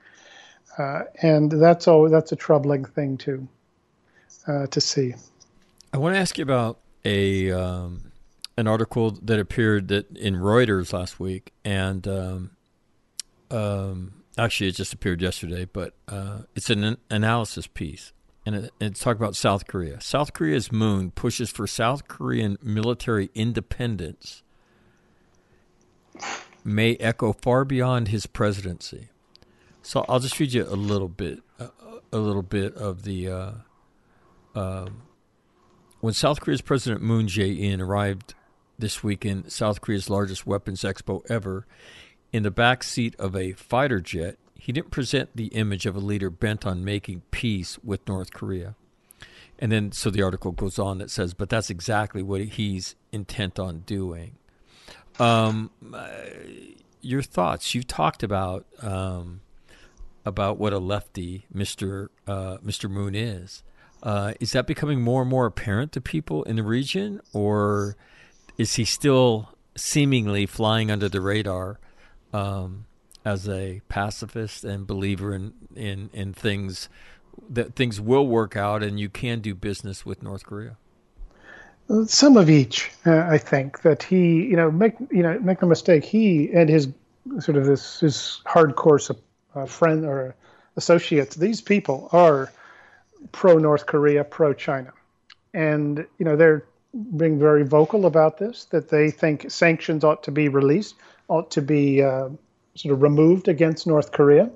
[0.79, 2.09] uh, and that's all.
[2.09, 3.47] That's a troubling thing to
[4.49, 5.15] uh, to see.
[5.93, 8.13] I want to ask you about a um,
[8.57, 12.51] an article that appeared that in Reuters last week, and um,
[13.51, 18.15] um, actually it just appeared yesterday, but uh, it's an analysis piece
[18.47, 20.01] and it's talking about South Korea.
[20.01, 24.43] South Korea's Moon pushes for South Korean military independence
[26.65, 29.09] may echo far beyond his presidency.
[29.83, 31.69] So I'll just read you a little bit, uh,
[32.13, 33.29] a little bit of the.
[33.29, 33.53] Uh,
[34.55, 34.89] uh,
[36.01, 38.35] when South Korea's President Moon Jae-in arrived
[38.79, 41.67] this week in South Korea's largest weapons expo ever,
[42.33, 46.01] in the back seat of a fighter jet, he didn't present the image of a
[46.01, 48.75] leader bent on making peace with North Korea.
[49.59, 53.59] And then, so the article goes on that says, but that's exactly what he's intent
[53.59, 54.33] on doing.
[55.19, 55.71] Um,
[57.03, 57.75] your thoughts?
[57.75, 59.41] You've talked about um,
[60.25, 63.63] about what a lefty Mister uh, Mister Moon is.
[64.03, 67.97] Uh, is that becoming more and more apparent to people in the region, or
[68.57, 71.79] is he still seemingly flying under the radar?
[72.33, 72.87] Um,
[73.25, 76.89] as a pacifist and believer in, in, in things
[77.49, 80.77] that things will work out and you can do business with North Korea?
[82.07, 83.83] Some of each, uh, I think.
[83.83, 86.05] That he, you know, make you know, make no mistake.
[86.05, 86.89] He and his
[87.41, 89.17] sort of this his hardcore
[89.57, 90.37] uh, friend or
[90.77, 91.35] associates.
[91.35, 92.53] These people are
[93.33, 94.93] pro North Korea, pro China,
[95.53, 96.65] and you know they're
[97.17, 98.67] being very vocal about this.
[98.67, 100.95] That they think sanctions ought to be released,
[101.27, 102.29] ought to be uh,
[102.75, 104.51] sort of removed against North Korea.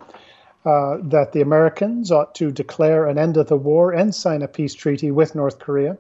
[0.65, 4.49] Uh, that the Americans ought to declare an end of the war and sign a
[4.49, 5.99] peace treaty with North Korea,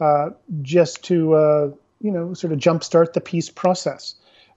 [0.00, 0.30] uh,
[0.62, 1.70] just to uh,
[2.00, 4.14] you know sort of jumpstart the peace process.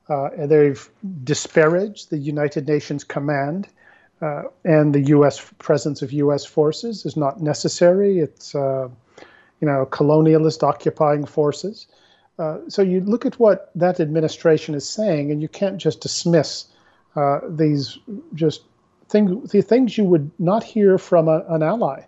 [0.07, 0.89] Uh, they've
[1.25, 3.67] disparaged the United Nations command,
[4.21, 5.51] uh, and the U.S.
[5.59, 6.45] presence of U.S.
[6.45, 8.19] forces is not necessary.
[8.19, 8.87] It's uh,
[9.59, 11.87] you know colonialist occupying forces.
[12.69, 16.67] so you look at what that administration is saying, and you can't just dismiss
[17.15, 17.97] uh, these
[18.33, 18.63] just
[19.09, 22.01] things, the things you would not hear from a, an ally,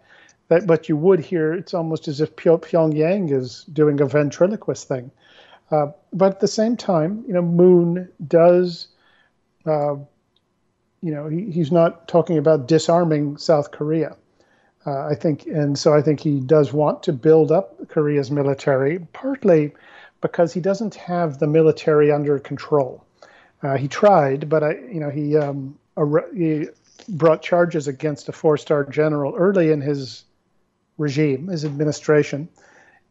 [0.48, 1.54] that, but you would hear.
[1.54, 5.12] It's almost as if Pyongyang is doing a ventriloquist thing.
[5.72, 8.88] Uh, but at the same time, you know, Moon does,
[9.66, 9.96] uh,
[11.02, 14.16] you know, he, he's not talking about disarming South Korea.
[14.88, 19.00] Uh, I think, and so I think he does want to build up Korea's military,
[19.14, 19.74] partly
[20.22, 23.05] because he doesn't have the military under control.
[23.66, 25.76] Uh, he tried, but I, you know, he, um,
[26.36, 26.68] he
[27.10, 30.24] brought charges against a four-star general early in his
[31.00, 32.48] regime, his administration,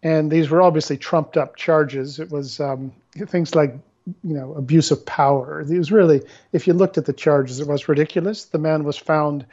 [0.02, 2.20] and these were obviously trumped-up charges.
[2.20, 2.92] It was um,
[3.26, 3.74] things like,
[4.22, 5.60] you know, abuse of power.
[5.62, 6.22] It was really,
[6.52, 8.44] if you looked at the charges, it was ridiculous.
[8.44, 9.46] The man was found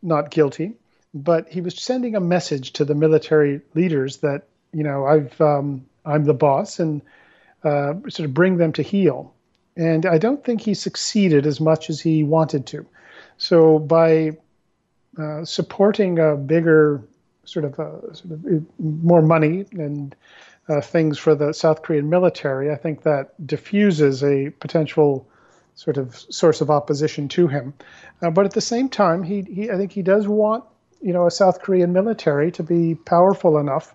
[0.00, 0.72] not guilty,
[1.12, 5.84] but he was sending a message to the military leaders that, you know, I've, um,
[6.04, 7.02] I'm the boss, and
[7.62, 9.34] uh, sort of bring them to heel.
[9.76, 12.86] And I don't think he succeeded as much as he wanted to.
[13.38, 14.36] So by
[15.18, 17.02] uh, supporting a bigger
[17.44, 20.14] sort of, uh, sort of uh, more money and
[20.68, 25.28] uh, things for the South Korean military, I think that diffuses a potential
[25.74, 27.74] sort of source of opposition to him.
[28.22, 30.64] Uh, but at the same time, he, he I think he does want
[31.02, 33.94] you know a South Korean military to be powerful enough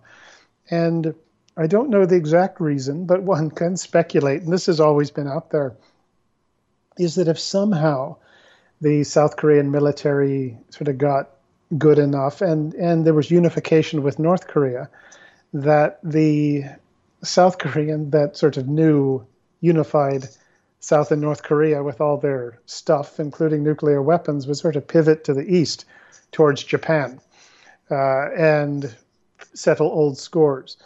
[0.69, 1.13] and
[1.57, 5.27] I don't know the exact reason, but one can speculate, and this has always been
[5.27, 5.73] out there,
[6.97, 8.15] is that if somehow
[8.79, 11.29] the South Korean military sort of got
[11.77, 14.89] good enough and, and there was unification with North Korea,
[15.53, 16.63] that the
[17.23, 19.25] South Korean, that sort of new
[19.59, 20.27] unified
[20.79, 25.23] South and North Korea with all their stuff, including nuclear weapons, would sort of pivot
[25.25, 25.85] to the east
[26.31, 27.19] towards Japan
[27.91, 28.95] uh, and
[29.53, 30.77] settle old scores.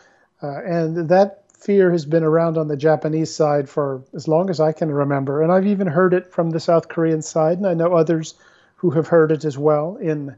[0.45, 4.59] Uh, and that fear has been around on the Japanese side for as long as
[4.59, 5.41] I can remember.
[5.41, 8.35] And I've even heard it from the South Korean side, and I know others
[8.75, 10.35] who have heard it as well in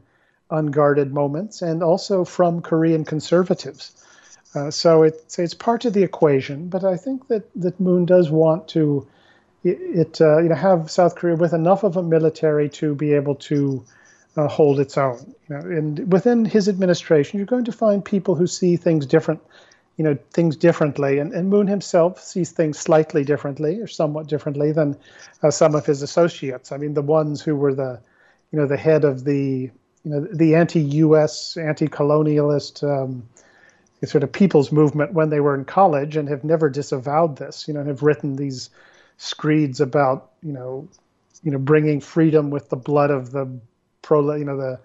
[0.50, 3.92] unguarded moments, and also from Korean conservatives.
[4.54, 8.30] Uh, so it's it's part of the equation, but I think that that Moon does
[8.30, 9.06] want to
[9.62, 13.34] it, uh, you know have South Korea with enough of a military to be able
[13.34, 13.84] to
[14.38, 15.34] uh, hold its own.
[15.50, 19.42] You know, and within his administration, you're going to find people who see things different
[19.98, 21.18] you know things differently.
[21.18, 24.96] And, and moon himself sees things slightly differently or somewhat differently than
[25.42, 26.72] uh, some of his associates.
[26.72, 28.00] I mean the ones who were the
[28.52, 29.70] you know the head of the
[30.04, 33.28] you know the anti-us anti-colonialist um,
[34.04, 37.74] sort of people's movement when they were in college and have never disavowed this you
[37.74, 38.70] know and have written these
[39.16, 40.88] screeds about you know
[41.42, 43.46] you know bringing freedom with the blood of the
[44.02, 44.78] pro you know the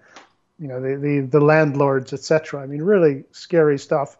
[0.58, 4.16] you know the the, the landlords etc i mean really scary stuff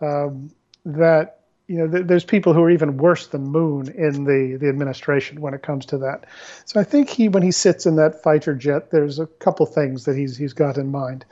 [0.00, 0.50] um,
[0.84, 4.68] that you know th- there's people who are even worse than Moon in the the
[4.68, 6.24] administration when it comes to that.
[6.64, 10.04] So I think he when he sits in that fighter jet, there's a couple things
[10.04, 11.24] that he's he's got in mind.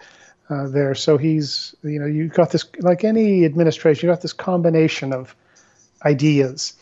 [0.50, 4.32] Uh, there, so he's you know you've got this like any administration, you got this
[4.32, 5.34] combination of
[6.04, 6.74] ideas,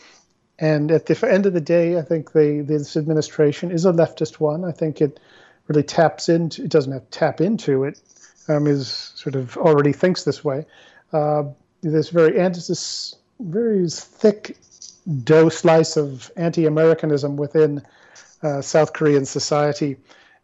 [0.59, 4.39] and at the end of the day, I think the this administration is a leftist
[4.39, 4.63] one.
[4.63, 5.19] I think it
[5.67, 7.99] really taps into it doesn't have tap into it
[8.47, 10.65] um, is sort of already thinks this way.
[11.11, 11.43] Uh,
[11.81, 14.57] this very anti, this very thick
[15.23, 17.81] dough slice of anti-Americanism within
[18.43, 19.97] uh, South Korean society,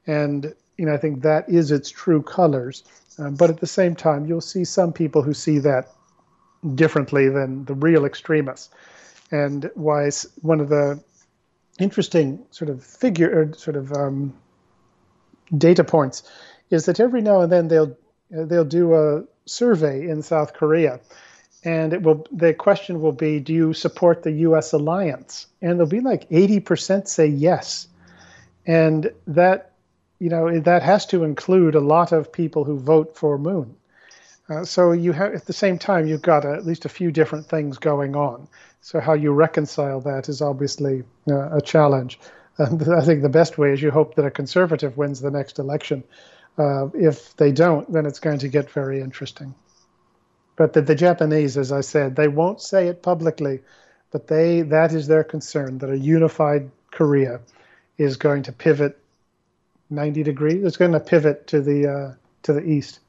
[0.08, 2.84] and you know I think that is its true colors.
[3.20, 5.92] Uh, but at the same time, you'll see some people who see that
[6.76, 8.70] differently than the real extremists.
[9.32, 10.10] And why
[10.42, 11.04] one of the
[11.80, 14.34] interesting sort of figure or sort of um,
[15.58, 16.24] data points
[16.70, 17.96] is that every now and then they'll
[18.32, 21.00] they'll do a survey in South Korea,
[21.64, 24.74] and it will the question will be, do you support the U.S.
[24.74, 25.48] alliance?
[25.62, 27.88] And there'll be like 80% say yes,
[28.66, 29.72] and that
[30.20, 33.76] you know that has to include a lot of people who vote for Moon.
[34.50, 37.12] Uh, so you have at the same time you've got a, at least a few
[37.12, 38.48] different things going on.
[38.82, 42.20] So how you reconcile that is obviously uh, a challenge.
[42.58, 45.60] And I think the best way is you hope that a conservative wins the next
[45.60, 46.04] election
[46.58, 49.54] uh, if they don't, then it's going to get very interesting.
[50.56, 53.62] But the, the Japanese, as I said, they won't say it publicly,
[54.12, 57.42] but they that is their concern that a unified Korea
[57.98, 59.00] is going to pivot
[59.90, 60.64] 90 degrees.
[60.64, 62.14] It's going to pivot to the uh,
[62.44, 63.00] to the east.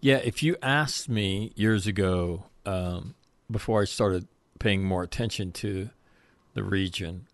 [0.00, 3.14] Yeah, if you asked me years ago, um,
[3.50, 4.26] before I started
[4.58, 5.90] paying more attention to
[6.54, 7.26] the region,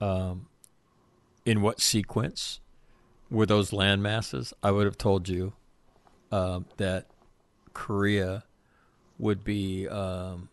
[0.00, 0.46] um,
[1.44, 2.60] in what sequence
[3.32, 5.54] were those land masses, I would have told you
[6.30, 7.06] uh, that
[7.72, 8.44] Korea
[9.18, 10.48] would be um,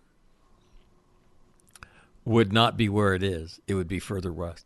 [2.25, 3.59] would not be where it is.
[3.67, 4.65] It would be further west.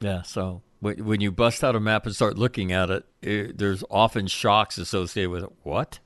[0.00, 3.58] Yeah, so when when you bust out a map and start looking at it, it,
[3.58, 5.52] there's often shocks associated with it.
[5.62, 6.00] What?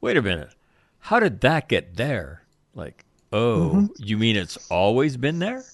[0.00, 0.54] Wait a minute.
[1.00, 2.44] How did that get there?
[2.74, 3.86] Like, oh, mm-hmm.
[3.98, 5.64] you mean it's always been there?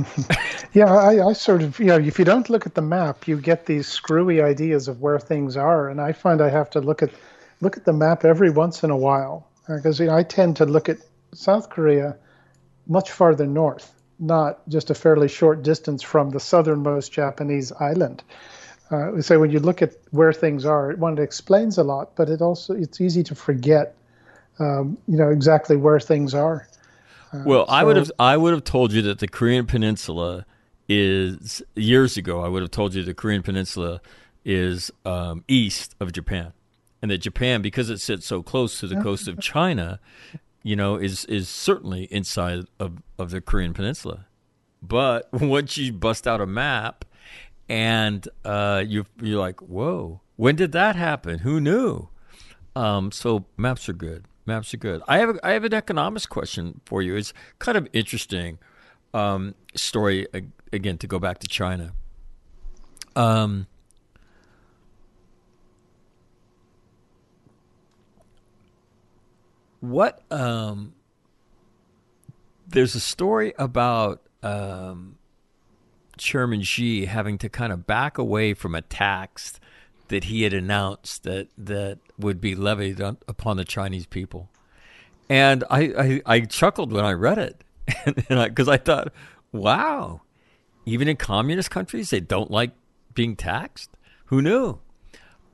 [0.72, 3.36] yeah, I, I, sort of, you know, if you don't look at the map, you
[3.40, 7.02] get these screwy ideas of where things are, and I find I have to look
[7.02, 7.10] at
[7.60, 10.56] look at the map every once in a while because uh, you know I tend
[10.56, 10.98] to look at
[11.32, 12.16] South Korea
[12.86, 18.22] much farther north, not just a fairly short distance from the southernmost Japanese island.
[18.90, 22.28] Uh, so when you look at where things are, one, it explains a lot, but
[22.28, 23.94] it also it's easy to forget,
[24.58, 26.66] um, you know, exactly where things are.
[27.32, 30.46] Uh, well, so, I would have I would have told you that the Korean Peninsula
[30.88, 32.42] is years ago.
[32.42, 34.00] I would have told you the Korean Peninsula
[34.44, 36.52] is um, east of Japan,
[37.00, 40.00] and that Japan, because it sits so close to the coast of China,
[40.62, 44.26] you know, is is certainly inside of, of the Korean Peninsula.
[44.82, 47.04] But once you bust out a map
[47.68, 51.40] and uh, you you're like, whoa, when did that happen?
[51.40, 52.08] Who knew?
[52.74, 54.24] Um, so maps are good.
[54.44, 55.02] Maps are good.
[55.06, 57.14] I have I have an economics question for you.
[57.14, 58.58] It's kind of interesting
[59.14, 60.26] um, story
[60.72, 61.92] again to go back to China.
[63.14, 63.66] Um,
[69.80, 70.94] what um,
[72.66, 75.18] there's a story about um,
[76.16, 79.60] Chairman Xi having to kind of back away from a tax
[80.08, 84.50] that he had announced that that would be levied on, upon the Chinese people,
[85.28, 87.64] and I, I, I chuckled when I read it,
[88.28, 89.12] because I, I thought,
[89.52, 90.22] wow,
[90.86, 92.72] even in communist countries they don't like
[93.14, 93.90] being taxed.
[94.26, 94.78] Who knew?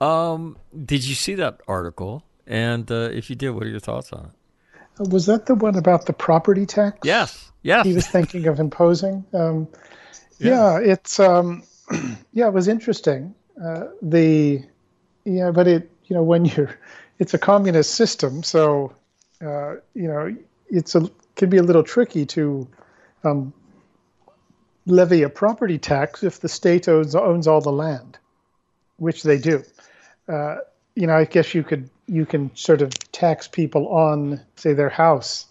[0.00, 2.24] Um, did you see that article?
[2.46, 5.08] And uh, if you did, what are your thoughts on it?
[5.10, 6.98] Was that the one about the property tax?
[7.04, 7.52] Yes.
[7.62, 7.86] Yes.
[7.86, 9.24] He was thinking of imposing.
[9.32, 9.68] Um,
[10.38, 10.78] yeah.
[10.78, 10.92] yeah.
[10.92, 11.62] it's um,
[12.32, 13.34] yeah, it was interesting.
[13.62, 14.62] Uh, the
[15.24, 16.76] yeah, but it you know when you're
[17.18, 18.92] it's a communist system, so
[19.40, 20.34] uh, you know
[20.68, 22.66] it's a can be a little tricky to
[23.24, 23.52] um,
[24.86, 28.18] levy a property tax if the state owns owns all the land,
[28.96, 29.62] which they do.
[30.28, 30.56] Uh,
[30.94, 34.88] you know, I guess you could you can sort of tax people on, say, their
[34.88, 35.46] house,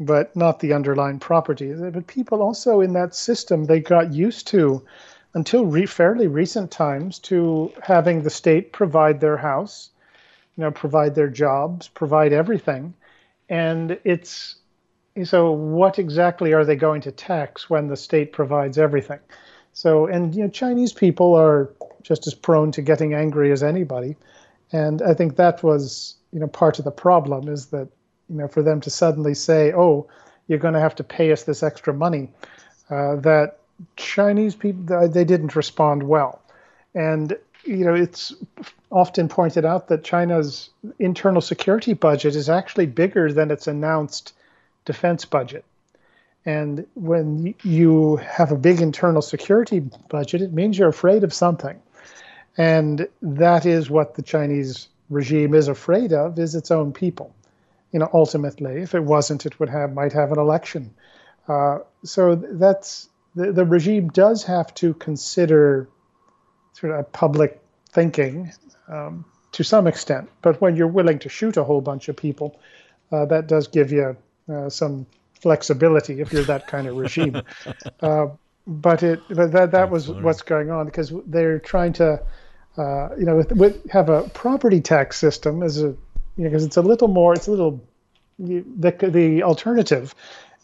[0.00, 1.74] but not the underlying property.
[1.74, 4.82] But people also in that system, they got used to,
[5.34, 9.90] until re- fairly recent times, to having the state provide their house,
[10.56, 12.94] you know, provide their jobs, provide everything.
[13.48, 14.56] And it's
[15.24, 19.18] so what exactly are they going to tax when the state provides everything?
[19.72, 21.70] So, and you know, Chinese people are
[22.02, 24.16] just as prone to getting angry as anybody.
[24.72, 27.88] And I think that was, you know, part of the problem is that,
[28.28, 30.08] you know, for them to suddenly say, oh,
[30.46, 32.30] you're going to have to pay us this extra money,
[32.90, 33.58] uh, that
[33.96, 36.40] Chinese people, they didn't respond well.
[36.94, 38.34] And, you know, it's
[38.90, 44.32] often pointed out that China's internal security budget is actually bigger than its announced
[44.84, 45.64] defense budget.
[46.46, 51.78] And when you have a big internal security budget, it means you're afraid of something.
[52.56, 57.34] And that is what the Chinese regime is afraid of is its own people.
[57.92, 60.94] You know, ultimately, if it wasn't, it would have might have an election.
[61.46, 63.08] Uh, so that's
[63.38, 65.88] the, the regime does have to consider
[66.72, 67.60] sort of public
[67.90, 68.52] thinking
[68.88, 70.28] um, to some extent.
[70.42, 72.60] But when you're willing to shoot a whole bunch of people,
[73.12, 74.16] uh, that does give you
[74.52, 77.42] uh, some flexibility if you're that kind of regime.
[78.00, 78.26] uh,
[78.66, 82.20] but it but that that was what's going on because they're trying to
[82.78, 85.96] uh, you know, with, with, have a property tax system as a, you
[86.36, 87.84] know, because it's a little more, it's a little,
[88.38, 90.14] the the alternative,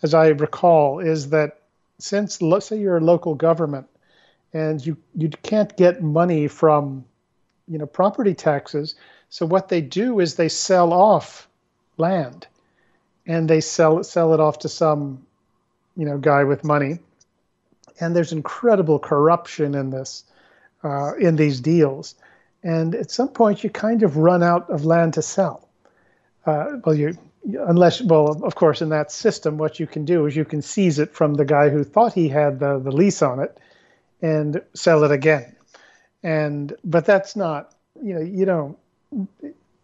[0.04, 1.58] as I recall, is that
[1.98, 3.86] since let's say you're a local government,
[4.52, 7.04] and you you can't get money from,
[7.68, 8.94] you know, property taxes.
[9.28, 11.48] So what they do is they sell off
[11.96, 12.46] land,
[13.26, 15.26] and they sell sell it off to some,
[15.96, 16.98] you know, guy with money,
[18.00, 20.24] and there's incredible corruption in this
[20.82, 22.14] uh, in these deals.
[22.62, 25.68] And at some point, you kind of run out of land to sell.
[26.46, 30.36] Uh, well, you unless well, of course, in that system, what you can do is
[30.36, 33.40] you can seize it from the guy who thought he had the, the lease on
[33.40, 33.58] it,
[34.22, 35.54] and sell it again.
[36.22, 38.78] And but that's not you know you don't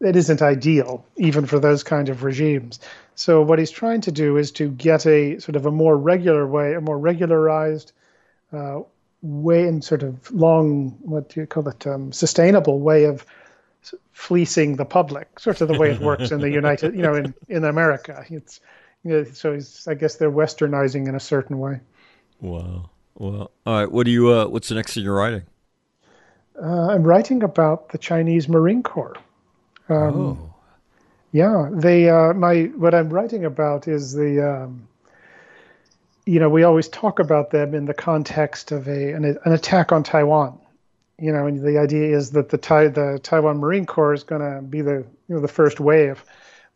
[0.01, 2.81] it isn't ideal even for those kind of regimes.
[3.15, 6.47] So what he's trying to do is to get a sort of a more regular
[6.47, 7.93] way, a more regularized
[8.53, 8.81] uh,
[9.23, 13.27] way and sort of long, what do you call it, um, sustainable way of
[14.13, 17.35] fleecing the public, sort of the way it works in the United, you know, in,
[17.49, 18.25] in America.
[18.29, 18.61] It's,
[19.05, 21.81] you know, so I guess they're westernizing in a certain way.
[22.41, 22.91] Wow.
[23.15, 23.91] Well, all right.
[23.91, 25.43] What do you, uh, what's the next thing you're writing?
[26.63, 29.17] Uh, I'm writing about the Chinese Marine Corps.
[29.89, 30.55] Um, oh.
[31.33, 32.09] Yeah, they.
[32.09, 34.89] Uh, my what I'm writing about is the um,
[36.27, 39.91] you know, we always talk about them in the context of a an, an attack
[39.91, 40.60] on Taiwan.
[41.21, 44.41] You know, and the idea is that the Tai, the Taiwan Marine Corps is going
[44.41, 46.25] to be the you know the first wave,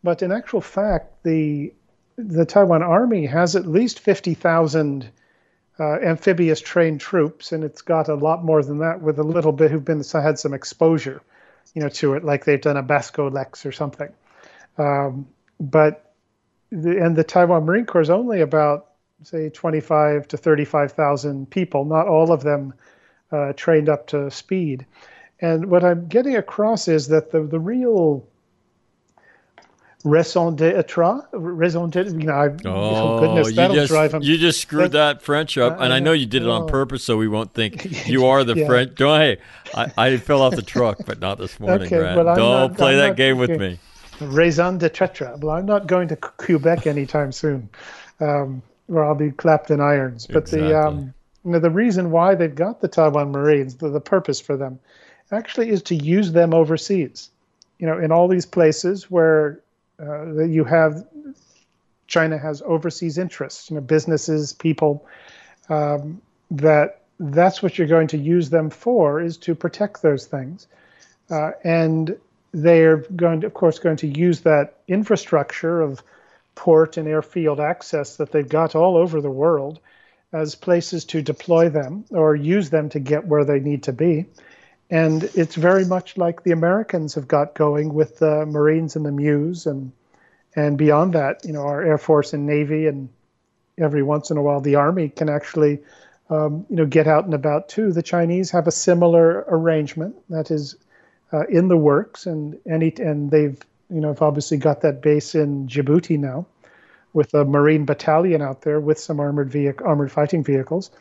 [0.03, 1.73] but in actual fact, the
[2.17, 5.09] the Taiwan Army has at least 50,000
[5.79, 9.51] uh, amphibious trained troops, and it's got a lot more than that with a little
[9.51, 11.21] bit who've been had some exposure,
[11.73, 14.09] you know, to it, like they've done a Basco Lex or something.
[14.77, 15.27] Um,
[15.59, 16.13] but
[16.71, 18.91] the, and the Taiwan Marine Corps is only about
[19.23, 22.73] say 25 to 35,000 people, not all of them
[23.31, 24.85] uh, trained up to speed.
[25.41, 28.25] And what I'm getting across is that the the real
[30.03, 32.11] raison d'etre, raison d'etre.
[32.11, 34.21] You know, I, Oh, oh goodness, you that'll just drive him.
[34.21, 36.65] you just screwed But- that French up, and I know you did it on Oh.
[36.67, 38.67] purpose, so we won't think you are the Yeah.
[38.67, 38.95] French.
[38.95, 39.37] Don't hey,
[39.73, 42.23] I, I fell off the truck, but not this morning, Okay, Grant.
[42.23, 43.59] well, Don't not- play I'm that not- game with okay.
[43.59, 43.79] me.
[44.21, 45.37] raison d'etre.
[45.39, 47.67] Well, I'm not going to Quebec anytime soon,
[48.21, 50.27] um, where I'll be clapped in irons.
[50.27, 51.14] But the um,
[51.45, 54.79] you know the reason why they've got the Taiwan Marines, the, the purpose for them,
[55.31, 57.29] actually is to use them overseas.
[57.77, 59.59] You know, in all these places where
[60.01, 61.05] uh, you have
[62.07, 65.05] China has overseas interests, you know, businesses, people,
[65.69, 70.67] um, that that's what you're going to use them for is to protect those things.
[71.29, 72.17] Uh, and
[72.53, 76.01] they're going to, of course, going to use that infrastructure of
[76.55, 79.79] port and airfield access that they've got all over the world
[80.35, 84.25] as places to deploy them or use them to get where they need to be.
[84.89, 89.11] And it's very much like the Americans have got going with the Marines and the
[89.11, 89.91] MEUs and
[90.57, 93.09] and beyond that, you know, our Air Force and Navy and
[93.77, 95.79] every once in a while the Army can actually,
[96.29, 97.91] um, you know, get out and about too.
[97.91, 100.75] The Chinese have a similar arrangement that is
[101.33, 103.59] uh, in the works, and any and they've
[103.89, 106.45] you know have obviously got that base in Djibouti now,
[107.15, 110.91] with a Marine battalion out there with some armored vehicle armored fighting vehicles,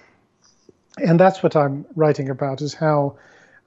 [0.96, 3.16] and that's what I'm writing about is how,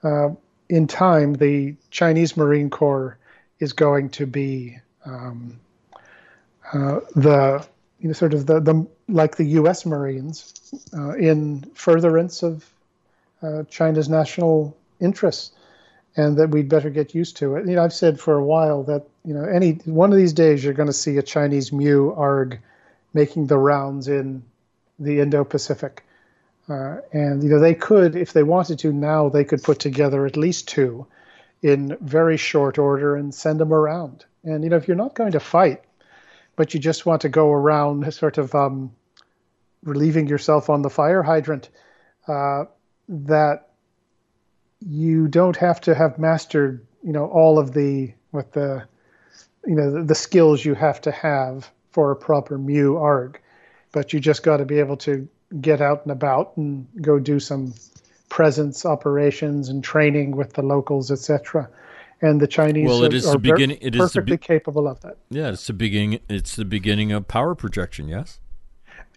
[0.02, 0.30] uh,
[0.70, 3.18] in time, the Chinese Marine Corps
[3.60, 5.60] is going to be um,
[6.74, 7.68] uh, the
[8.00, 9.86] you know sort of the, the like the U.S.
[9.86, 10.54] Marines
[10.98, 12.66] uh, in furtherance of
[13.42, 15.52] uh, China's national interests,
[16.16, 17.68] and that we'd better get used to it.
[17.68, 20.64] You know, I've said for a while that you know any one of these days
[20.64, 22.60] you're going to see a Chinese MEU ARG
[23.14, 24.42] making the rounds in
[25.00, 26.04] the Indo-Pacific.
[26.70, 30.26] Uh, and you know they could, if they wanted to now, they could put together
[30.26, 31.06] at least two
[31.62, 34.26] in very short order and send them around.
[34.44, 35.84] And you know, if you're not going to fight,
[36.56, 38.92] but you just want to go around sort of um,
[39.84, 41.70] relieving yourself on the fire hydrant,
[42.28, 42.66] uh,
[43.10, 43.70] that
[44.80, 48.84] you don't have to have mastered, you know, all of the what the,
[49.68, 53.40] you know, the, the skills you have to have for a proper MEU ARG,
[53.92, 55.28] but you just got to be able to
[55.62, 57.74] get out and about and go do some
[58.30, 61.70] presence operations and training with the locals, etc.
[62.22, 65.02] And the Chinese Well, it are, are the beginning- it is perfectly be- capable of
[65.02, 65.18] that.
[65.30, 66.20] Yeah, it's the beginning.
[66.30, 68.08] It's the beginning of power projection.
[68.08, 68.40] Yes.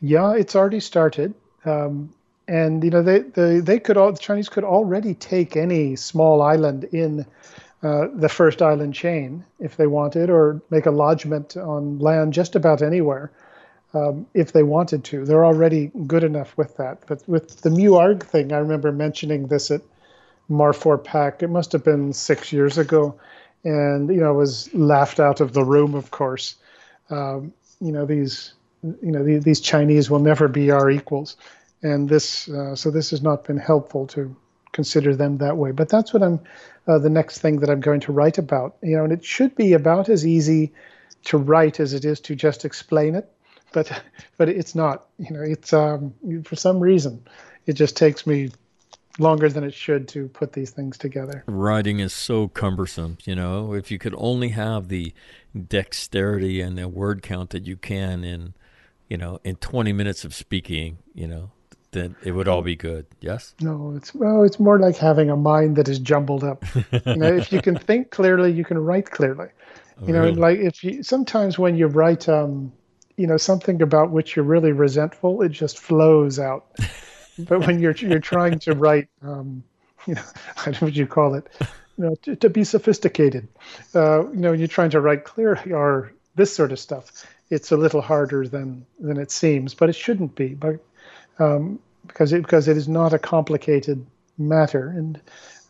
[0.01, 2.13] Yeah, it's already started, um,
[2.49, 6.41] and you know they, they they could all the Chinese could already take any small
[6.43, 7.27] island in
[7.83, 12.55] uh, the first island chain if they wanted, or make a lodgment on land just
[12.55, 13.31] about anywhere
[13.95, 15.25] um, if they wanted to.
[15.25, 17.03] They're already good enough with that.
[17.07, 19.83] But with the MEU ARG thing, I remember mentioning this at
[20.51, 21.43] MARFORPAC.
[21.43, 23.19] It must have been six years ago,
[23.65, 25.95] and you know was laughed out of the room.
[25.95, 26.57] Of course,
[27.09, 31.37] um, you know these you know these, these Chinese will never be our equals,
[31.83, 34.35] and this uh, so this has not been helpful to
[34.73, 35.73] consider them that way.
[35.73, 36.41] But that's what I'm
[36.87, 38.77] uh, the next thing that I'm going to write about.
[38.83, 40.73] You know, and it should be about as easy
[41.25, 43.31] to write as it is to just explain it.
[43.73, 44.03] But
[44.37, 45.09] but it's not.
[45.19, 46.15] You know, it's um,
[46.45, 47.23] for some reason
[47.67, 48.51] it just takes me
[49.19, 51.45] longer than it should to put these things together.
[51.47, 53.19] Writing is so cumbersome.
[53.25, 55.13] You know, if you could only have the
[55.69, 58.55] dexterity and the word count that you can in,
[59.09, 61.51] you know, in 20 minutes of speaking, you know,
[61.93, 63.07] then it would all be good.
[63.21, 63.55] Yes.
[63.61, 66.65] No, it's well, it's more like having a mind that is jumbled up.
[66.75, 69.49] you know, if you can think clearly, you can write clearly.
[70.07, 70.35] You know, Really?
[70.35, 72.73] like if you sometimes when you write, um,
[73.17, 76.67] you know, something about which you're really resentful, it just flows out.
[77.39, 79.63] but when you're you're trying to write, um,
[80.07, 80.23] you know,
[80.57, 83.47] I don't know what you call it, you know, to, to be sophisticated,
[83.95, 87.27] uh, you know, you're trying to write clearly or this sort of stuff.
[87.51, 90.55] It's a little harder than than it seems, but it shouldn't be.
[90.55, 90.81] But
[91.39, 94.05] um, because it because it is not a complicated
[94.39, 95.21] matter, and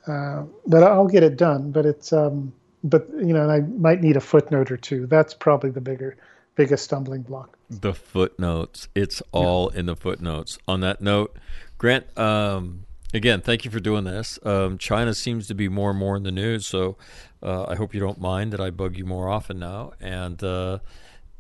[0.07, 1.71] uh, but I'll get it done.
[1.71, 2.53] But it's um,
[2.85, 5.07] but you know, and I might need a footnote or two.
[5.07, 6.17] That's probably the bigger
[6.55, 7.57] biggest stumbling block.
[7.69, 8.89] The footnotes.
[8.95, 10.59] It's all in the footnotes.
[10.67, 11.37] On that note,
[11.79, 12.85] Grant, um,
[13.15, 14.39] again, thank you for doing this.
[14.43, 16.97] Um, China seems to be more and more in the news, so
[17.43, 19.93] uh, I hope you don't mind that I bug you more often now.
[20.01, 20.79] And uh,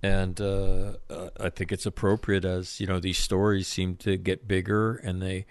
[0.03, 4.49] and uh, uh, I think it's appropriate as you know these stories seem to get
[4.49, 5.47] bigger and they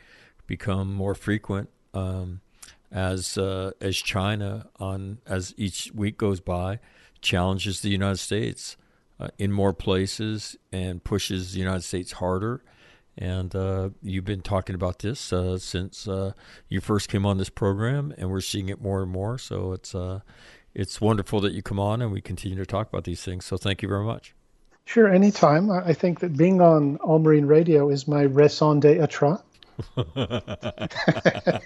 [0.47, 2.41] become more frequent um,
[2.91, 6.79] as uh, as China on as each week goes by
[7.21, 8.77] challenges the United States
[9.19, 12.63] uh, in more places and pushes the United States harder.
[13.17, 16.07] And uh, you've been talking about this uh, since
[16.69, 19.37] you first came on this program, and we're seeing it more and more.
[19.37, 19.93] So it's
[20.73, 23.45] it's wonderful that you come on and we continue to talk about these things.
[23.45, 24.33] So thank you very much.
[24.89, 25.69] Sure, anytime.
[25.69, 29.37] I think that being on All Marine Radio is my raison d'etre.
[29.95, 31.61] there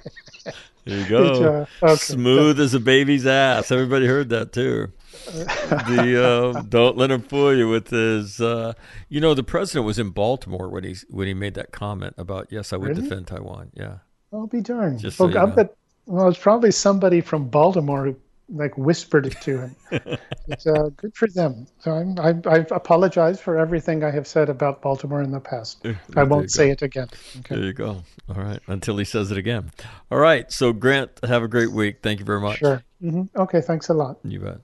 [0.84, 1.66] you go.
[1.82, 1.96] Uh, okay.
[1.96, 3.72] Smooth as a baby's ass.
[3.72, 4.92] Everybody heard that too.
[5.24, 8.42] the uh, don't let him fool you with his.
[8.42, 8.74] Uh,
[9.08, 12.48] you know, the president was in Baltimore when he when he made that comment about
[12.52, 13.04] yes, I would really?
[13.04, 13.72] defend Taiwan.
[13.74, 14.00] Yeah,
[14.34, 15.00] I'll be darned.
[15.00, 15.74] Just so well, bet,
[16.08, 18.18] well, it's probably somebody from Baltimore who
[18.54, 19.76] like whispered it to him.
[20.48, 21.66] it's uh, good for them.
[21.80, 25.86] So I'm, I, I apologize for everything I have said about Baltimore in the past.
[26.16, 27.08] I won't say it again.
[27.40, 27.56] Okay.
[27.56, 28.04] There you go.
[28.30, 28.60] All right.
[28.68, 29.72] Until he says it again.
[30.12, 30.52] All right.
[30.52, 31.98] So Grant, have a great week.
[32.02, 32.60] Thank you very much.
[32.60, 32.84] Sure.
[33.04, 33.42] Mm-hmm.
[33.42, 33.62] Okay.
[33.62, 34.20] Thanks a lot.
[34.24, 34.58] You bet.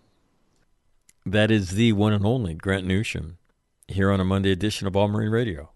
[1.26, 3.36] That is the one and only Grant Newsham
[3.88, 5.70] here on a Monday edition of All Marine Radio.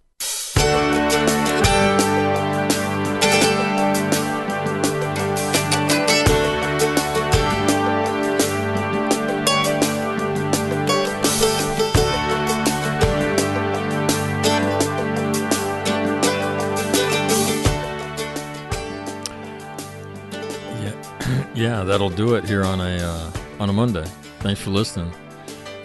[21.55, 24.05] Yeah, that'll do it here on a uh, on a Monday.
[24.39, 25.13] Thanks for listening.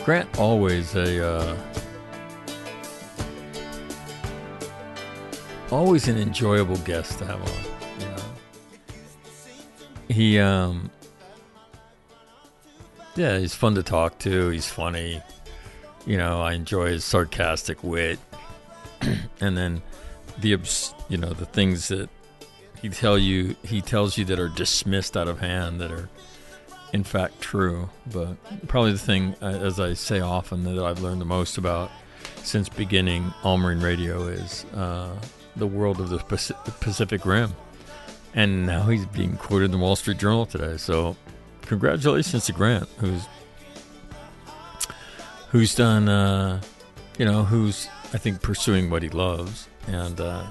[0.05, 1.57] Grant always a uh,
[5.71, 7.49] always an enjoyable guest to have on.
[8.01, 8.23] Know,
[10.09, 10.91] he um
[13.15, 14.49] yeah, he's fun to talk to.
[14.49, 15.21] He's funny.
[16.07, 18.19] You know, I enjoy his sarcastic wit,
[19.41, 19.83] and then
[20.39, 20.57] the
[21.11, 22.09] you know the things that
[22.81, 26.09] he tell you he tells you that are dismissed out of hand that are
[26.93, 27.91] in fact true.
[28.07, 28.37] But
[28.69, 31.91] probably the thing, uh, as I say often, that I've learned the most about
[32.43, 35.15] since beginning All Marine Radio is uh,
[35.57, 36.19] the world of the
[36.81, 37.55] Pacific Rim.
[38.35, 40.77] And now he's being quoted in the Wall Street Journal today.
[40.77, 41.17] So,
[41.63, 43.27] congratulations to Grant, who's
[45.51, 46.61] who's done, uh,
[47.19, 50.47] you know, who's I think pursuing what he loves and uh,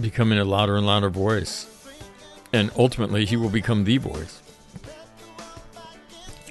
[0.00, 1.70] becoming a louder and louder voice.
[2.52, 4.40] And ultimately, he will become the voice,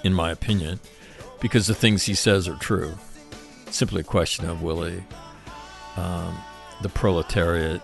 [0.04, 0.80] in my opinion,
[1.40, 2.94] because the things he says are true.
[3.66, 5.02] It's simply a question of will he,
[5.96, 6.38] um,
[6.82, 7.82] the proletariat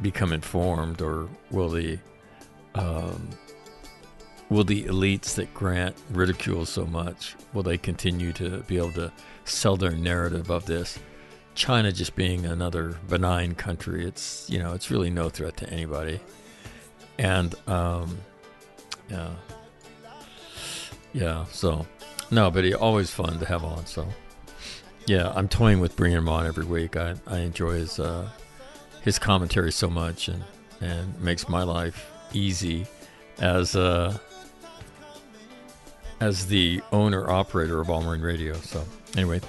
[0.00, 1.98] become informed, or will the
[2.74, 3.28] um,
[4.48, 9.12] will the elites that Grant ridicules so much will they continue to be able to
[9.44, 10.98] sell their narrative of this?
[11.58, 16.20] China just being another benign country, it's you know it's really no threat to anybody,
[17.18, 18.16] and um,
[19.10, 19.30] yeah,
[21.12, 21.44] yeah.
[21.50, 21.84] So
[22.30, 23.84] no, but he always fun to have on.
[23.86, 24.06] So
[25.06, 26.96] yeah, I'm toying with bringing him on every week.
[26.96, 28.28] I I enjoy his uh,
[29.02, 30.44] his commentary so much and
[30.80, 32.86] and makes my life easy
[33.40, 34.16] as uh
[36.20, 38.54] as the owner operator of All Marine Radio.
[38.54, 38.84] So
[39.16, 39.40] anyway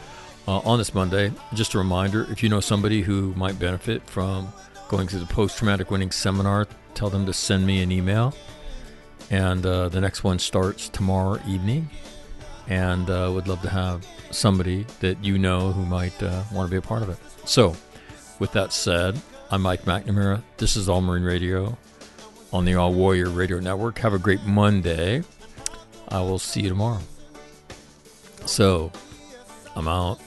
[0.48, 1.32] uh, on this Monday.
[1.54, 4.52] Just a reminder if you know somebody who might benefit from
[4.90, 8.34] going through the post traumatic winning seminar, tell them to send me an email.
[9.30, 11.90] And uh, the next one starts tomorrow evening.
[12.68, 16.72] And uh, would love to have somebody that you know who might uh, want to
[16.72, 17.18] be a part of it.
[17.46, 17.76] So,
[18.38, 20.44] with that said, I'm Mike McNamara.
[20.58, 21.78] This is All Marine Radio
[22.54, 23.98] on the All Warrior Radio Network.
[24.00, 25.24] Have a great Monday.
[26.10, 27.02] I will see you tomorrow.
[28.46, 28.92] So,
[29.76, 30.20] I'm out.